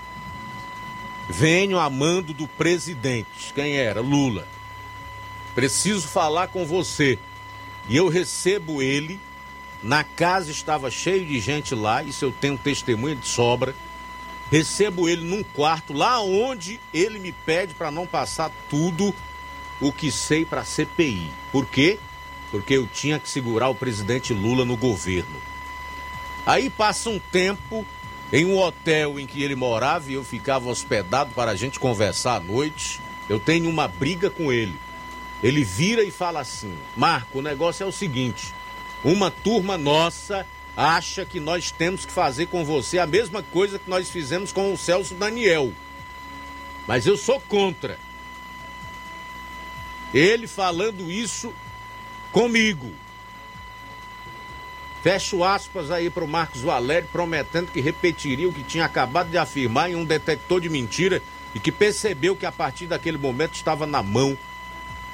Venho 1.27 1.79
a 1.79 1.89
mando 1.89 2.33
do 2.33 2.47
presidente. 2.47 3.51
Quem 3.55 3.77
era? 3.77 3.99
Lula. 3.99 4.47
Preciso 5.55 6.07
falar 6.07 6.49
com 6.49 6.65
você. 6.65 7.17
E 7.89 7.97
eu 7.97 8.07
recebo 8.07 8.81
ele. 8.81 9.19
Na 9.83 10.03
casa 10.03 10.51
estava 10.51 10.89
cheio 10.89 11.25
de 11.25 11.39
gente 11.39 11.75
lá, 11.75 12.01
isso 12.03 12.25
eu 12.25 12.31
tenho 12.31 12.57
testemunha 12.57 13.15
de 13.15 13.27
sobra. 13.27 13.75
Recebo 14.51 15.09
ele 15.09 15.23
num 15.23 15.43
quarto, 15.43 15.93
lá 15.93 16.21
onde 16.21 16.79
ele 16.93 17.19
me 17.19 17.31
pede 17.31 17.73
para 17.73 17.91
não 17.91 18.07
passar 18.07 18.51
tudo 18.69 19.13
o 19.79 19.91
que 19.91 20.11
sei 20.11 20.45
para 20.45 20.61
a 20.61 20.65
CPI. 20.65 21.29
Por 21.51 21.65
quê? 21.65 21.99
Porque 22.49 22.73
eu 22.73 22.87
tinha 22.87 23.19
que 23.19 23.29
segurar 23.29 23.69
o 23.69 23.75
presidente 23.75 24.33
Lula 24.33 24.63
no 24.63 24.77
governo. 24.77 25.35
Aí 26.45 26.69
passa 26.69 27.09
um 27.09 27.19
tempo, 27.19 27.85
em 28.31 28.45
um 28.45 28.57
hotel 28.57 29.19
em 29.19 29.27
que 29.27 29.43
ele 29.43 29.55
morava 29.55 30.09
e 30.09 30.13
eu 30.13 30.23
ficava 30.23 30.69
hospedado 30.69 31.31
para 31.35 31.51
a 31.51 31.55
gente 31.55 31.77
conversar 31.77 32.35
à 32.35 32.39
noite. 32.39 33.01
Eu 33.27 33.39
tenho 33.39 33.69
uma 33.69 33.87
briga 33.87 34.29
com 34.29 34.51
ele. 34.51 34.79
Ele 35.43 35.63
vira 35.63 36.03
e 36.03 36.09
fala 36.09 36.39
assim: 36.39 36.73
Marco, 36.95 37.39
o 37.39 37.41
negócio 37.41 37.83
é 37.83 37.85
o 37.85 37.91
seguinte: 37.91 38.53
uma 39.07 39.31
turma 39.31 39.77
nossa 39.77 40.45
acha 40.75 41.25
que 41.25 41.39
nós 41.39 41.71
temos 41.71 42.05
que 42.05 42.11
fazer 42.11 42.47
com 42.47 42.63
você 42.63 42.99
a 42.99 43.07
mesma 43.07 43.41
coisa 43.41 43.79
que 43.79 43.89
nós 43.89 44.09
fizemos 44.09 44.51
com 44.51 44.73
o 44.73 44.77
Celso 44.77 45.15
Daniel. 45.15 45.71
Mas 46.87 47.07
eu 47.07 47.17
sou 47.17 47.39
contra. 47.39 47.97
Ele 50.13 50.47
falando 50.47 51.11
isso 51.11 51.53
comigo. 52.31 52.91
Fecho 55.01 55.43
aspas 55.43 55.89
aí 55.89 56.09
para 56.09 56.23
o 56.23 56.27
Marcos 56.27 56.61
Valério, 56.61 57.07
prometendo 57.11 57.71
que 57.71 57.79
repetiria 57.81 58.47
o 58.47 58.53
que 58.53 58.63
tinha 58.63 58.85
acabado 58.85 59.29
de 59.29 59.37
afirmar 59.37 59.89
em 59.89 59.95
um 59.95 60.05
detector 60.05 60.59
de 60.59 60.69
mentira 60.69 61.21
e 61.55 61.59
que 61.59 61.71
percebeu 61.71 62.35
que 62.35 62.45
a 62.45 62.51
partir 62.51 62.87
daquele 62.87 63.17
momento 63.17 63.55
estava 63.55 63.85
na 63.85 64.03
mão 64.03 64.37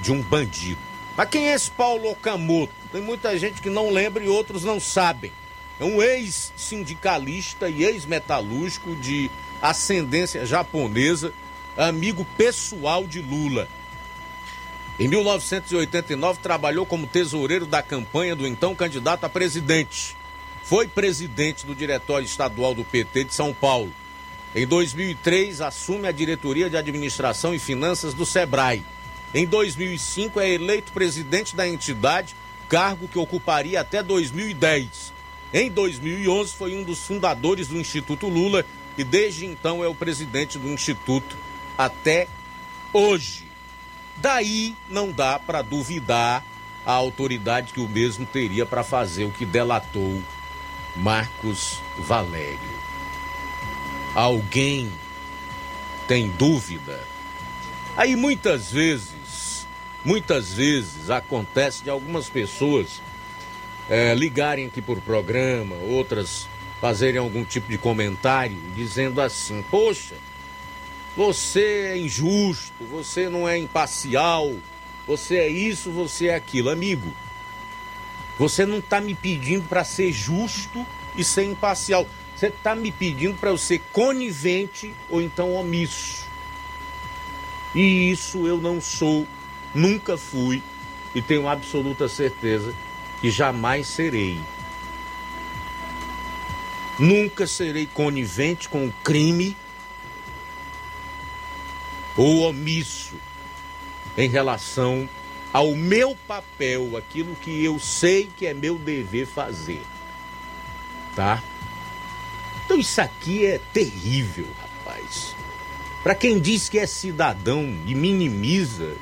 de 0.02 0.11
um 0.11 0.22
bandido. 0.22 0.82
Mas 1.15 1.30
quem 1.30 1.49
é 1.49 1.53
esse 1.53 1.70
Paulo 1.70 2.10
Okamoto? 2.10 2.82
Tem 2.94 3.02
muita 3.02 3.36
gente 3.40 3.60
que 3.60 3.72
não 3.72 3.90
lembra 3.90 4.24
e 4.24 4.30
outros 4.30 4.64
não 4.64 4.80
sabem. 4.80 5.32
É 5.80 5.84
um 5.84 5.99
ex-sindicalista 5.99 7.68
e 7.68 7.84
ex-metalúrgico 7.84 8.95
de 8.95 9.32
ascendência 9.60 10.45
japonesa, 10.45 11.34
amigo 11.76 12.24
pessoal 12.38 13.07
de 13.07 13.20
Lula. 13.20 13.68
Em 14.99 15.07
1989, 15.07 16.40
trabalhou 16.40 16.86
como 16.86 17.07
tesoureiro 17.07 17.65
da 17.65 17.82
campanha 17.82 18.36
do 18.36 18.45
então 18.45 18.76
candidato 18.76 19.24
a 19.24 19.30
presidente. 19.30 20.15
Foi 20.61 20.88
presidente 20.88 21.65
do 21.65 21.74
Diretório 21.74 22.26
Estadual 22.26 22.76
do 22.76 22.84
PT 22.84 23.24
de 23.24 23.34
São 23.34 23.56
Paulo. 23.56 23.91
Em 24.53 24.68
2003, 24.68 25.61
assume 25.61 26.07
a 26.07 26.11
diretoria 26.11 26.70
de 26.70 26.78
administração 26.78 27.56
e 27.56 27.60
finanças 27.60 28.14
do 28.14 28.24
SEBRAE. 28.24 28.86
Em 29.34 29.48
2005, 29.48 30.40
é 30.40 30.52
eleito 30.52 30.91
presidente 30.91 31.56
da 31.56 31.68
entidade, 31.68 32.36
cargo 32.69 33.07
que 33.07 33.18
ocuparia 33.18 33.81
até 33.81 34.02
2010. 34.02 35.14
Em 35.53 35.69
2011, 35.69 36.53
foi 36.53 36.76
um 36.76 36.84
dos 36.84 36.99
fundadores 36.99 37.68
do 37.68 37.77
Instituto 37.77 38.27
Lula 38.27 38.65
e 38.98 39.03
desde 39.03 39.45
então 39.45 39.84
é 39.84 39.88
o 39.88 39.95
presidente 39.95 40.57
do 40.57 40.69
Instituto 40.69 41.38
até 41.77 42.27
hoje. 42.91 43.45
Daí 44.18 44.76
não 44.90 45.11
dá 45.11 45.40
para 45.40 45.61
duvidar 45.61 46.44
a 46.85 46.91
autoridade 46.91 47.73
que 47.73 47.80
o 47.80 47.88
mesmo 47.88 48.26
teria 48.26 48.65
para 48.65 48.84
fazer 48.84 49.26
o 49.26 49.31
que 49.31 49.45
delatou 49.45 50.22
Marcos 50.95 51.80
Valério. 51.98 52.60
Alguém 54.14 54.91
tem 56.07 56.30
dúvida? 56.30 56.99
Aí 57.95 58.15
muitas 58.15 58.72
vezes, 58.72 59.14
muitas 60.04 60.54
vezes 60.54 61.10
acontece 61.10 61.84
de 61.84 61.90
algumas 61.90 62.30
pessoas 62.30 63.02
é, 63.90 64.14
ligarem 64.14 64.68
aqui 64.68 64.82
por 64.82 65.02
programa, 65.02 65.76
outras 65.76 66.48
fazerem 66.80 67.20
algum 67.20 67.44
tipo 67.46 67.70
de 67.70 67.78
comentário 67.78 68.58
dizendo 68.76 69.22
assim: 69.22 69.64
Poxa, 69.70 70.16
você 71.16 71.92
é 71.94 71.98
injusto, 71.98 72.84
você 72.86 73.30
não 73.30 73.48
é 73.48 73.58
imparcial, 73.58 74.54
você 75.08 75.38
é 75.38 75.48
isso, 75.48 75.92
você 75.92 76.28
é 76.28 76.36
aquilo. 76.36 76.70
Amigo, 76.70 77.14
você 78.38 78.66
não 78.66 78.80
está 78.80 79.00
me 79.00 79.14
pedindo 79.14 79.68
para 79.68 79.84
ser 79.84 80.12
justo 80.12 80.86
e 81.16 81.24
ser 81.24 81.44
imparcial. 81.44 82.08
Você 82.36 82.48
está 82.48 82.76
me 82.76 82.92
pedindo 82.92 83.38
para 83.38 83.50
eu 83.52 83.58
ser 83.58 83.80
conivente 83.92 84.94
ou 85.10 85.22
então 85.22 85.54
omisso. 85.54 86.28
E 87.76 88.12
isso 88.12 88.48
eu 88.48 88.58
não 88.58 88.82
sou, 88.82 89.28
nunca 89.74 90.18
fui 90.18 90.62
e 91.16 91.22
tenho 91.22 91.48
absoluta 91.48 92.08
certeza 92.08 92.74
que 93.22 93.30
jamais 93.30 93.88
serei. 93.88 94.40
Nunca 97.00 97.48
serei 97.48 97.86
conivente 97.88 98.70
com 98.70 98.86
o 98.86 98.94
crime 99.04 99.58
ou 102.16 102.41
omisso 102.41 103.16
em 104.18 104.30
relação 104.30 105.10
ao 105.52 105.76
meu 105.76 106.16
papel, 106.28 106.98
aquilo 106.98 107.36
que 107.36 107.64
eu 107.64 107.80
sei 107.80 108.30
que 108.36 108.45
é 108.45 108.54
meu 108.54 108.78
dever 108.78 109.26
fazer. 109.26 109.82
Tá? 111.16 111.41
Então 112.66 112.80
isso 112.80 113.00
aqui 113.02 113.45
é 113.45 113.60
terrível, 113.72 114.48
rapaz. 114.60 115.36
Para 116.02 116.16
quem 116.16 116.40
diz 116.40 116.70
que 116.70 116.80
é 116.80 116.88
cidadão 116.88 117.64
e 117.86 117.94
minimiza 117.94 118.95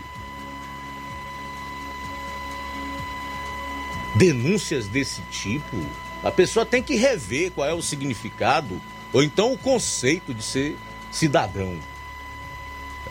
denúncias 4.22 4.85
desse 4.85 5.19
tipo, 5.31 5.84
a 6.23 6.30
pessoa 6.30 6.64
tem 6.64 6.84
que 6.84 6.95
rever 6.95 7.49
qual 7.49 7.68
é 7.68 7.73
o 7.73 7.81
significado 7.81 8.80
ou 9.11 9.23
então 9.23 9.52
o 9.52 9.57
conceito 9.57 10.31
de 10.31 10.43
ser 10.43 10.77
cidadão. 11.11 11.76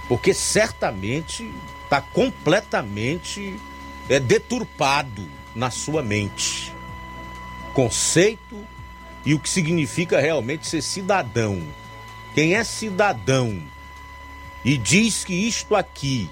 Porque 0.07 0.32
certamente 0.32 1.53
está 1.82 2.01
completamente 2.01 3.57
é, 4.09 4.20
deturpado 4.20 5.27
na 5.53 5.69
sua 5.69 6.01
mente. 6.01 6.73
Conceito 7.74 8.65
e 9.27 9.35
o 9.35 9.41
que 9.41 9.51
significa 9.51 10.20
realmente 10.20 10.69
ser 10.69 10.81
cidadão. 10.81 11.61
Quem 12.37 12.55
é 12.55 12.62
cidadão 12.62 13.61
e 14.65 14.78
diz 14.78 15.24
que 15.24 15.35
isto 15.35 15.74
aqui 15.74 16.31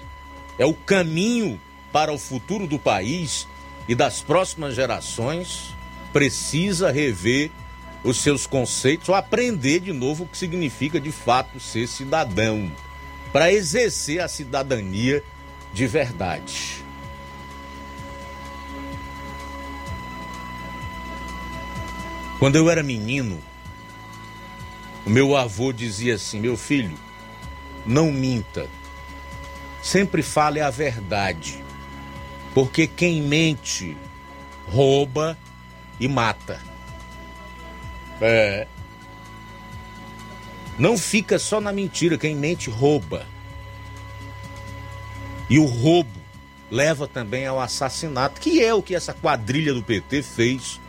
é 0.57 0.65
o 0.65 0.73
caminho 0.73 1.59
para 1.91 2.13
o 2.13 2.17
futuro 2.17 2.65
do 2.65 2.79
país 2.79 3.45
e 3.89 3.95
das 3.95 4.21
próximas 4.21 4.75
gerações, 4.75 5.75
precisa 6.13 6.91
rever 6.91 7.49
os 8.03 8.21
seus 8.21 8.45
conceitos 8.45 9.09
ou 9.09 9.15
aprender 9.15 9.79
de 9.79 9.91
novo 9.91 10.25
o 10.25 10.27
que 10.27 10.37
significa 10.37 10.99
de 10.99 11.11
fato 11.11 11.59
ser 11.59 11.87
cidadão, 11.87 12.71
para 13.33 13.51
exercer 13.51 14.21
a 14.21 14.27
cidadania 14.27 15.23
de 15.73 15.87
verdade. 15.87 16.85
Quando 22.37 22.57
eu 22.57 22.69
era 22.69 22.83
menino, 22.83 23.39
o 25.03 25.09
meu 25.09 25.35
avô 25.35 25.73
dizia 25.73 26.13
assim: 26.13 26.39
meu 26.39 26.55
filho, 26.55 26.95
não 27.87 28.11
minta, 28.11 28.67
sempre 29.81 30.21
fale 30.21 30.61
a 30.61 30.69
verdade, 30.69 31.63
porque 32.53 32.87
quem 32.87 33.21
mente 33.21 33.97
rouba 34.67 35.37
e 35.99 36.07
mata. 36.07 36.59
É. 38.21 38.67
Não 40.77 40.97
fica 40.97 41.37
só 41.37 41.59
na 41.59 41.73
mentira, 41.73 42.17
quem 42.17 42.35
mente 42.35 42.69
rouba. 42.69 43.25
E 45.49 45.57
o 45.59 45.65
roubo 45.65 46.19
leva 46.71 47.07
também 47.07 47.45
ao 47.47 47.59
assassinato, 47.59 48.39
que 48.39 48.63
é 48.63 48.73
o 48.73 48.81
que 48.81 48.95
essa 48.95 49.13
quadrilha 49.13 49.73
do 49.73 49.81
PT 49.81 50.21
fez 50.21 50.79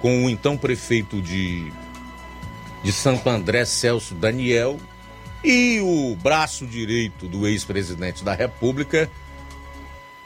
com 0.00 0.24
o 0.24 0.30
então 0.30 0.56
prefeito 0.58 1.22
de, 1.22 1.72
de 2.82 2.92
Santo 2.92 3.28
André, 3.30 3.64
Celso 3.64 4.14
Daniel, 4.14 4.78
e 5.44 5.80
o 5.80 6.16
braço 6.16 6.66
direito 6.66 7.28
do 7.28 7.46
ex-presidente 7.46 8.24
da 8.24 8.34
República 8.34 9.08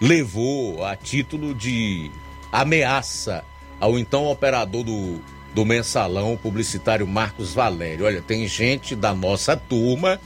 levou 0.01 0.85
a 0.85 0.97
título 0.97 1.55
de 1.55 2.11
ameaça 2.53 3.45
ao 3.81 3.99
então 3.99 4.27
operador 4.27 4.85
do, 4.85 5.21
do 5.55 5.65
mensalão 5.65 6.37
publicitário 6.37 7.07
Marcos 7.07 7.55
Valério. 7.55 8.07
Olha, 8.07 8.23
tem 8.23 8.47
gente 8.47 8.95
da 8.95 9.15
nossa 9.15 9.57
turma 9.57 10.21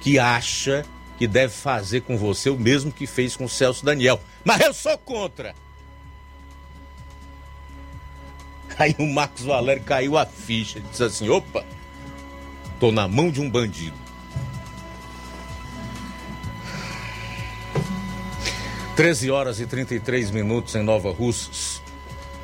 que 0.00 0.18
acha 0.18 0.84
que 1.18 1.26
deve 1.26 1.52
fazer 1.52 2.02
com 2.02 2.16
você 2.16 2.50
o 2.50 2.58
mesmo 2.58 2.90
que 2.90 3.06
fez 3.06 3.36
com 3.36 3.44
o 3.44 3.48
Celso 3.48 3.84
Daniel. 3.84 4.20
Mas 4.44 4.60
eu 4.60 4.74
sou 4.74 4.98
contra. 4.98 5.54
Aí 8.78 8.94
o 8.98 9.06
Marcos 9.06 9.44
Valério 9.44 9.82
caiu 9.82 10.16
a 10.16 10.26
ficha, 10.26 10.80
disse 10.80 11.04
assim: 11.04 11.28
opa, 11.28 11.64
tô 12.80 12.90
na 12.90 13.06
mão 13.06 13.30
de 13.30 13.40
um 13.40 13.48
bandido. 13.48 14.01
13 18.94 19.30
horas 19.30 19.58
e 19.58 19.66
33 19.66 20.30
minutos 20.30 20.74
em 20.74 20.82
Nova 20.82 21.10
Russas. 21.10 21.80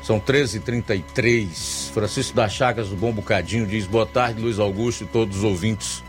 São 0.01 0.19
13h33. 0.19 1.91
Francisco 1.93 2.35
das 2.35 2.51
Chagas 2.53 2.89
do 2.89 2.95
Bom 2.95 3.11
Bocadinho 3.11 3.67
diz: 3.67 3.85
Boa 3.85 4.07
tarde, 4.07 4.41
Luiz 4.41 4.57
Augusto 4.57 5.03
e 5.03 5.07
todos 5.07 5.37
os 5.37 5.43
ouvintes. 5.43 6.03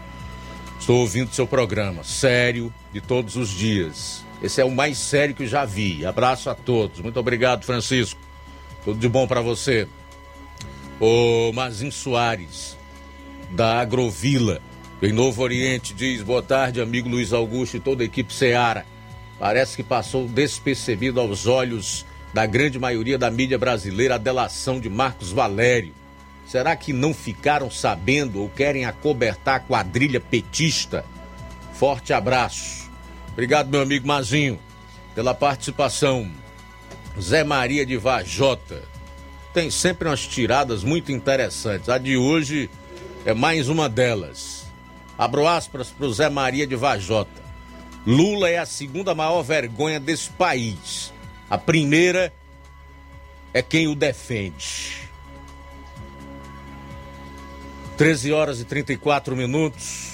Estou 0.79 1.01
ouvindo 1.01 1.35
seu 1.35 1.47
programa, 1.47 2.03
sério, 2.03 2.73
de 2.91 3.03
todos 3.03 3.37
os 3.37 3.51
dias. 3.51 4.25
Esse 4.43 4.63
é 4.63 4.65
o 4.65 4.71
mais 4.71 4.97
sério 4.97 5.35
que 5.35 5.47
já 5.47 5.67
vi. 5.67 6.07
Abraço 6.07 6.49
a 6.49 6.55
todos. 6.55 7.01
Muito 7.01 7.21
obrigado, 7.21 7.67
Francisco. 7.67 8.19
Tudo 8.83 8.99
de 8.99 9.09
bom 9.11 9.27
para 9.27 9.43
você. 9.43 9.87
O 10.99 11.53
Mazin 11.53 11.91
Soares, 11.91 12.79
da 13.51 13.79
Agrovila, 13.79 14.63
em 15.03 15.13
Novo 15.13 15.43
Oriente, 15.43 15.93
diz: 15.93 16.23
Boa 16.23 16.43
tarde, 16.43 16.81
amigo 16.81 17.11
Luiz 17.11 17.35
Augusto 17.35 17.77
e 17.77 17.81
toda 17.81 18.03
a 18.03 18.07
equipe 18.07 18.33
Seara. 18.33 18.87
Parece 19.41 19.75
que 19.75 19.83
passou 19.83 20.29
despercebido 20.29 21.19
aos 21.19 21.47
olhos 21.47 22.05
da 22.35 22.45
grande 22.45 22.79
maioria 22.79 23.17
da 23.17 23.31
mídia 23.31 23.59
brasileira 23.59 24.17
a 24.17 24.19
delação 24.19 24.79
de 24.79 24.91
Marcos 24.91 25.33
Valério. 25.33 25.95
Será 26.47 26.77
que 26.77 26.93
não 26.93 27.15
ficaram 27.15 27.71
sabendo 27.71 28.43
ou 28.43 28.51
querem 28.51 28.85
acobertar 28.85 29.57
a 29.57 29.61
quadrilha 29.61 30.21
petista? 30.21 31.07
Forte 31.73 32.13
abraço. 32.13 32.91
Obrigado, 33.33 33.71
meu 33.71 33.81
amigo 33.81 34.07
Mazinho, 34.07 34.61
pela 35.15 35.33
participação. 35.33 36.31
Zé 37.19 37.43
Maria 37.43 37.87
de 37.87 37.97
Vajota. 37.97 38.83
Tem 39.55 39.71
sempre 39.71 40.07
umas 40.07 40.27
tiradas 40.27 40.85
muito 40.85 41.11
interessantes. 41.11 41.89
A 41.89 41.97
de 41.97 42.15
hoje 42.15 42.69
é 43.25 43.33
mais 43.33 43.71
uma 43.71 43.89
delas. 43.89 44.67
Abro 45.17 45.47
aspas 45.47 45.89
para 45.89 46.07
o 46.07 46.13
Zé 46.13 46.29
Maria 46.29 46.67
de 46.67 46.77
Vajota. 46.77 47.50
Lula 48.07 48.49
é 48.49 48.59
a 48.59 48.67
segunda 48.67 49.15
maior 49.15 49.43
vergonha 49.43 50.01
desse 50.01 50.31
país. 50.31 51.13
A 51.49 51.59
primeira 51.59 52.33
é 53.53 53.61
quem 53.61 53.89
o 53.89 53.95
defende. 53.95 55.09
13 57.97 58.33
horas 58.33 58.61
e 58.61 58.65
34 58.65 59.37
minutos. 59.37 60.11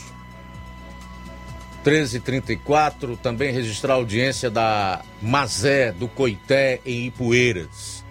13 1.85 2.17
e 2.17 2.21
34 2.21 3.17
também 3.17 3.53
registrar 3.53 3.93
a 3.93 3.97
audiência 3.97 4.51
da 4.51 5.05
Mazé 5.23 5.93
do 5.93 6.09
Coité 6.09 6.81
em 6.85 7.07
Ipueiras. 7.07 8.05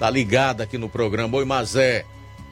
Tá 0.00 0.10
ligado 0.10 0.62
aqui 0.62 0.76
no 0.76 0.88
programa. 0.88 1.38
Oi, 1.38 1.44
Mazé, 1.44 2.04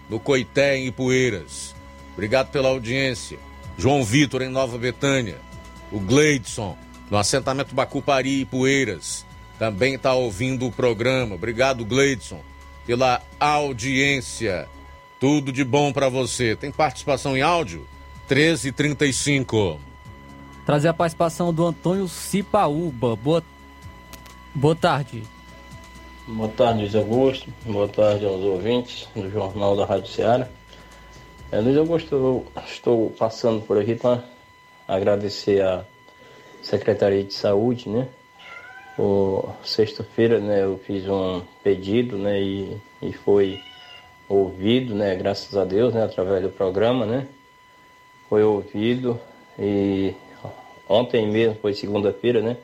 do 0.09 0.21
Coité 0.21 0.77
em 0.77 0.87
Ipueiras. 0.87 1.75
Obrigado 2.13 2.53
pela 2.53 2.69
audiência. 2.69 3.41
João 3.77 4.05
Vitor 4.05 4.43
em 4.43 4.49
Nova 4.49 4.79
Betânia 4.79 5.48
o 5.90 5.98
Gleidson, 5.98 6.77
no 7.10 7.16
assentamento 7.16 7.74
Bacupari 7.74 8.40
e 8.40 8.44
Poeiras, 8.44 9.24
também 9.59 9.94
está 9.94 10.15
ouvindo 10.15 10.66
o 10.66 10.73
programa. 10.73 11.35
Obrigado, 11.35 11.85
Gleidson, 11.85 12.40
pela 12.86 13.20
audiência. 13.40 14.69
Tudo 15.19 15.51
de 15.51 15.65
bom 15.65 15.93
para 15.93 16.09
você. 16.09 16.55
Tem 16.55 16.70
participação 16.70 17.36
em 17.36 17.43
áudio? 17.43 17.86
1335. 18.28 19.81
Trazer 20.65 20.89
a 20.89 20.94
participação 20.94 21.52
do 21.52 21.66
Antônio 21.66 22.06
Cipaúba. 22.06 23.16
Boa, 23.16 23.43
Boa 24.55 24.77
tarde. 24.77 25.23
Boa 26.27 26.48
tarde, 26.48 26.81
Luiz 26.81 26.94
Augusto. 26.94 27.52
Boa 27.65 27.89
tarde 27.89 28.27
aos 28.27 28.43
ouvintes 28.43 29.09
do 29.15 29.31
Jornal 29.31 29.77
da 29.77 29.86
Rádio 29.86 30.09
Ceará. 30.09 30.48
É, 31.51 31.59
Luiz 31.59 31.77
Augusto, 31.77 32.15
eu 32.15 32.47
estou 32.66 33.10
passando 33.10 33.62
por 33.62 33.78
aqui 33.78 33.94
para 33.94 34.23
agradecer 34.89 35.62
a 35.62 35.85
Secretaria 36.62 37.23
de 37.23 37.35
Saúde, 37.35 37.89
né? 37.89 38.09
Sexta-feira, 39.62 40.40
né, 40.40 40.65
eu 40.65 40.77
fiz 40.78 41.09
um 41.09 41.40
pedido, 41.62 42.19
né, 42.19 42.40
e, 42.40 42.77
e 43.01 43.12
foi 43.12 43.62
ouvido, 44.28 44.93
né, 44.93 45.15
graças 45.15 45.56
a 45.56 45.65
Deus, 45.65 45.94
né, 45.94 46.02
através 46.02 46.43
do 46.43 46.48
programa, 46.48 47.06
né? 47.06 47.28
Foi 48.28 48.43
ouvido 48.43 49.20
e 49.56 50.15
ontem 50.89 51.31
mesmo, 51.31 51.55
foi 51.60 51.74
segunda-feira, 51.74 52.43
né? 52.43 52.56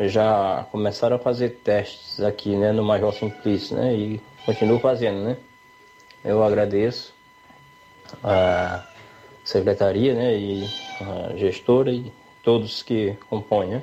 Já 0.00 0.66
começaram 0.72 1.16
a 1.16 1.20
fazer 1.20 1.60
testes 1.62 2.20
aqui, 2.20 2.56
né, 2.56 2.72
no 2.72 2.82
Major 2.82 3.14
Simplício, 3.14 3.76
né? 3.76 3.94
E 3.94 4.20
continuo 4.44 4.80
fazendo, 4.80 5.20
né? 5.22 5.36
Eu 6.24 6.42
agradeço 6.42 7.14
a 8.22 8.84
secretaria, 9.44 10.14
né, 10.14 10.34
e 10.34 10.68
a 11.00 11.36
gestora 11.36 11.92
e 11.92 12.10
todos 12.42 12.82
que 12.82 13.16
compõem, 13.28 13.68
né? 13.68 13.82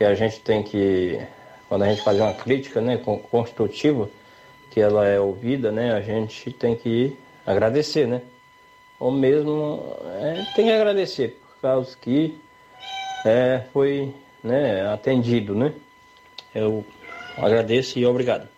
E 0.00 0.04
a 0.04 0.14
gente 0.14 0.40
tem 0.40 0.62
que, 0.62 1.20
quando 1.68 1.82
a 1.82 1.88
gente 1.88 2.02
faz 2.02 2.18
uma 2.18 2.32
crítica, 2.32 2.80
né, 2.80 2.98
construtiva, 3.30 4.08
que 4.70 4.80
ela 4.80 5.06
é 5.06 5.20
ouvida, 5.20 5.70
né, 5.70 5.92
a 5.92 6.00
gente 6.00 6.50
tem 6.50 6.74
que 6.74 7.16
agradecer, 7.46 8.06
né? 8.06 8.22
Ou 8.98 9.10
mesmo 9.10 9.96
é, 10.20 10.44
tem 10.54 10.66
que 10.66 10.72
agradecer 10.72 11.38
por 11.40 11.60
causa 11.60 11.96
que 12.00 12.38
é, 13.24 13.62
foi 13.72 14.14
né, 14.42 14.86
atendido, 14.88 15.54
né? 15.54 15.72
Eu 16.54 16.84
agradeço 17.36 17.98
e 17.98 18.06
obrigado. 18.06 18.55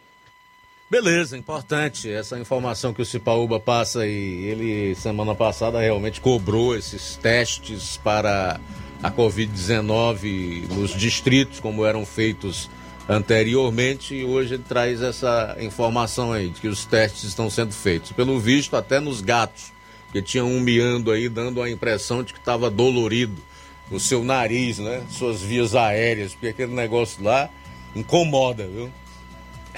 Beleza, 0.90 1.36
importante 1.36 2.10
essa 2.10 2.39
informação 2.39 2.94
que 2.94 3.02
o 3.02 3.05
Cipaúba 3.05 3.60
passa 3.60 4.06
e 4.06 4.47
ele 4.47 4.94
semana 4.94 5.35
passada 5.35 5.78
realmente 5.78 6.19
cobrou 6.19 6.74
esses 6.74 7.15
testes 7.16 7.98
para 8.02 8.59
a 9.02 9.10
Covid-19 9.10 10.66
nos 10.70 10.93
distritos 10.93 11.60
como 11.60 11.85
eram 11.85 12.06
feitos 12.06 12.70
anteriormente 13.06 14.15
e 14.15 14.24
hoje 14.24 14.55
ele 14.55 14.65
traz 14.66 15.02
essa 15.02 15.59
informação 15.60 16.32
aí 16.32 16.48
de 16.48 16.59
que 16.59 16.69
os 16.69 16.86
testes 16.86 17.24
estão 17.24 17.51
sendo 17.51 17.74
feitos. 17.74 18.12
Pelo 18.12 18.40
visto 18.40 18.74
até 18.74 18.98
nos 18.98 19.20
gatos, 19.20 19.70
que 20.10 20.23
tinham 20.23 20.51
um 20.51 20.59
miando 20.59 21.10
aí 21.10 21.28
dando 21.28 21.60
a 21.60 21.70
impressão 21.70 22.23
de 22.23 22.32
que 22.32 22.39
estava 22.39 22.70
dolorido 22.70 23.43
no 23.90 24.01
seu 24.01 24.24
nariz, 24.24 24.78
né? 24.78 25.02
Suas 25.10 25.43
vias 25.43 25.74
aéreas, 25.74 26.32
porque 26.32 26.48
aquele 26.48 26.73
negócio 26.73 27.23
lá 27.23 27.51
incomoda, 27.94 28.66
viu? 28.66 28.90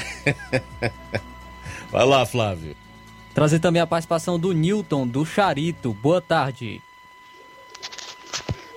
Vai 1.91 2.05
lá, 2.05 2.25
Flávio. 2.25 2.77
Trazer 3.35 3.59
também 3.59 3.81
a 3.81 3.87
participação 3.87 4.39
do 4.39 4.53
Newton, 4.53 5.07
do 5.07 5.25
Charito. 5.25 5.93
Boa 5.95 6.21
tarde. 6.21 6.83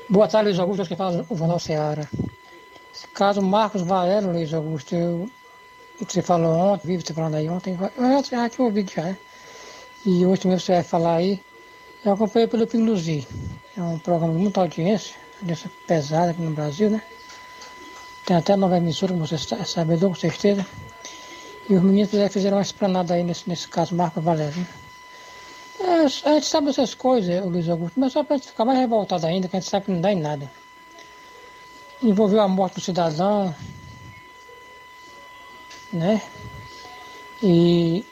Boa 0.09 0.27
tarde, 0.27 0.49
Luiz 0.49 0.59
Augusto, 0.59 0.85
que 0.85 0.95
fala 0.95 1.25
o 1.29 1.35
Jornal 1.35 1.59
Seara. 1.59 2.07
Esse 2.93 3.07
caso 3.07 3.41
Marcos 3.41 3.81
Valério, 3.81 4.31
Luiz 4.31 4.53
Augusto, 4.53 4.93
eu, 4.95 5.29
o 5.99 6.05
que 6.05 6.13
você 6.13 6.21
falou 6.21 6.53
ontem, 6.53 6.87
vive 6.87 7.03
você 7.03 7.13
falando 7.13 7.35
aí 7.35 7.49
ontem, 7.49 7.77
eu 7.97 8.23
já, 8.23 8.49
tinha 8.49 8.65
ouvido 8.65 8.91
já. 8.91 9.15
E 10.05 10.25
hoje 10.25 10.41
também 10.41 10.59
você 10.59 10.73
vai 10.73 10.83
falar 10.83 11.15
aí. 11.15 11.41
Eu 12.05 12.13
acompanhei 12.13 12.47
pelo 12.47 12.67
Pinguzi. 12.67 13.27
É 13.75 13.81
um 13.81 13.97
programa 13.97 14.33
de 14.33 14.39
muita 14.39 14.61
audiência, 14.61 15.15
audiência 15.39 15.71
pesada 15.87 16.31
aqui 16.31 16.41
no 16.41 16.51
Brasil, 16.51 16.89
né? 16.89 17.01
Tem 18.25 18.37
até 18.37 18.55
nova 18.55 18.77
emissora, 18.77 19.13
como 19.13 19.25
você 19.25 19.37
sabe, 19.37 19.97
com 19.97 20.13
certeza. 20.13 20.65
E 21.69 21.76
os 21.76 21.81
meninos 21.81 22.10
fizeram 22.31 22.57
uma 22.57 22.64
esplanada 22.64 23.14
aí 23.14 23.23
nesse, 23.23 23.48
nesse 23.48 23.68
caso, 23.68 23.95
Marco 23.95 24.19
Valério. 24.19 24.56
Né? 24.57 24.68
É, 25.80 26.06
a 26.06 26.07
gente 26.07 26.45
sabe 26.45 26.69
essas 26.69 26.94
coisas, 26.94 27.44
Luiz 27.45 27.68
Augusto, 27.69 27.99
mas 27.99 28.14
só 28.14 28.23
para 28.23 28.38
gente 28.38 28.49
ficar 28.49 28.65
mais 28.65 28.80
revoltado 28.80 29.26
ainda, 29.26 29.48
que 29.48 29.56
a 29.56 29.60
gente 29.60 29.69
sabe 29.69 29.85
que 29.85 29.91
não 29.91 30.02
dá 30.02 30.11
em 30.11 30.19
nada. 30.19 30.49
Envolveu 32.02 32.41
a 32.41 32.48
morte 32.48 32.76
do 32.76 32.81
cidadão, 32.81 33.56
né? 35.91 36.22
E 37.41 38.06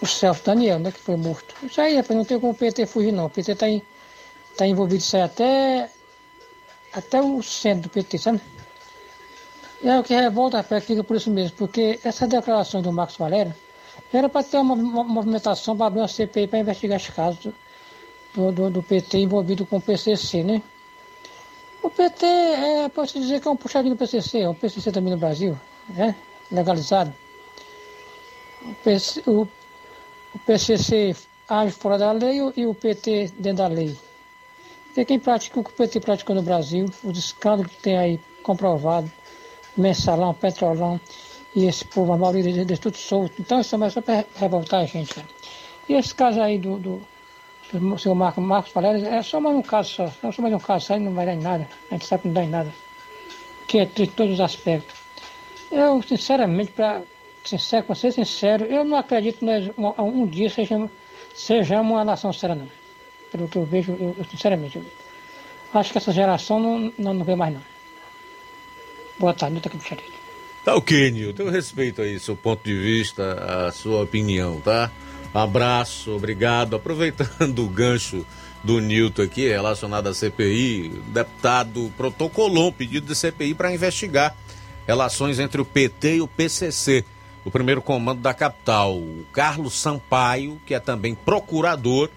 o 0.00 0.06
Celso 0.06 0.44
Daniel, 0.44 0.78
né, 0.78 0.92
que 0.92 1.00
foi 1.00 1.16
morto. 1.16 1.54
Isso 1.62 1.80
aí, 1.80 1.96
rapaz, 1.96 2.16
não 2.16 2.24
tem 2.24 2.38
como 2.38 2.52
o 2.52 2.56
PT 2.56 2.86
fugir 2.86 3.12
não. 3.12 3.26
O 3.26 3.30
PT 3.30 3.52
está 3.52 3.66
tá 4.56 4.66
envolvido 4.66 4.98
isso 4.98 5.16
aí 5.16 5.22
até, 5.22 5.90
até 6.92 7.20
o 7.20 7.42
centro 7.42 7.82
do 7.82 7.88
PT, 7.88 8.18
sabe? 8.18 8.40
E 9.80 9.88
é 9.88 9.98
o 9.98 10.02
que 10.02 10.14
revolta, 10.14 10.58
rapaz, 10.58 10.84
fica 10.84 11.04
por 11.04 11.16
isso 11.16 11.30
mesmo, 11.30 11.56
porque 11.56 12.00
essa 12.02 12.26
declaração 12.26 12.82
do 12.82 12.92
Marcos 12.92 13.16
Valério 13.16 13.54
era 14.12 14.28
para 14.28 14.42
ter 14.42 14.58
uma, 14.58 14.74
uma 14.74 15.04
movimentação 15.04 15.76
para 15.76 15.86
abrir 15.86 16.00
uma 16.00 16.08
CPI 16.08 16.48
para 16.48 16.58
investigar 16.58 16.98
esse 16.98 17.12
caso 17.12 17.54
do, 18.34 18.52
do, 18.52 18.70
do, 18.70 18.82
PT 18.82 19.18
envolvido 19.18 19.64
com 19.66 19.76
o 19.76 19.80
PCC, 19.80 20.42
né? 20.42 20.62
O 21.82 21.88
PT, 21.88 22.26
é, 22.26 22.88
posso 22.88 23.20
dizer 23.20 23.40
que 23.40 23.46
é 23.46 23.50
um 23.50 23.56
puxadinho 23.56 23.94
do 23.94 23.98
PCC, 23.98 24.40
é 24.40 24.48
um 24.48 24.54
PCC 24.54 24.90
também 24.90 25.12
no 25.12 25.18
Brasil, 25.18 25.58
né? 25.88 26.14
Legalizado. 26.50 27.12
O, 28.62 28.74
PC, 28.82 29.22
o, 29.26 29.42
o 30.34 30.38
PCC 30.44 31.14
age 31.48 31.72
fora 31.72 31.96
da 31.96 32.10
lei 32.12 32.40
e 32.56 32.66
o 32.66 32.74
PT 32.74 33.32
dentro 33.38 33.58
da 33.58 33.68
lei. 33.68 33.96
Porque 34.86 35.04
quem 35.04 35.18
pratica 35.18 35.60
o 35.60 35.64
que 35.64 35.70
o 35.70 35.72
PT 35.72 36.00
praticou 36.00 36.34
no 36.34 36.42
Brasil, 36.42 36.90
os 37.04 37.18
escândalos 37.18 37.70
que 37.70 37.80
tem 37.80 37.96
aí 37.96 38.20
comprovado, 38.42 39.10
mensalão, 39.80 40.34
petrolão, 40.34 41.00
e 41.54 41.66
esse 41.66 41.84
povo, 41.84 42.12
a 42.12 42.18
maioria 42.18 42.42
deles, 42.42 42.78
tudo 42.78 42.96
solto. 42.96 43.34
Então 43.40 43.60
isso 43.60 43.76
só 43.90 44.00
para 44.00 44.24
revoltar 44.36 44.80
a 44.80 44.84
gente. 44.84 45.14
Cara. 45.14 45.26
E 45.88 45.94
esse 45.94 46.14
caso 46.14 46.40
aí 46.40 46.58
do, 46.58 46.78
do, 46.78 47.02
do 47.72 47.98
senhor 47.98 48.14
Marcos, 48.14 48.44
Marcos 48.44 48.72
Valério 48.72 49.06
é 49.06 49.22
só 49.22 49.40
mais 49.40 49.56
um 49.56 49.62
caso 49.62 49.90
só. 49.90 50.12
Não 50.22 50.30
só 50.30 50.42
mais 50.42 50.54
um 50.54 50.58
caso 50.58 50.92
e 50.92 50.98
não 50.98 51.14
vai 51.14 51.26
dar 51.26 51.34
em 51.34 51.40
nada. 51.40 51.68
A 51.90 51.94
gente 51.94 52.06
sabe 52.06 52.22
que 52.22 52.28
não 52.28 52.34
dá 52.34 52.44
em 52.44 52.48
nada. 52.48 52.72
Que 53.66 53.78
é 53.78 53.86
triste 53.86 54.14
todos 54.14 54.34
os 54.34 54.40
aspectos. 54.40 54.94
Eu, 55.70 56.02
sinceramente, 56.02 56.72
para 56.72 57.02
ser 57.44 58.12
sincero, 58.12 58.64
eu 58.66 58.84
não 58.84 58.96
acredito 58.96 59.38
que 59.40 59.80
um, 59.80 60.22
um 60.22 60.26
dia 60.26 60.48
sejamos, 60.48 60.90
sejamos 61.34 61.90
uma 61.90 62.04
nação 62.04 62.32
séria, 62.32 62.54
não. 62.54 62.68
Pelo 63.30 63.48
que 63.48 63.56
eu 63.56 63.64
vejo, 63.64 63.92
eu, 63.92 64.14
eu 64.18 64.24
sinceramente, 64.24 64.78
eu 64.78 64.84
acho 65.74 65.92
que 65.92 65.98
essa 65.98 66.12
geração 66.12 66.58
não, 66.58 66.92
não, 66.98 67.14
não 67.14 67.24
vê 67.24 67.34
mais, 67.34 67.52
não. 67.52 67.77
Boa 69.18 69.34
tarde, 69.34 69.54
Nilton 69.54 69.68
aqui 69.68 69.96
do 69.96 70.02
Tá 70.64 70.76
ok, 70.76 71.10
Nilton. 71.10 71.42
Eu 71.42 71.50
respeito 71.50 72.00
aí 72.00 72.20
seu 72.20 72.36
ponto 72.36 72.62
de 72.62 72.78
vista, 72.78 73.66
a 73.66 73.72
sua 73.72 74.02
opinião, 74.02 74.60
tá? 74.60 74.92
Abraço, 75.34 76.12
obrigado. 76.12 76.76
Aproveitando 76.76 77.58
o 77.64 77.68
gancho 77.68 78.24
do 78.62 78.80
Nilton 78.80 79.22
aqui 79.22 79.48
relacionado 79.48 80.08
à 80.08 80.14
CPI, 80.14 80.92
o 80.94 81.10
deputado 81.10 81.92
protocolou 81.96 82.68
um 82.68 82.72
pedido 82.72 83.06
de 83.08 83.14
CPI 83.16 83.54
para 83.54 83.72
investigar 83.72 84.36
relações 84.86 85.40
entre 85.40 85.60
o 85.60 85.64
PT 85.64 86.16
e 86.16 86.20
o 86.20 86.28
PCC, 86.28 87.04
o 87.44 87.50
primeiro 87.50 87.82
comando 87.82 88.20
da 88.20 88.32
capital. 88.32 88.96
O 88.96 89.26
Carlos 89.32 89.74
Sampaio, 89.74 90.60
que 90.64 90.74
é 90.74 90.80
também 90.80 91.14
procurador, 91.14 92.08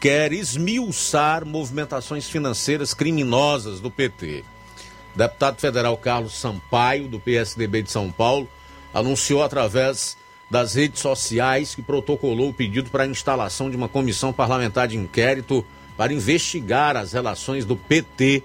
quer 0.00 0.32
esmiuçar 0.32 1.44
movimentações 1.44 2.28
financeiras 2.30 2.94
criminosas 2.94 3.78
do 3.78 3.90
PT. 3.90 4.42
Deputado 5.14 5.60
federal 5.60 5.96
Carlos 5.96 6.34
Sampaio, 6.34 7.08
do 7.08 7.18
PSDB 7.18 7.82
de 7.82 7.90
São 7.90 8.10
Paulo, 8.10 8.48
anunciou 8.94 9.42
através 9.42 10.16
das 10.50 10.74
redes 10.74 11.00
sociais 11.00 11.74
que 11.74 11.82
protocolou 11.82 12.50
o 12.50 12.54
pedido 12.54 12.90
para 12.90 13.04
a 13.04 13.06
instalação 13.06 13.70
de 13.70 13.76
uma 13.76 13.88
comissão 13.88 14.32
parlamentar 14.32 14.88
de 14.88 14.96
inquérito 14.96 15.64
para 15.96 16.12
investigar 16.12 16.96
as 16.96 17.12
relações 17.12 17.64
do 17.64 17.76
PT 17.76 18.42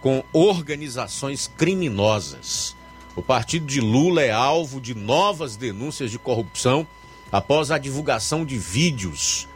com 0.00 0.22
organizações 0.32 1.50
criminosas. 1.56 2.76
O 3.16 3.22
partido 3.22 3.66
de 3.66 3.80
Lula 3.80 4.22
é 4.22 4.30
alvo 4.30 4.80
de 4.80 4.94
novas 4.94 5.56
denúncias 5.56 6.10
de 6.10 6.18
corrupção 6.18 6.86
após 7.32 7.70
a 7.70 7.78
divulgação 7.78 8.44
de 8.44 8.56
vídeos. 8.56 9.48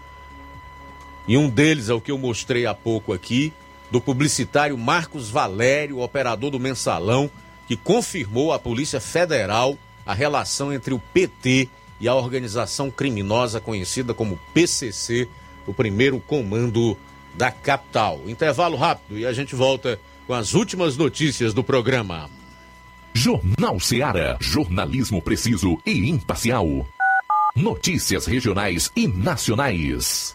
E 1.29 1.37
um 1.37 1.49
deles 1.49 1.89
é 1.89 1.95
o 1.95 2.01
que 2.01 2.11
eu 2.11 2.19
mostrei 2.19 2.67
há 2.67 2.75
pouco 2.75 3.13
aqui, 3.13 3.53
do 3.93 4.01
publicitário 4.01 4.77
Marcos 4.79 5.29
Valério, 5.29 6.01
operador 6.01 6.51
do 6.51 6.59
mensalão, 6.59 7.31
que 7.69 7.77
confirmou 7.77 8.51
à 8.51 8.59
Polícia 8.59 8.99
Federal 8.99 9.77
a 10.07 10.15
relação 10.15 10.73
entre 10.73 10.95
o 10.95 10.99
PT 10.99 11.69
e 12.01 12.09
a 12.09 12.15
organização 12.15 12.91
criminosa 12.91 13.61
conhecida 13.61 14.15
como 14.15 14.41
PCC, 14.55 15.29
o 15.67 15.75
primeiro 15.75 16.19
comando 16.19 16.97
da 17.35 17.51
capital. 17.51 18.23
Intervalo 18.27 18.79
rápido 18.79 19.19
e 19.19 19.27
a 19.27 19.33
gente 19.33 19.55
volta 19.55 20.01
com 20.27 20.33
as 20.33 20.55
últimas 20.55 20.97
notícias 20.97 21.53
do 21.53 21.63
programa. 21.63 22.31
Jornal 23.13 23.79
Seara. 23.79 24.39
Jornalismo 24.41 25.21
preciso 25.21 25.79
e 25.85 26.09
imparcial. 26.09 26.89
Notícias 27.55 28.25
regionais 28.25 28.91
e 28.97 29.07
nacionais. 29.07 30.35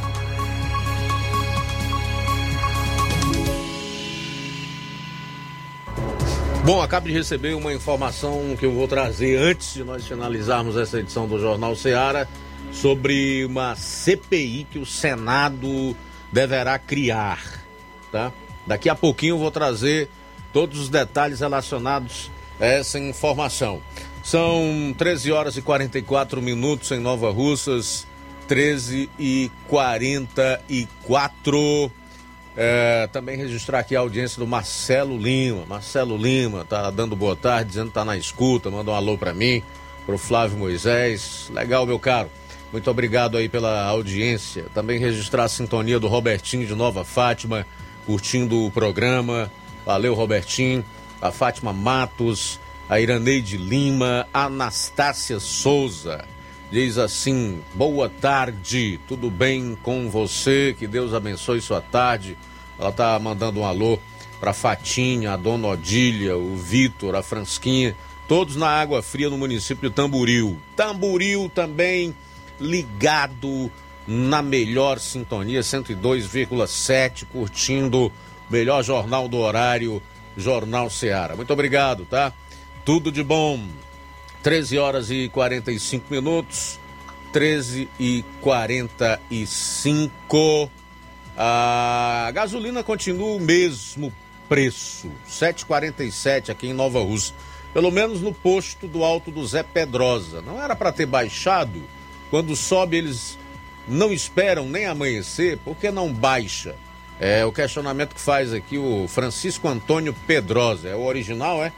Bom, 6.63 6.79
acabo 6.79 7.07
de 7.07 7.13
receber 7.13 7.55
uma 7.55 7.73
informação 7.73 8.55
que 8.57 8.63
eu 8.63 8.71
vou 8.71 8.87
trazer 8.87 9.35
antes 9.35 9.73
de 9.73 9.83
nós 9.83 10.07
finalizarmos 10.07 10.77
essa 10.77 10.99
edição 10.99 11.27
do 11.27 11.39
Jornal 11.39 11.75
Ceará 11.75 12.27
sobre 12.71 13.43
uma 13.45 13.75
CPI 13.75 14.67
que 14.69 14.77
o 14.77 14.85
Senado 14.85 15.97
deverá 16.31 16.77
criar, 16.77 17.63
tá? 18.11 18.31
Daqui 18.67 18.89
a 18.89 18.95
pouquinho 18.95 19.33
eu 19.33 19.39
vou 19.39 19.49
trazer 19.49 20.07
todos 20.53 20.79
os 20.79 20.87
detalhes 20.87 21.39
relacionados 21.39 22.29
a 22.59 22.65
essa 22.65 22.99
informação. 22.99 23.81
São 24.23 24.93
13 24.95 25.31
horas 25.31 25.57
e 25.57 25.63
44 25.63 26.43
minutos 26.43 26.91
em 26.91 26.99
Nova 26.99 27.31
Russas, 27.31 28.05
13 28.47 29.09
e 29.17 29.49
44. 29.67 31.91
É, 32.55 33.07
também 33.11 33.37
registrar 33.37 33.79
aqui 33.79 33.95
a 33.95 33.99
audiência 33.99 34.39
do 34.39 34.47
Marcelo 34.47 35.17
Lima. 35.17 35.65
Marcelo 35.67 36.17
Lima 36.17 36.65
tá 36.65 36.89
dando 36.89 37.15
boa 37.15 37.35
tarde, 37.35 37.69
dizendo 37.69 37.87
que 37.87 37.93
tá 37.93 38.03
na 38.03 38.17
escuta, 38.17 38.69
manda 38.69 38.91
um 38.91 38.93
alô 38.93 39.17
para 39.17 39.33
mim, 39.33 39.63
pro 40.05 40.17
Flávio 40.17 40.57
Moisés. 40.57 41.49
Legal, 41.53 41.85
meu 41.85 41.97
caro. 41.97 42.29
Muito 42.71 42.89
obrigado 42.89 43.37
aí 43.37 43.49
pela 43.49 43.83
audiência. 43.83 44.65
Também 44.73 44.99
registrar 44.99 45.43
a 45.43 45.49
sintonia 45.49 45.99
do 45.99 46.07
Robertinho 46.07 46.65
de 46.65 46.73
Nova 46.73 47.03
Fátima, 47.03 47.65
curtindo 48.05 48.65
o 48.65 48.71
programa. 48.71 49.51
Valeu, 49.85 50.13
Robertinho. 50.13 50.83
A 51.21 51.31
Fátima 51.31 51.71
Matos, 51.71 52.59
a 52.89 52.99
Iraneide 52.99 53.57
Lima, 53.57 54.27
a 54.33 54.45
Anastácia 54.45 55.39
Souza. 55.39 56.25
Diz 56.71 56.97
assim: 56.97 57.61
boa 57.73 58.07
tarde, 58.07 58.97
tudo 59.05 59.29
bem 59.29 59.77
com 59.83 60.09
você? 60.09 60.73
Que 60.79 60.87
Deus 60.87 61.13
abençoe 61.13 61.59
sua 61.59 61.81
tarde. 61.81 62.37
Ela 62.79 62.93
tá 62.93 63.19
mandando 63.19 63.59
um 63.59 63.65
alô 63.65 63.99
para 64.39 64.53
Fatinha, 64.53 65.33
a 65.33 65.37
Dona 65.37 65.67
Odília, 65.67 66.37
o 66.37 66.55
Vitor, 66.55 67.13
a 67.13 67.21
Fransquinha, 67.21 67.93
todos 68.25 68.55
na 68.55 68.69
Água 68.69 69.03
Fria 69.03 69.29
no 69.29 69.37
município 69.37 69.89
de 69.89 69.95
Tamburil. 69.95 70.57
Tamburil 70.73 71.51
também 71.53 72.15
ligado 72.57 73.69
na 74.07 74.41
melhor 74.41 74.97
sintonia 74.97 75.59
102,7, 75.59 77.25
curtindo 77.25 78.05
o 78.05 78.11
melhor 78.49 78.81
jornal 78.81 79.27
do 79.27 79.37
horário, 79.37 80.01
Jornal 80.37 80.89
Ceará. 80.89 81.35
Muito 81.35 81.51
obrigado, 81.51 82.05
tá? 82.05 82.31
Tudo 82.85 83.11
de 83.11 83.23
bom. 83.23 83.59
13 84.43 84.77
horas 84.77 85.11
e 85.11 85.29
45 85.29 86.05
minutos. 86.09 86.79
13 87.31 87.87
e 87.99 88.25
45. 88.41 90.69
A 91.37 92.29
gasolina 92.33 92.83
continua 92.83 93.35
o 93.35 93.39
mesmo 93.39 94.11
preço, 94.49 95.09
7,47 95.27 96.49
aqui 96.49 96.67
em 96.67 96.73
Nova 96.73 96.99
Rússia. 96.99 97.33
Pelo 97.73 97.89
menos 97.89 98.21
no 98.21 98.33
posto 98.33 98.85
do 98.85 99.01
Alto 99.03 99.31
do 99.31 99.45
Zé 99.47 99.63
Pedrosa. 99.63 100.41
Não 100.41 100.61
era 100.61 100.75
para 100.75 100.91
ter 100.91 101.05
baixado? 101.05 101.81
Quando 102.29 102.53
sobe, 102.53 102.97
eles 102.97 103.37
não 103.87 104.11
esperam 104.11 104.67
nem 104.67 104.85
amanhecer, 104.85 105.57
por 105.59 105.77
que 105.77 105.89
não 105.89 106.11
baixa? 106.11 106.75
É 107.19 107.45
o 107.45 107.51
questionamento 107.51 108.15
que 108.15 108.21
faz 108.21 108.51
aqui 108.51 108.77
o 108.77 109.07
Francisco 109.07 109.69
Antônio 109.69 110.13
Pedrosa. 110.27 110.89
É 110.89 110.95
o 110.95 111.05
original, 111.05 111.63
é? 111.63 111.71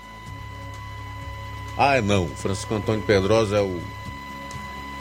Ah, 1.77 2.01
não. 2.01 2.27
Francisco 2.27 2.73
Antônio 2.75 3.01
Pedrosa 3.01 3.57
é 3.57 3.61
o 3.61 3.79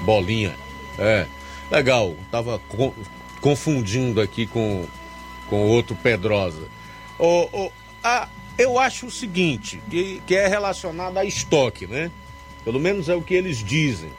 Bolinha. 0.03 0.57
É. 0.99 1.27
Legal. 1.71 2.15
Tava 2.31 2.61
co 2.69 2.95
confundindo 3.41 4.21
aqui 4.21 4.47
com, 4.47 4.87
com 5.49 5.69
outro 5.69 5.97
Pedrosa. 5.97 6.69
Oh, 7.19 7.49
oh, 7.53 7.71
ah, 8.05 8.29
eu 8.57 8.79
acho 8.79 9.07
o 9.07 9.11
seguinte, 9.11 9.83
que, 9.91 10.23
que 10.27 10.37
é 10.37 10.47
relacionado 10.47 11.19
a 11.19 11.25
estoque, 11.25 11.87
né? 11.87 12.11
Pelo 12.65 12.79
menos 12.79 13.09
é 13.09 13.15
o 13.15 13.23
que 13.23 13.35
eles 13.35 13.59
dizem. 13.59 14.11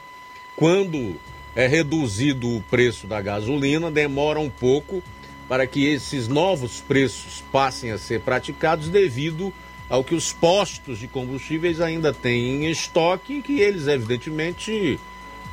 Quando 0.56 1.16
é 1.56 1.66
reduzido 1.66 2.56
o 2.56 2.62
preço 2.62 3.06
da 3.06 3.20
gasolina, 3.20 3.90
demora 3.90 4.38
um 4.38 4.50
pouco 4.50 5.02
para 5.48 5.66
que 5.66 5.86
esses 5.86 6.28
novos 6.28 6.80
preços 6.80 7.42
passem 7.52 7.90
a 7.90 7.98
ser 7.98 8.20
praticados 8.20 8.88
devido 8.88 9.52
ao 9.88 10.02
que 10.02 10.14
os 10.14 10.32
postos 10.32 10.98
de 10.98 11.08
combustíveis 11.08 11.80
ainda 11.80 12.12
têm 12.12 12.64
em 12.64 12.70
estoque, 12.70 13.42
que 13.42 13.60
eles 13.60 13.86
evidentemente 13.86 14.98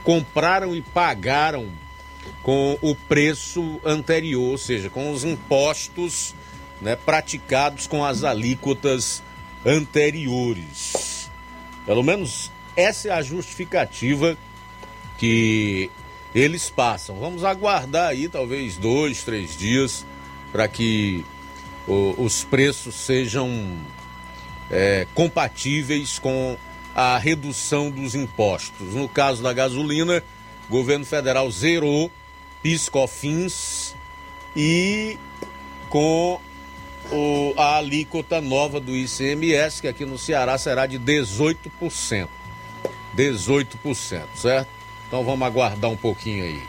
compraram 0.03 0.75
e 0.75 0.81
pagaram 0.81 1.67
com 2.41 2.77
o 2.81 2.95
preço 2.95 3.79
anterior, 3.83 4.51
ou 4.51 4.57
seja, 4.57 4.89
com 4.89 5.11
os 5.11 5.23
impostos 5.23 6.33
né, 6.81 6.95
praticados 6.95 7.87
com 7.87 8.03
as 8.03 8.23
alíquotas 8.23 9.21
anteriores. 9.65 11.29
Pelo 11.85 12.03
menos 12.03 12.51
essa 12.75 13.09
é 13.09 13.11
a 13.11 13.21
justificativa 13.21 14.37
que 15.17 15.91
eles 16.33 16.69
passam. 16.69 17.19
Vamos 17.19 17.43
aguardar 17.43 18.09
aí 18.09 18.27
talvez 18.27 18.77
dois, 18.77 19.23
três 19.23 19.55
dias 19.57 20.05
para 20.51 20.67
que 20.67 21.23
o, 21.87 22.15
os 22.17 22.43
preços 22.43 22.95
sejam 22.95 23.77
é, 24.71 25.05
compatíveis 25.13 26.17
com 26.17 26.57
a 26.95 27.17
redução 27.17 27.91
dos 27.91 28.15
impostos. 28.15 28.93
No 28.93 29.07
caso 29.07 29.43
da 29.43 29.51
gasolina, 29.51 30.23
o 30.67 30.71
governo 30.71 31.05
federal 31.05 31.51
zerou 31.51 32.09
piscofins 32.63 33.93
e 34.55 35.17
com 35.89 36.39
o, 37.11 37.53
a 37.57 37.77
alíquota 37.77 38.39
nova 38.39 38.79
do 38.79 38.95
ICMS, 38.95 39.81
que 39.81 39.87
aqui 39.87 40.05
no 40.05 40.17
Ceará 40.17 40.57
será 40.57 40.85
de 40.85 40.97
18%. 40.97 42.27
18%, 43.15 44.23
certo? 44.35 44.69
Então 45.07 45.23
vamos 45.25 45.45
aguardar 45.45 45.91
um 45.91 45.97
pouquinho 45.97 46.45
aí. 46.45 46.61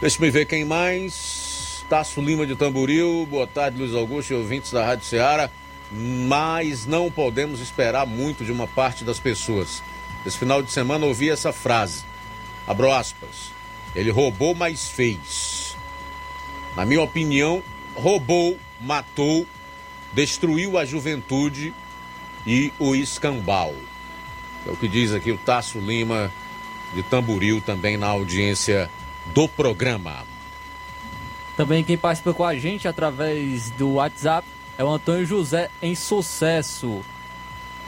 Deixa 0.00 0.20
me 0.20 0.30
ver 0.30 0.44
quem 0.44 0.64
mais. 0.64 1.84
Tasso 1.88 2.20
Lima 2.20 2.46
de 2.46 2.56
Tamboril, 2.56 3.26
boa 3.30 3.46
tarde, 3.46 3.78
Luiz 3.78 3.94
Augusto 3.94 4.32
e 4.32 4.36
ouvintes 4.36 4.72
da 4.72 4.84
Rádio 4.84 5.04
Ceará 5.04 5.50
mas 5.94 6.86
não 6.86 7.10
podemos 7.10 7.60
esperar 7.60 8.04
muito 8.04 8.44
de 8.44 8.50
uma 8.50 8.66
parte 8.66 9.04
das 9.04 9.20
pessoas. 9.20 9.82
Esse 10.26 10.36
final 10.36 10.60
de 10.60 10.72
semana 10.72 11.06
ouvi 11.06 11.30
essa 11.30 11.52
frase. 11.52 12.04
Abro 12.66 12.92
aspas. 12.92 13.52
Ele 13.94 14.10
roubou, 14.10 14.54
mas 14.54 14.88
fez. 14.88 15.76
Na 16.74 16.84
minha 16.84 17.02
opinião, 17.02 17.62
roubou, 17.94 18.58
matou, 18.80 19.46
destruiu 20.12 20.76
a 20.76 20.84
juventude 20.84 21.72
e 22.44 22.72
o 22.78 22.94
escambau. 22.94 23.74
É 24.66 24.70
o 24.70 24.76
que 24.76 24.88
diz 24.88 25.12
aqui 25.12 25.30
o 25.30 25.38
Tasso 25.38 25.78
Lima 25.78 26.32
de 26.92 27.02
Tamboril, 27.04 27.60
também 27.60 27.96
na 27.96 28.08
audiência 28.08 28.90
do 29.32 29.48
programa. 29.48 30.24
Também 31.56 31.84
quem 31.84 31.96
participa 31.96 32.34
com 32.34 32.44
a 32.44 32.56
gente 32.56 32.88
através 32.88 33.70
do 33.70 33.92
WhatsApp 33.94 34.46
é 34.76 34.84
o 34.84 34.90
Antônio 34.90 35.24
José 35.24 35.70
em 35.80 35.94
Sucesso. 35.94 37.02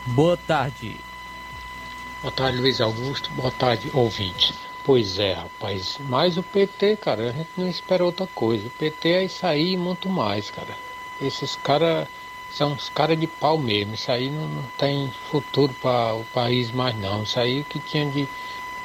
Boa 0.07 0.37
tarde. 0.37 0.97
Boa 2.23 2.33
tarde, 2.33 2.59
Luiz 2.59 2.81
Augusto. 2.81 3.31
Boa 3.33 3.51
tarde, 3.51 3.91
ouvinte. 3.93 4.55
Pois 4.85 5.19
é, 5.19 5.33
rapaz. 5.33 5.99
Mas 6.09 6.37
o 6.37 6.43
PT, 6.43 6.97
cara, 6.97 7.31
a 7.31 7.33
gente 7.33 7.51
não 7.57 7.69
espera 7.69 8.05
outra 8.05 8.27
coisa. 8.29 8.69
O 8.69 8.71
PT 8.71 9.09
é 9.09 9.25
isso 9.25 9.45
aí 9.45 9.73
e 9.73 9.77
muito 9.77 10.09
mais, 10.09 10.51
cara. 10.51 10.77
Esses 11.21 11.57
caras 11.57 12.07
são 12.53 12.73
uns 12.73 12.89
caras 12.89 13.19
de 13.19 13.27
pau 13.27 13.59
mesmo. 13.59 13.95
Isso 13.95 14.13
aí 14.13 14.31
não, 14.31 14.47
não 14.47 14.63
tem 14.79 15.13
futuro 15.31 15.75
para 15.83 16.15
o 16.15 16.25
país 16.27 16.71
mais 16.71 16.97
não. 16.97 17.25
Isso 17.25 17.41
aí 17.41 17.65
que 17.65 17.81
tinha 17.81 18.07
de, 18.07 18.29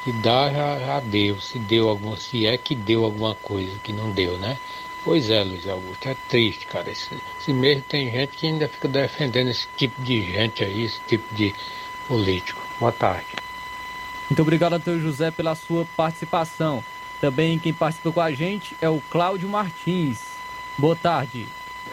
de 0.04 0.12
dar 0.24 0.52
já, 0.52 0.80
já 0.80 1.00
deu. 1.00 1.40
Se 1.40 1.60
deu 1.60 1.88
alguma, 1.88 2.18
se 2.18 2.48
é 2.48 2.58
que 2.58 2.74
deu 2.74 3.06
alguma 3.06 3.36
coisa 3.36 3.78
que 3.84 3.94
não 3.94 4.12
deu, 4.12 4.40
né? 4.40 4.58
Pois 5.04 5.30
é, 5.30 5.44
Luiz 5.44 5.68
Augusto, 5.68 6.10
é 6.10 6.16
triste, 6.30 6.68
cara. 6.68 6.92
Esse, 6.92 7.10
esse 7.40 7.52
mesmo 7.52 7.84
tem 7.84 8.12
gente 8.12 8.38
que 8.38 8.48
ainda 8.48 8.68
fica 8.68 8.88
defendendo 8.88 9.50
esse 9.50 9.68
tipo 9.76 10.00
de 10.02 10.22
gente 10.22 10.64
aí, 10.64 10.84
esse 10.84 11.00
tipo 11.08 11.34
de 11.34 11.54
político. 12.08 12.62
Boa 12.80 12.92
tarde. 12.92 13.28
Muito 14.30 14.42
obrigado, 14.44 14.74
Antônio 14.74 15.02
José, 15.02 15.32
pela 15.32 15.56
sua 15.56 15.86
participação. 15.98 16.84
Também 17.20 17.60
quem 17.60 17.74
participa 17.74 18.12
com 18.12 18.22
a 18.22 18.32
gente 18.32 18.76
é 18.80 18.90
o 18.90 19.02
Cláudio 19.10 19.50
Martins. 19.50 20.20
Boa 20.78 20.96
tarde. 20.96 21.48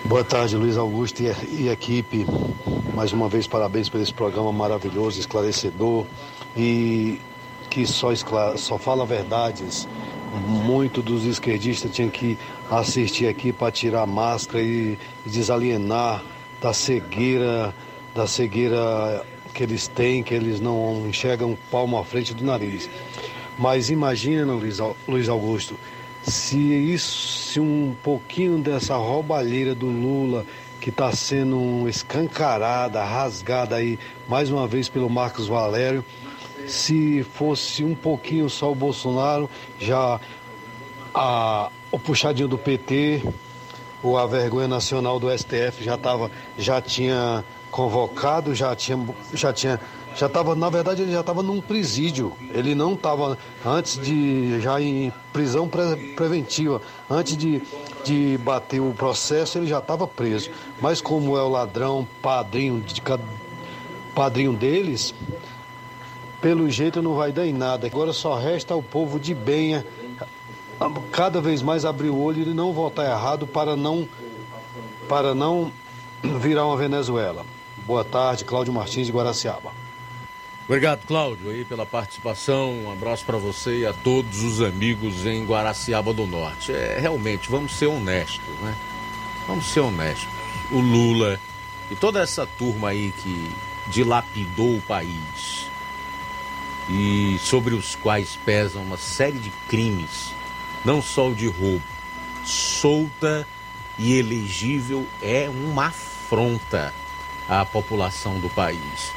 Boa 0.05 0.23
tarde, 0.23 0.57
Luiz 0.57 0.77
Augusto 0.77 1.23
e, 1.23 1.27
e 1.51 1.69
equipe. 1.69 2.27
Mais 2.95 3.13
uma 3.13 3.29
vez, 3.29 3.47
parabéns 3.47 3.89
por 3.89 4.01
esse 4.01 4.13
programa 4.13 4.53
maravilhoso, 4.53 5.19
esclarecedor 5.19 6.07
e 6.57 7.21
que 7.69 7.87
só, 7.87 8.09
só 8.57 8.79
fala 8.79 9.05
verdades. 9.05 9.89
Muito 10.47 11.03
dos 11.03 11.25
esquerdistas 11.25 11.91
tinham 11.91 12.11
que 12.11 12.39
assistir 12.71 13.27
aqui 13.27 13.53
para 13.53 13.73
tirar 13.73 14.03
a 14.03 14.07
máscara 14.07 14.63
e, 14.63 14.99
desalienar 15.25 16.23
da 16.61 16.73
cegueira, 16.73 17.75
da 18.15 18.27
cegueira 18.27 19.25
que 19.55 19.63
eles 19.63 19.89
têm, 19.89 20.23
que 20.23 20.35
eles 20.35 20.61
não 20.61 21.07
enxergam 21.09 21.57
palmo 21.71 21.99
à 21.99 22.05
frente 22.05 22.35
do 22.35 22.45
nariz. 22.45 22.89
Mas 23.59 23.91
imagina, 23.91 24.53
Luiz 24.53 25.29
Augusto, 25.29 25.77
se 26.23 26.59
isso, 26.59 27.51
se 27.51 27.61
um 27.61 27.97
pouquinho 28.03 28.59
dessa 28.59 28.97
roubalheira 28.97 29.75
do 29.75 29.87
Lula 29.87 30.45
que 30.81 30.91
está 30.91 31.11
sendo 31.11 31.89
escancarada, 31.89 33.03
rasgada 33.03 33.77
aí 33.77 33.99
mais 34.29 34.51
uma 34.51 34.67
vez 34.69 34.89
pelo 34.89 35.11
Marcos 35.11 35.49
Valério, 35.49 36.05
se 36.67 37.25
fosse 37.35 37.83
um 37.83 37.95
pouquinho 37.95 38.49
só 38.49 38.71
o 38.71 38.75
Bolsonaro, 38.75 39.51
já 39.81 40.21
a, 41.15 41.71
o 41.91 41.99
puxadinho 41.99 42.49
do 42.49 42.59
PT, 42.59 43.23
ou 44.03 44.17
a 44.17 44.27
vergonha 44.27 44.69
nacional 44.69 45.19
do 45.19 45.31
STF 45.37 45.83
já 45.83 45.97
tava, 45.97 46.31
já 46.57 46.81
tinha 46.81 47.45
convocado, 47.71 48.55
já 48.55 48.75
tinha, 48.75 48.99
já 49.33 49.53
tinha, 49.53 49.81
já 50.15 50.27
estava, 50.27 50.55
na 50.55 50.69
verdade, 50.71 51.03
ele 51.03 51.13
já 51.13 51.21
estava 51.21 51.43
num 51.43 51.61
presídio. 51.61 52.33
Ele 52.53 52.75
não 52.75 52.95
estava 52.95 53.37
antes 53.65 53.99
de 53.99 54.61
já 54.61 54.81
em 54.81 55.13
prisão 55.33 55.69
pre, 55.69 56.15
preventiva, 56.15 56.81
antes 57.11 57.37
de, 57.37 57.63
de 58.05 58.39
bater 58.39 58.81
o 58.81 58.93
processo, 58.93 59.59
ele 59.59 59.67
já 59.67 59.79
estava 59.79 60.07
preso. 60.07 60.51
Mas 60.81 61.01
como 61.01 61.37
é 61.37 61.43
o 61.43 61.49
ladrão, 61.49 62.07
padrinho 62.23 62.81
de 62.81 63.03
padrinho 64.15 64.53
deles, 64.53 65.15
pelo 66.41 66.69
jeito 66.71 67.03
não 67.03 67.15
vai 67.15 67.33
dar 67.33 67.47
em 67.47 67.53
nada. 67.53 67.87
Agora 67.87 68.13
só 68.13 68.37
resta 68.37 68.75
o 68.75 68.83
povo 68.83 69.19
de 69.19 69.35
Benha 69.35 69.85
cada 71.13 71.41
vez 71.41 71.63
mais 71.63 71.85
abrir 71.85 72.11
o 72.11 72.21
olho 72.21 72.43
e 72.43 72.55
não 72.55 72.73
votar 72.73 73.07
errado 73.07 73.47
para 73.47 73.77
não 73.77 74.09
para 75.09 75.35
não 75.35 75.73
virar 76.41 76.67
uma 76.67 76.77
Venezuela. 76.77 77.45
Boa 77.87 78.05
tarde, 78.05 78.45
Cláudio 78.45 78.73
Martins 78.73 79.07
de 79.07 79.13
Guaraciaba. 79.13 79.73
Obrigado, 80.67 81.07
Cláudio, 81.07 81.51
aí 81.51 81.65
pela 81.65 81.87
participação. 81.87 82.85
Um 82.85 82.93
abraço 82.93 83.25
para 83.25 83.39
você 83.39 83.81
e 83.81 83.87
a 83.87 83.95
todos 83.95 84.43
os 84.43 84.61
amigos 84.61 85.25
em 85.25 85.47
Guaraciaba 85.47 86.13
do 86.13 86.27
Norte. 86.27 86.73
É, 86.73 86.99
realmente, 87.01 87.51
vamos 87.51 87.73
ser 87.73 87.87
honestos, 87.87 88.55
né? 88.61 88.77
Vamos 89.47 89.65
ser 89.65 89.81
honestos. 89.81 90.29
O 90.71 90.79
Lula 90.79 91.41
e 91.91 91.97
toda 91.97 92.21
essa 92.21 92.47
turma 92.47 92.91
aí 92.91 93.13
que 93.13 93.51
dilapidou 93.91 94.77
o 94.77 94.83
país 94.83 95.67
e 96.91 97.39
sobre 97.41 97.75
os 97.75 97.95
quais 97.97 98.39
pesam 98.45 98.83
uma 98.83 98.97
série 98.97 99.39
de 99.39 99.51
crimes, 99.69 100.35
não 100.85 101.03
só 101.03 101.29
o 101.29 101.35
de 101.35 101.47
roubo, 101.47 101.83
solta 102.45 103.47
e 103.99 104.15
elegível 104.15 105.07
é 105.21 105.49
uma 105.49 105.87
afronta 105.87 106.95
à 107.49 107.65
população 107.65 108.39
do 108.39 108.49
país, 108.51 109.13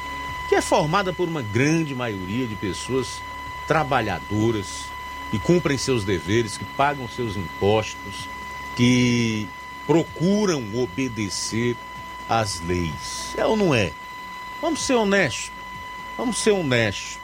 que 0.49 0.55
é 0.55 0.61
formada 0.61 1.13
por 1.13 1.27
uma 1.27 1.41
grande 1.41 1.93
maioria 1.93 2.47
de 2.47 2.55
pessoas 2.55 3.21
trabalhadoras 3.67 4.85
que 5.29 5.39
cumprem 5.39 5.77
seus 5.77 6.03
deveres, 6.03 6.57
que 6.57 6.65
pagam 6.65 7.07
seus 7.07 7.38
impostos, 7.38 8.27
que 8.75 9.47
procuram 9.88 10.63
obedecer 10.75 11.77
às 12.27 12.59
leis. 12.61 13.33
É 13.38 13.45
ou 13.45 13.55
não 13.55 13.73
é? 13.73 13.91
Vamos 14.61 14.81
ser 14.81 14.95
honestos. 14.95 15.51
Vamos 16.17 16.38
ser 16.38 16.51
honestos. 16.51 17.17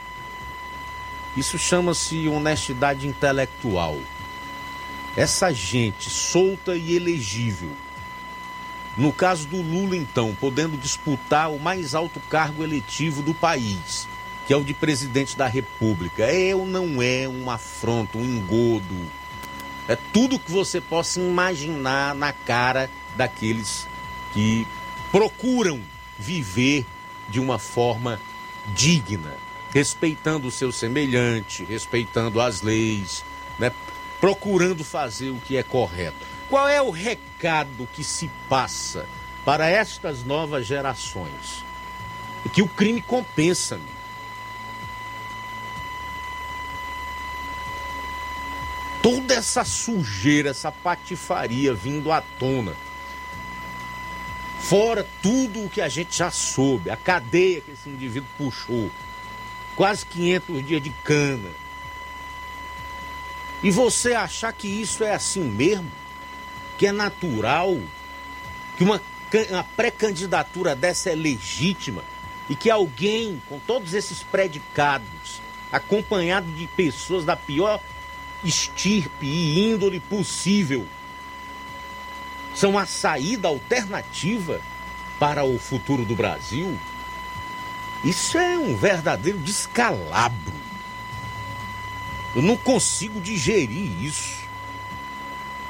Isso 1.36 1.58
chama-se 1.58 2.26
honestidade 2.28 3.06
intelectual. 3.06 3.98
Essa 5.18 5.52
gente 5.52 6.08
solta 6.08 6.76
e 6.76 6.94
elegível 6.94 7.70
no 8.96 9.12
caso 9.12 9.46
do 9.46 9.62
Lula, 9.62 9.96
então, 9.96 10.36
podendo 10.40 10.76
disputar 10.76 11.52
o 11.52 11.58
mais 11.60 11.94
alto 11.94 12.18
cargo 12.28 12.64
eletivo 12.64 13.22
do 13.22 13.32
país, 13.32 14.08
que 14.44 14.52
é 14.52 14.56
o 14.56 14.64
de 14.64 14.74
presidente 14.74 15.36
da 15.36 15.46
República, 15.46 16.24
é 16.24 16.54
ou 16.54 16.66
não 16.66 17.00
é 17.00 17.28
um 17.28 17.48
afronto, 17.48 18.18
um 18.18 18.24
engodo? 18.24 19.10
É 19.86 19.96
tudo 20.12 20.38
que 20.38 20.50
você 20.50 20.80
possa 20.80 21.20
imaginar 21.20 22.12
na 22.12 22.32
cara 22.32 22.90
daqueles 23.16 23.86
que 24.32 24.66
procuram 25.12 25.80
viver 26.18 26.84
de 27.28 27.38
uma 27.38 27.58
forma 27.58 28.20
digna, 28.74 29.36
respeitando 29.72 30.48
o 30.48 30.52
seu 30.52 30.72
semelhante, 30.72 31.64
respeitando 31.64 32.40
as 32.40 32.62
leis, 32.62 33.24
né? 33.60 33.70
Procurando 34.20 34.84
fazer 34.84 35.30
o 35.30 35.40
que 35.40 35.56
é 35.56 35.62
correto. 35.62 36.16
Qual 36.48 36.68
é 36.68 36.80
o 36.80 36.90
recado 36.90 37.88
que 37.92 38.02
se 38.02 38.30
passa 38.48 39.06
para 39.44 39.68
estas 39.68 40.24
novas 40.24 40.66
gerações? 40.66 41.64
Que 42.52 42.62
o 42.62 42.68
crime 42.68 43.02
compensa-me. 43.02 43.98
Toda 49.02 49.34
essa 49.34 49.64
sujeira, 49.64 50.50
essa 50.50 50.72
patifaria 50.72 51.74
vindo 51.74 52.10
à 52.10 52.20
tona. 52.20 52.74
Fora 54.60 55.06
tudo 55.22 55.64
o 55.64 55.70
que 55.70 55.80
a 55.80 55.88
gente 55.88 56.16
já 56.16 56.30
soube, 56.30 56.90
a 56.90 56.96
cadeia 56.96 57.60
que 57.60 57.70
esse 57.70 57.88
indivíduo 57.88 58.28
puxou. 58.36 58.90
Quase 59.76 60.04
500 60.06 60.66
dias 60.66 60.82
de 60.82 60.90
cana. 61.04 61.50
E 63.62 63.70
você 63.70 64.14
achar 64.14 64.52
que 64.52 64.68
isso 64.68 65.02
é 65.02 65.14
assim 65.14 65.42
mesmo? 65.42 65.90
que 66.78 66.86
é 66.86 66.92
natural, 66.92 67.76
que 68.76 68.84
uma, 68.84 69.02
uma 69.50 69.64
pré-candidatura 69.64 70.76
dessa 70.76 71.10
é 71.10 71.14
legítima 71.14 72.04
e 72.48 72.54
que 72.54 72.70
alguém 72.70 73.42
com 73.48 73.58
todos 73.58 73.92
esses 73.92 74.22
predicados, 74.22 75.42
acompanhado 75.72 76.50
de 76.52 76.68
pessoas 76.68 77.24
da 77.24 77.36
pior 77.36 77.80
estirpe 78.44 79.26
e 79.26 79.64
índole 79.64 79.98
possível, 79.98 80.86
são 82.54 82.78
a 82.78 82.86
saída 82.86 83.48
alternativa 83.48 84.60
para 85.18 85.44
o 85.44 85.58
futuro 85.58 86.04
do 86.04 86.14
Brasil? 86.14 86.78
Isso 88.04 88.38
é 88.38 88.56
um 88.56 88.76
verdadeiro 88.76 89.38
descalabro. 89.38 90.57
Eu 92.38 92.42
não 92.42 92.56
consigo 92.56 93.20
digerir 93.20 94.00
isso. 94.00 94.36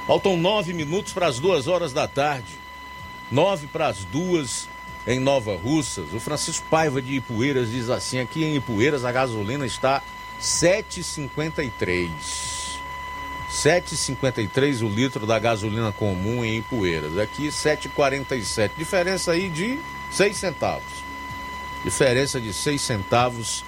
Faltam 0.07 0.37
nove 0.37 0.75
minutos 0.75 1.15
para 1.15 1.27
as 1.27 1.39
duas 1.39 1.67
horas 1.67 1.95
da 1.95 2.07
tarde. 2.07 2.59
Nove 3.33 3.67
para 3.67 3.87
as 3.87 4.05
duas 4.05 4.69
em 5.07 5.19
Nova 5.19 5.57
Russas. 5.57 6.13
O 6.13 6.21
Francisco 6.21 6.67
Paiva 6.69 7.01
de 7.01 7.15
Ipueiras 7.15 7.71
diz 7.71 7.89
assim: 7.89 8.19
aqui 8.19 8.45
em 8.45 8.57
Ipueiras 8.57 9.03
a 9.03 9.11
gasolina 9.11 9.65
está 9.65 10.03
7,53. 10.39 12.11
7,53 13.51 14.83
o 14.83 14.91
litro 14.91 15.27
da 15.27 15.39
gasolina 15.39 15.91
comum 15.91 16.45
em 16.45 16.59
Ipueiras. 16.59 17.17
Aqui 17.17 17.49
7,47. 17.49 18.73
Diferença 18.77 19.33
aí 19.33 19.49
de 19.49 19.79
6 20.11 20.37
centavos. 20.37 20.93
Diferença 21.83 22.39
de 22.39 22.53
6 22.53 22.79
centavos 22.79 23.65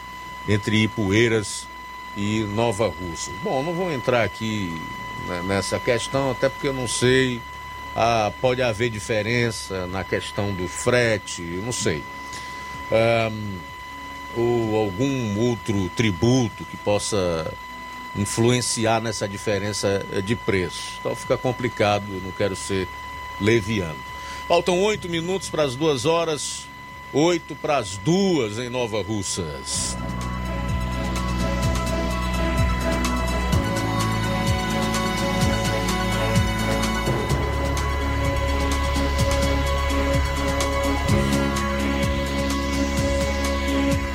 entre 0.46 0.82
Ipueiras 0.82 1.69
e 2.16 2.40
Nova 2.40 2.88
Russa. 2.88 3.30
Bom, 3.42 3.62
não 3.62 3.72
vou 3.72 3.92
entrar 3.92 4.24
aqui 4.24 4.74
né, 5.26 5.42
nessa 5.44 5.78
questão, 5.78 6.30
até 6.30 6.48
porque 6.48 6.68
eu 6.68 6.74
não 6.74 6.88
sei. 6.88 7.40
Ah, 7.94 8.32
pode 8.40 8.62
haver 8.62 8.88
diferença 8.88 9.86
na 9.86 10.04
questão 10.04 10.52
do 10.52 10.68
frete, 10.68 11.42
eu 11.42 11.62
não 11.62 11.72
sei. 11.72 12.02
Um, 12.92 13.58
ou 14.36 14.76
algum 14.76 15.38
outro 15.40 15.88
tributo 15.96 16.64
que 16.64 16.76
possa 16.76 17.52
influenciar 18.16 19.00
nessa 19.00 19.28
diferença 19.28 20.04
de 20.24 20.36
preço. 20.36 20.98
Então 21.00 21.14
fica 21.14 21.36
complicado, 21.36 22.06
não 22.22 22.30
quero 22.32 22.54
ser 22.54 22.88
leviano. 23.40 23.98
Faltam 24.46 24.80
oito 24.82 25.08
minutos 25.08 25.48
para 25.48 25.62
as 25.62 25.76
duas 25.76 26.04
horas, 26.04 26.66
oito 27.12 27.54
para 27.54 27.78
as 27.78 27.96
duas 27.96 28.58
em 28.58 28.68
Nova 28.68 29.02
Russas. 29.02 29.96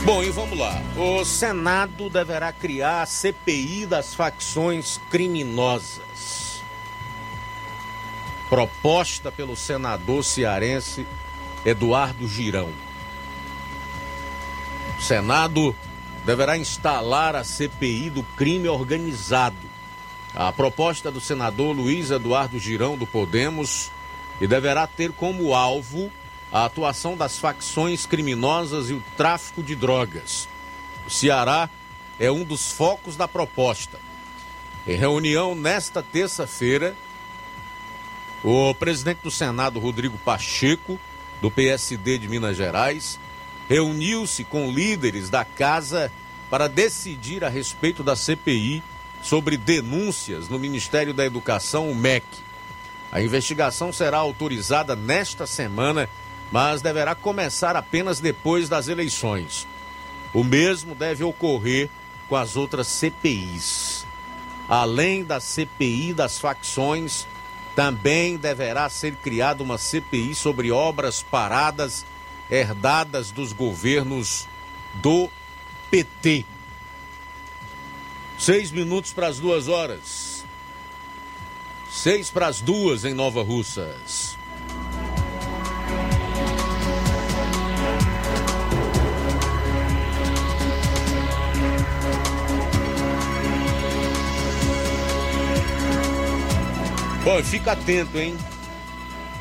Bom, 0.06 0.22
e 0.22 0.30
vamos 0.30 0.56
lá. 0.56 0.80
O 0.95 1.26
Senado 1.26 2.11
deverá 2.11 2.53
criar 2.53 3.02
a 3.02 3.06
CPI 3.07 3.88
das 3.88 4.14
facções 4.14 5.02
criminosas. 5.10 6.61
Proposta 8.48 9.32
pelo 9.32 9.56
senador 9.56 10.23
cearense 10.23 11.07
Eduardo 11.65 12.27
Girão. 12.27 12.69
O 14.99 15.02
Senado 15.02 15.76
deverá 16.23 16.56
instalar 16.56 17.36
a 17.36 17.44
CPI 17.44 18.11
do 18.11 18.22
crime 18.22 18.69
organizado. 18.69 19.57
A 20.36 20.52
proposta 20.52 21.11
do 21.11 21.19
senador 21.19 21.76
Luiz 21.76 22.11
Eduardo 22.11 22.60
Girão 22.60 22.95
do 22.95 23.07
Podemos 23.07 23.90
e 24.40 24.45
deverá 24.45 24.86
ter 24.86 25.11
como 25.11 25.56
alvo 25.56 26.11
a 26.56 26.64
atuação 26.64 27.18
das 27.18 27.38
facções 27.38 28.06
criminosas 28.06 28.90
e 28.90 28.94
o 28.94 29.03
tráfico 29.18 29.61
de 29.61 29.76
drogas. 29.76 30.48
O 31.06 31.10
Ceará 31.10 31.69
é 32.18 32.32
um 32.32 32.45
dos 32.45 32.72
focos 32.72 33.18
da 33.18 33.27
proposta. 33.27 33.99
Em 34.88 34.95
reunião 34.95 35.53
nesta 35.53 36.02
terça-feira, 36.02 36.95
o 38.41 38.73
presidente 38.73 39.19
do 39.22 39.30
Senado, 39.30 39.82
Rodrigo 39.82 40.18
Pacheco, 40.19 40.98
do 41.41 41.52
PSD 41.52 42.19
de 42.19 42.30
Minas 42.30 42.56
Gerais, 42.56 43.19
reuniu-se 43.68 44.45
com 44.45 44.72
líderes 44.72 45.30
da 45.30 45.44
casa 45.44 46.10
para 46.49 46.69
decidir 46.69 47.44
a 47.44 47.49
respeito 47.49 48.02
da 48.02 48.15
CPI 48.15 48.82
sobre 49.22 49.57
denúncias 49.57 50.48
no 50.48 50.57
Ministério 50.57 51.14
da 51.14 51.26
Educação, 51.26 51.91
o 51.91 51.95
MEC. 51.95 52.26
A 53.11 53.22
investigação 53.22 53.91
será 53.91 54.19
autorizada 54.19 54.95
nesta 54.95 55.45
semana 55.45 56.10
mas 56.52 56.82
deverá 56.82 57.16
começar 57.16 57.76
apenas 57.76 58.20
depois 58.20 58.70
das 58.70 58.88
eleições. 58.88 59.68
O 60.34 60.44
mesmo 60.44 60.96
deve 60.96 61.24
ocorrer 61.24 61.90
com 62.28 62.36
as 62.36 62.56
outras 62.56 62.88
CPIs. 62.88 64.06
Além 64.68 65.24
da 65.24 65.40
CPI 65.40 66.14
das 66.14 66.40
facções, 66.40 67.28
também 67.76 68.38
deverá 68.38 68.90
ser 68.90 69.16
criada 69.16 69.62
uma 69.62 69.78
CPI 69.78 70.34
sobre 70.34 70.72
obras 70.72 71.22
paradas 71.22 72.06
herdadas 72.50 73.32
dos 73.32 73.54
governos 73.54 74.48
do 74.96 75.30
PT. 75.90 76.46
Seis 78.38 78.72
minutos 78.72 79.14
para 79.14 79.28
as 79.28 79.40
duas 79.40 79.68
horas. 79.68 80.46
Seis 81.90 82.30
para 82.30 82.48
as 82.48 82.60
duas 82.62 83.06
em 83.06 83.14
Nova 83.14 83.42
Russas. 83.42 84.35
Bom, 97.26 97.42
fica 97.42 97.72
atento, 97.72 98.20
hein? 98.20 98.38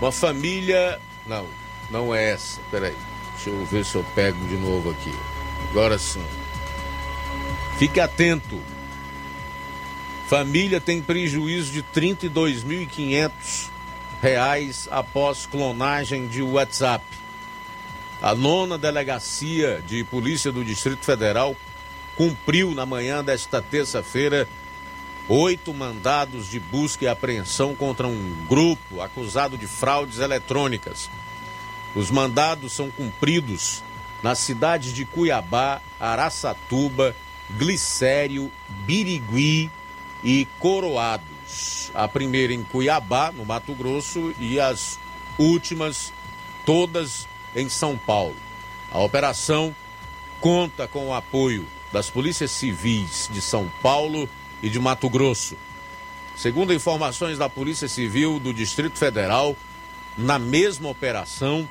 Uma 0.01 0.11
família. 0.11 0.99
Não, 1.27 1.47
não 1.91 2.15
é 2.15 2.31
essa. 2.31 2.59
Peraí. 2.71 2.97
Deixa 3.35 3.51
eu 3.51 3.67
ver 3.67 3.85
se 3.85 3.95
eu 3.95 4.03
pego 4.15 4.43
de 4.49 4.57
novo 4.57 4.89
aqui. 4.89 5.13
Agora 5.69 5.99
sim. 5.99 6.25
Fique 7.79 8.01
atento. 8.01 8.59
Família 10.27 10.81
tem 10.81 11.03
prejuízo 11.03 11.73
de 11.73 11.83
32.500 11.83 13.31
reais 14.23 14.89
após 14.91 15.45
clonagem 15.45 16.27
de 16.27 16.41
WhatsApp. 16.41 17.05
A 18.23 18.35
nona 18.35 18.79
delegacia 18.79 19.85
de 19.87 20.03
polícia 20.05 20.51
do 20.51 20.65
Distrito 20.65 21.05
Federal 21.05 21.55
cumpriu 22.17 22.75
na 22.75 22.87
manhã 22.87 23.23
desta 23.23 23.61
terça-feira 23.61 24.49
oito 25.29 25.73
mandados 25.73 26.49
de 26.49 26.61
busca 26.61 27.05
e 27.05 27.09
apreensão 27.09 27.75
contra 27.75 28.07
um 28.07 28.47
grupo 28.49 29.01
acusado 29.01 29.57
de 29.57 29.67
fraudes 29.67 30.19
eletrônicas. 30.19 31.11
Os 31.95 32.11
mandados 32.11 32.73
são 32.73 32.91
cumpridos 32.91 33.83
nas 34.23 34.39
cidades 34.39 34.93
de 34.93 35.05
Cuiabá, 35.05 35.81
Araçatuba, 35.99 37.15
Glicério, 37.57 38.51
Birigui 38.69 39.71
e 40.23 40.47
Coroados. 40.59 41.91
A 41.95 42.09
primeira 42.09 42.53
em 42.53 42.63
Cuiabá, 42.65 43.31
no 43.31 43.45
Mato 43.45 43.75
Grosso, 43.75 44.35
e 44.41 44.59
as 44.59 44.99
últimas 45.39 46.13
todas 46.65 47.29
em 47.55 47.69
São 47.69 47.97
Paulo. 47.97 48.37
A 48.91 48.99
operação 48.99 49.75
conta 50.41 50.89
com 50.89 51.09
o 51.09 51.15
apoio 51.15 51.67
das 51.93 52.11
polícias 52.11 52.51
civis 52.51 53.29
de 53.33 53.41
São 53.41 53.71
Paulo 53.83 54.29
e 54.65 54.71
de 54.71 54.81
Mato 54.81 55.11
Grosso. 55.11 55.59
Segundo 56.35 56.73
informações 56.73 57.37
da 57.37 57.51
Polícia 57.51 57.87
Civil 57.87 58.41
do 58.41 58.53
Distrito 58.53 58.99
Federal, 58.99 59.55
na 60.17 60.39
mesma 60.39 60.89
operação 60.89 61.69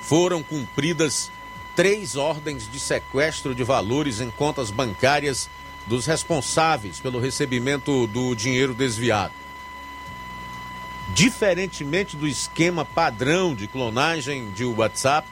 foram 0.00 0.42
cumpridas 0.42 1.30
três 1.76 2.16
ordens 2.16 2.66
de 2.70 2.80
sequestro 2.80 3.54
de 3.54 3.62
valores 3.62 4.18
em 4.18 4.30
contas 4.30 4.70
bancárias 4.70 5.50
dos 5.86 6.06
responsáveis 6.06 6.98
pelo 6.98 7.20
recebimento 7.20 8.06
do 8.06 8.34
dinheiro 8.34 8.72
desviado. 8.72 9.34
Diferentemente 11.12 12.16
do 12.16 12.26
esquema 12.26 12.82
padrão 12.82 13.54
de 13.54 13.66
clonagem 13.66 14.50
de 14.52 14.64
WhatsApp, 14.64 15.28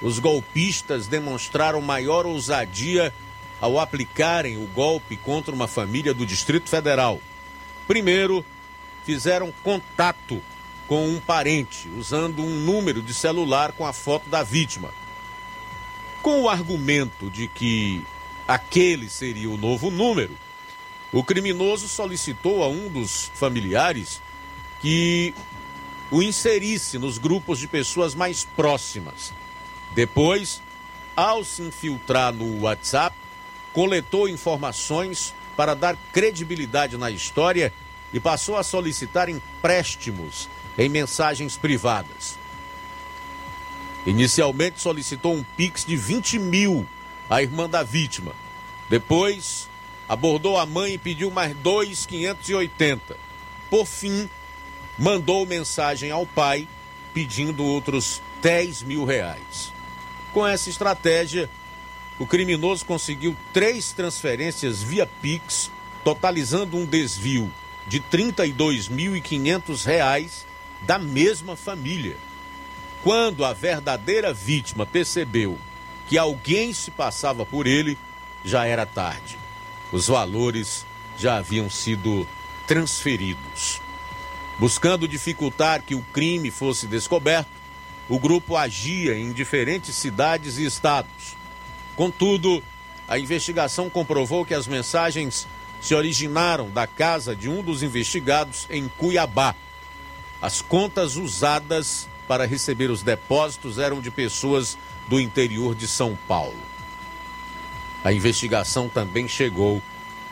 os 0.00 0.18
golpistas 0.18 1.06
demonstraram 1.06 1.82
maior 1.82 2.24
ousadia 2.24 3.12
ao 3.62 3.78
aplicarem 3.78 4.56
o 4.56 4.66
golpe 4.66 5.16
contra 5.16 5.54
uma 5.54 5.68
família 5.68 6.12
do 6.12 6.26
Distrito 6.26 6.68
Federal. 6.68 7.20
Primeiro, 7.86 8.44
fizeram 9.04 9.54
contato 9.62 10.42
com 10.88 11.06
um 11.06 11.20
parente 11.20 11.88
usando 11.96 12.42
um 12.42 12.50
número 12.50 13.00
de 13.00 13.14
celular 13.14 13.70
com 13.70 13.86
a 13.86 13.92
foto 13.92 14.28
da 14.28 14.42
vítima. 14.42 14.92
Com 16.22 16.42
o 16.42 16.48
argumento 16.48 17.30
de 17.30 17.46
que 17.46 18.02
aquele 18.48 19.08
seria 19.08 19.48
o 19.48 19.56
novo 19.56 19.92
número, 19.92 20.36
o 21.12 21.22
criminoso 21.22 21.86
solicitou 21.86 22.64
a 22.64 22.68
um 22.68 22.88
dos 22.88 23.30
familiares 23.32 24.20
que 24.80 25.32
o 26.10 26.20
inserisse 26.20 26.98
nos 26.98 27.16
grupos 27.16 27.60
de 27.60 27.68
pessoas 27.68 28.12
mais 28.12 28.44
próximas. 28.44 29.32
Depois, 29.94 30.60
ao 31.14 31.44
se 31.44 31.62
infiltrar 31.62 32.32
no 32.32 32.62
WhatsApp, 32.62 33.21
coletou 33.72 34.28
informações 34.28 35.34
para 35.56 35.74
dar 35.74 35.96
credibilidade 36.12 36.96
na 36.96 37.10
história 37.10 37.72
e 38.12 38.20
passou 38.20 38.56
a 38.56 38.62
solicitar 38.62 39.28
empréstimos 39.28 40.48
em 40.76 40.88
mensagens 40.88 41.56
privadas. 41.56 42.38
Inicialmente 44.06 44.80
solicitou 44.80 45.34
um 45.34 45.44
Pix 45.56 45.84
de 45.84 45.96
20 45.96 46.38
mil 46.38 46.86
à 47.30 47.42
irmã 47.42 47.68
da 47.68 47.82
vítima. 47.82 48.32
Depois, 48.90 49.68
abordou 50.08 50.58
a 50.58 50.66
mãe 50.66 50.94
e 50.94 50.98
pediu 50.98 51.30
mais 51.30 51.54
2,580. 51.56 53.16
Por 53.70 53.86
fim, 53.86 54.28
mandou 54.98 55.46
mensagem 55.46 56.10
ao 56.10 56.26
pai 56.26 56.68
pedindo 57.14 57.64
outros 57.64 58.20
10 58.42 58.82
mil 58.82 59.04
reais. 59.04 59.72
Com 60.32 60.46
essa 60.46 60.68
estratégia, 60.68 61.48
o 62.18 62.26
criminoso 62.26 62.84
conseguiu 62.84 63.36
três 63.52 63.92
transferências 63.92 64.82
via 64.82 65.06
Pix, 65.06 65.70
totalizando 66.04 66.76
um 66.76 66.84
desvio 66.84 67.52
de 67.86 68.00
32.500 68.00 69.84
reais 69.84 70.46
da 70.82 70.98
mesma 70.98 71.56
família. 71.56 72.16
Quando 73.02 73.44
a 73.44 73.52
verdadeira 73.52 74.32
vítima 74.32 74.86
percebeu 74.86 75.58
que 76.08 76.16
alguém 76.16 76.72
se 76.72 76.90
passava 76.90 77.44
por 77.44 77.66
ele, 77.66 77.98
já 78.44 78.66
era 78.66 78.86
tarde. 78.86 79.38
Os 79.90 80.08
valores 80.08 80.86
já 81.18 81.36
haviam 81.36 81.68
sido 81.68 82.26
transferidos. 82.66 83.80
Buscando 84.58 85.08
dificultar 85.08 85.82
que 85.82 85.94
o 85.94 86.04
crime 86.12 86.50
fosse 86.50 86.86
descoberto, 86.86 87.50
o 88.08 88.18
grupo 88.18 88.56
agia 88.56 89.18
em 89.18 89.32
diferentes 89.32 89.94
cidades 89.94 90.58
e 90.58 90.64
estados. 90.64 91.36
Contudo, 91.96 92.62
a 93.08 93.18
investigação 93.18 93.90
comprovou 93.90 94.44
que 94.44 94.54
as 94.54 94.66
mensagens 94.66 95.46
se 95.80 95.94
originaram 95.94 96.70
da 96.70 96.86
casa 96.86 97.34
de 97.34 97.48
um 97.48 97.62
dos 97.62 97.82
investigados 97.82 98.66
em 98.70 98.88
Cuiabá. 98.88 99.54
As 100.40 100.62
contas 100.62 101.16
usadas 101.16 102.08
para 102.26 102.46
receber 102.46 102.90
os 102.90 103.02
depósitos 103.02 103.78
eram 103.78 104.00
de 104.00 104.10
pessoas 104.10 104.78
do 105.08 105.20
interior 105.20 105.74
de 105.74 105.88
São 105.88 106.16
Paulo. 106.26 106.56
A 108.04 108.12
investigação 108.12 108.88
também 108.88 109.28
chegou 109.28 109.82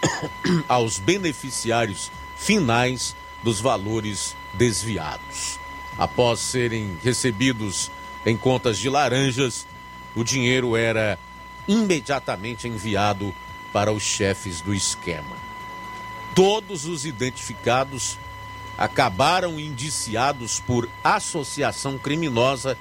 aos 0.69 0.99
beneficiários 0.99 2.11
finais 2.37 3.15
dos 3.43 3.61
valores 3.61 4.37
desviados. 4.55 5.59
Após 5.99 6.41
serem 6.41 6.97
recebidos 7.03 7.91
em 8.25 8.37
contas 8.37 8.79
de 8.79 8.89
laranjas, 8.89 9.67
o 10.15 10.25
dinheiro 10.25 10.77
era 10.77 11.19
imediatamente 11.71 12.67
enviado 12.67 13.33
para 13.73 13.93
os 13.93 14.03
chefes 14.03 14.61
do 14.61 14.75
esquema. 14.75 15.37
Todos 16.35 16.85
os 16.85 17.07
identificados 17.07 18.19
acabaram 18.77 19.61
indiciados 19.61 20.59
por 20.59 20.89
associação 21.05 21.97
criminosa, 21.97 22.77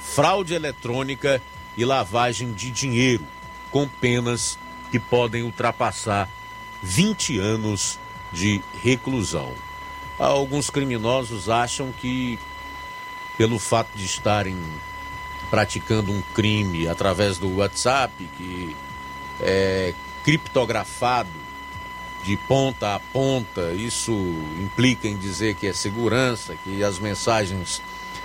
fraude 0.00 0.54
eletrônica 0.54 1.40
e 1.76 1.84
lavagem 1.84 2.52
de 2.52 2.72
dinheiro, 2.72 3.24
com 3.70 3.86
penas 3.86 4.58
que 4.90 4.98
podem 4.98 5.44
ultrapassar 5.44 6.28
20 6.82 7.38
anos 7.38 7.96
de 8.32 8.60
reclusão. 8.82 9.54
Alguns 10.18 10.68
criminosos 10.68 11.48
acham 11.48 11.92
que, 11.92 12.40
pelo 13.36 13.60
fato 13.60 13.90
de 13.94 14.04
estarem 14.04 14.56
praticando 15.52 16.10
um 16.10 16.22
crime 16.34 16.88
através 16.88 17.36
do 17.36 17.56
WhatsApp, 17.56 18.26
que 18.38 18.74
é 19.38 19.92
criptografado 20.24 21.28
de 22.24 22.38
ponta 22.38 22.94
a 22.94 22.98
ponta, 22.98 23.70
isso 23.74 24.12
implica 24.58 25.06
em 25.06 25.14
dizer 25.14 25.54
que 25.54 25.66
é 25.66 25.74
segurança, 25.74 26.56
que 26.64 26.82
as 26.82 26.98
mensagens 26.98 27.82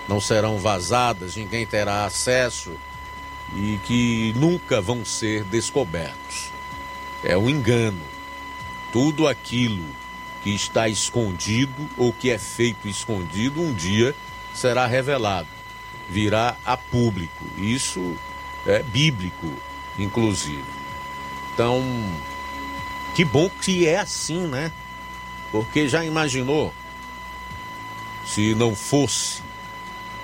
não 0.08 0.22
serão 0.22 0.58
vazadas, 0.58 1.36
ninguém 1.36 1.66
terá 1.66 2.06
acesso 2.06 2.72
e 3.58 3.78
que 3.84 4.34
nunca 4.38 4.80
vão 4.80 5.04
ser 5.04 5.44
descobertos. 5.44 6.50
É 7.26 7.38
um 7.38 7.50
engano. 7.50 8.00
Tudo 8.94 9.28
aquilo 9.28 9.84
que 10.44 10.52
está 10.52 10.88
escondido 10.88 11.90
ou 11.98 12.14
que 12.14 12.30
é 12.30 12.38
feito 12.38 12.88
escondido 12.88 13.62
um 13.62 13.74
dia 13.74 14.16
será 14.54 14.88
revelado, 14.88 15.50
virá 16.10 16.56
a 16.66 16.78
público. 16.78 17.46
Isso 17.58 18.16
é 18.66 18.82
bíblico, 18.84 19.52
inclusive. 19.98 20.64
Então, 21.54 21.82
que 23.16 23.26
bom 23.26 23.50
que 23.50 23.88
é 23.88 24.00
assim, 24.00 24.48
né? 24.48 24.72
Porque 25.52 25.88
já 25.88 26.06
imaginou 26.06 26.74
se 28.26 28.54
não 28.54 28.76
fosse 28.76 29.42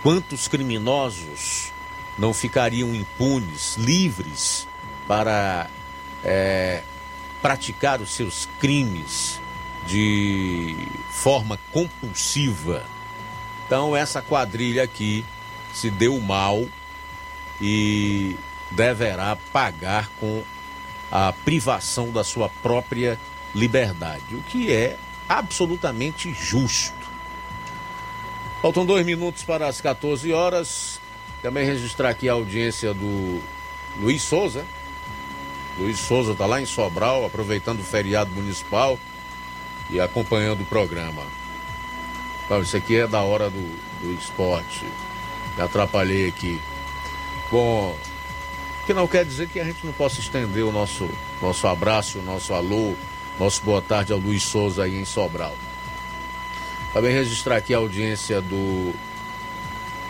quantos 0.01 0.47
criminosos 0.47 1.71
não 2.17 2.33
ficariam 2.33 2.93
impunes, 2.93 3.75
livres 3.77 4.67
para 5.07 5.69
é, 6.23 6.83
praticar 7.41 8.01
os 8.01 8.11
seus 8.11 8.47
crimes 8.59 9.41
de 9.87 10.75
forma 11.09 11.59
compulsiva. 11.71 12.83
Então, 13.65 13.95
essa 13.95 14.21
quadrilha 14.21 14.83
aqui 14.83 15.25
se 15.73 15.89
deu 15.89 16.19
mal 16.19 16.65
e 17.61 18.35
deverá 18.71 19.35
pagar 19.51 20.09
com 20.19 20.43
a 21.11 21.31
privação 21.31 22.11
da 22.11 22.23
sua 22.23 22.49
própria 22.49 23.19
liberdade, 23.53 24.35
o 24.35 24.41
que 24.41 24.71
é 24.71 24.97
absolutamente 25.27 26.33
justo. 26.33 27.03
Faltam 28.61 28.85
dois 28.85 29.05
minutos 29.05 29.43
para 29.43 29.67
as 29.67 29.81
14 29.81 30.31
horas. 30.31 30.99
Também 31.41 31.65
registrar 31.65 32.09
aqui 32.09 32.29
a 32.29 32.33
audiência 32.33 32.93
do 32.93 33.41
Luiz 33.99 34.21
Souza. 34.21 34.65
Luiz 35.77 35.99
Souza 35.99 36.31
está 36.31 36.45
lá 36.45 36.61
em 36.61 36.65
Sobral, 36.65 37.25
aproveitando 37.25 37.81
o 37.81 37.83
feriado 37.83 38.31
municipal 38.31 38.97
e 39.89 39.99
acompanhando 39.99 40.61
o 40.61 40.65
programa. 40.65 41.23
Então, 42.45 42.61
isso 42.61 42.77
aqui 42.77 42.95
é 42.95 43.07
da 43.07 43.21
hora 43.21 43.49
do, 43.49 43.61
do 44.01 44.13
esporte. 44.13 44.85
Me 45.57 45.63
atrapalhei 45.63 46.27
aqui. 46.27 46.59
Bom, 47.51 47.97
que 48.85 48.93
não 48.93 49.07
quer 49.07 49.23
dizer 49.23 49.47
que 49.47 49.59
a 49.59 49.63
gente 49.63 49.85
não 49.85 49.93
possa 49.93 50.19
estender 50.19 50.65
o 50.65 50.71
nosso, 50.71 51.09
nosso 51.41 51.67
abraço, 51.67 52.19
o 52.19 52.23
nosso 52.23 52.53
alô, 52.53 52.95
nosso 53.39 53.63
boa 53.63 53.81
tarde 53.81 54.11
ao 54.11 54.19
Luiz 54.19 54.43
Souza 54.43 54.83
aí 54.83 54.95
em 54.95 55.05
Sobral. 55.05 55.55
Também 56.93 57.13
registrar 57.13 57.57
aqui 57.57 57.73
a 57.73 57.77
audiência 57.77 58.41
do 58.41 58.93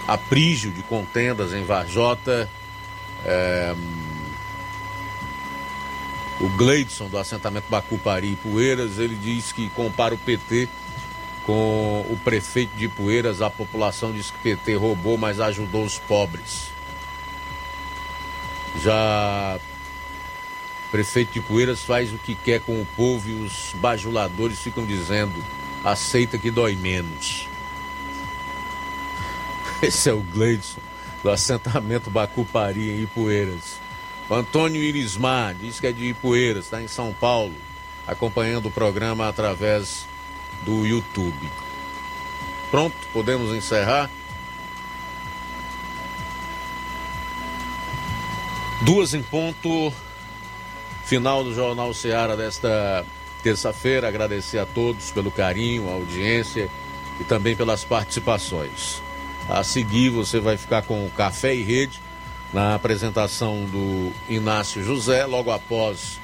Aprígio 0.07 0.71
de 0.71 0.81
Contendas 0.83 1.53
em 1.53 1.63
Varjota. 1.63 2.49
É, 3.25 3.75
o 6.41 6.49
Gleidson 6.57 7.07
do 7.07 7.17
assentamento 7.17 7.65
Bacupari 7.69 8.33
e 8.33 8.35
Poeiras, 8.35 8.99
ele 8.99 9.15
diz 9.15 9.51
que 9.51 9.69
compara 9.69 10.13
o 10.13 10.17
PT 10.17 10.67
com 11.45 12.05
o 12.09 12.17
prefeito 12.23 12.75
de 12.75 12.87
Poeiras. 12.87 13.41
A 13.41 13.49
população 13.49 14.11
diz 14.11 14.31
que 14.31 14.37
PT 14.39 14.75
roubou, 14.75 15.17
mas 15.17 15.39
ajudou 15.39 15.83
os 15.83 15.99
pobres. 15.99 16.71
Já 18.81 19.59
o 20.87 20.91
prefeito 20.91 21.33
de 21.33 21.41
Poeiras 21.41 21.83
faz 21.83 22.11
o 22.13 22.17
que 22.17 22.35
quer 22.35 22.61
com 22.61 22.81
o 22.81 22.87
povo 22.95 23.29
e 23.29 23.33
os 23.33 23.73
bajuladores 23.75 24.59
ficam 24.59 24.85
dizendo: 24.85 25.43
aceita 25.83 26.37
que 26.37 26.51
dói 26.51 26.75
menos. 26.75 27.47
Esse 29.81 30.09
é 30.09 30.13
o 30.13 30.21
Gleidson 30.21 30.81
do 31.21 31.29
assentamento 31.29 32.09
Bacupari 32.09 32.91
em 32.91 33.03
Ipueiras. 33.03 33.81
O 34.29 34.33
Antônio 34.35 34.81
Irismar 34.81 35.53
diz 35.53 35.79
que 35.79 35.87
é 35.87 35.91
de 35.91 36.05
Ipueiras, 36.05 36.65
está 36.65 36.81
em 36.81 36.87
São 36.87 37.13
Paulo, 37.13 37.53
acompanhando 38.07 38.67
o 38.67 38.71
programa 38.71 39.27
através 39.27 40.05
do 40.65 40.85
YouTube. 40.85 41.49
Pronto, 42.71 42.95
podemos 43.11 43.55
encerrar? 43.55 44.09
Duas 48.81 49.13
em 49.13 49.21
ponto, 49.21 49.93
final 51.05 51.43
do 51.43 51.53
Jornal 51.53 51.93
Seara 51.93 52.35
desta 52.35 53.05
terça-feira. 53.41 54.07
Agradecer 54.07 54.57
a 54.57 54.65
todos 54.65 55.11
pelo 55.11 55.31
carinho, 55.31 55.89
a 55.89 55.93
audiência 55.93 56.69
e 57.19 57.23
também 57.23 57.55
pelas 57.55 57.83
participações. 57.83 59.01
A 59.47 59.63
seguir, 59.63 60.09
você 60.09 60.39
vai 60.39 60.57
ficar 60.57 60.81
com 60.81 61.05
o 61.05 61.11
Café 61.11 61.53
e 61.53 61.61
Rede 61.61 62.01
na 62.51 62.75
apresentação 62.75 63.65
do 63.65 64.11
Inácio 64.27 64.83
José. 64.83 65.25
Logo 65.25 65.51
após, 65.51 66.19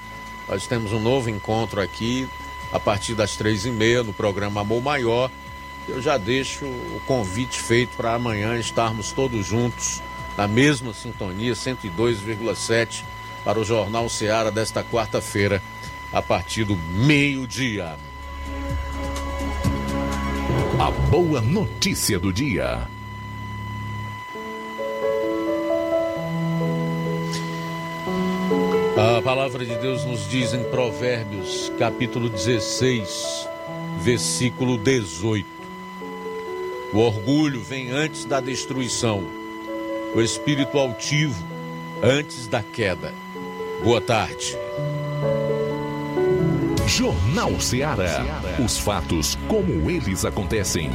nós 0.48 0.68
temos 0.68 0.92
um 0.92 1.00
novo 1.00 1.30
encontro 1.30 1.82
aqui 1.82 2.28
a 2.72 2.80
partir 2.80 3.16
das 3.16 3.36
três 3.36 3.66
e 3.66 3.72
meia 3.72 4.04
no 4.04 4.14
programa 4.14 4.62
Amor 4.62 4.82
Maior. 4.82 5.32
Eu 5.88 6.02
já 6.02 6.18
deixo 6.18 6.66
o 6.66 7.02
convite 7.08 7.60
feito 7.60 7.96
para 7.98 8.14
amanhã 8.14 8.58
estarmos 8.58 9.12
todos 9.12 9.46
juntos 9.46 10.02
na 10.38 10.48
mesma 10.48 10.94
sintonia, 10.94 11.54
102,7, 11.54 13.04
para 13.44 13.60
o 13.60 13.66
Jornal 13.66 14.08
Seara 14.08 14.52
desta 14.52 14.84
quarta-feira, 14.84 15.62
a 16.14 16.22
partir 16.22 16.64
do 16.64 16.76
meio-dia. 16.76 17.98
A 20.80 20.92
boa 21.10 21.42
notícia 21.42 22.18
do 22.18 22.32
dia. 22.32 22.88
A 29.00 29.22
palavra 29.22 29.64
de 29.66 29.76
Deus 29.76 30.04
nos 30.04 30.30
diz 30.30 30.54
em 30.54 30.62
Provérbios, 30.62 31.72
capítulo 31.80 32.28
16, 32.28 33.48
versículo 34.02 34.78
18: 34.78 35.48
O 36.92 36.98
orgulho 36.98 37.62
vem 37.62 37.92
antes 37.92 38.26
da 38.26 38.42
destruição. 38.42 39.24
O 40.14 40.20
espírito 40.20 40.78
altivo 40.78 41.42
antes 42.04 42.46
da 42.46 42.62
queda. 42.62 43.14
Boa 43.82 44.02
tarde. 44.02 44.58
Jornal 46.86 47.58
Ceará. 47.62 48.26
Os 48.62 48.78
fatos 48.80 49.38
como 49.48 49.90
eles 49.90 50.26
acontecem. 50.26 50.92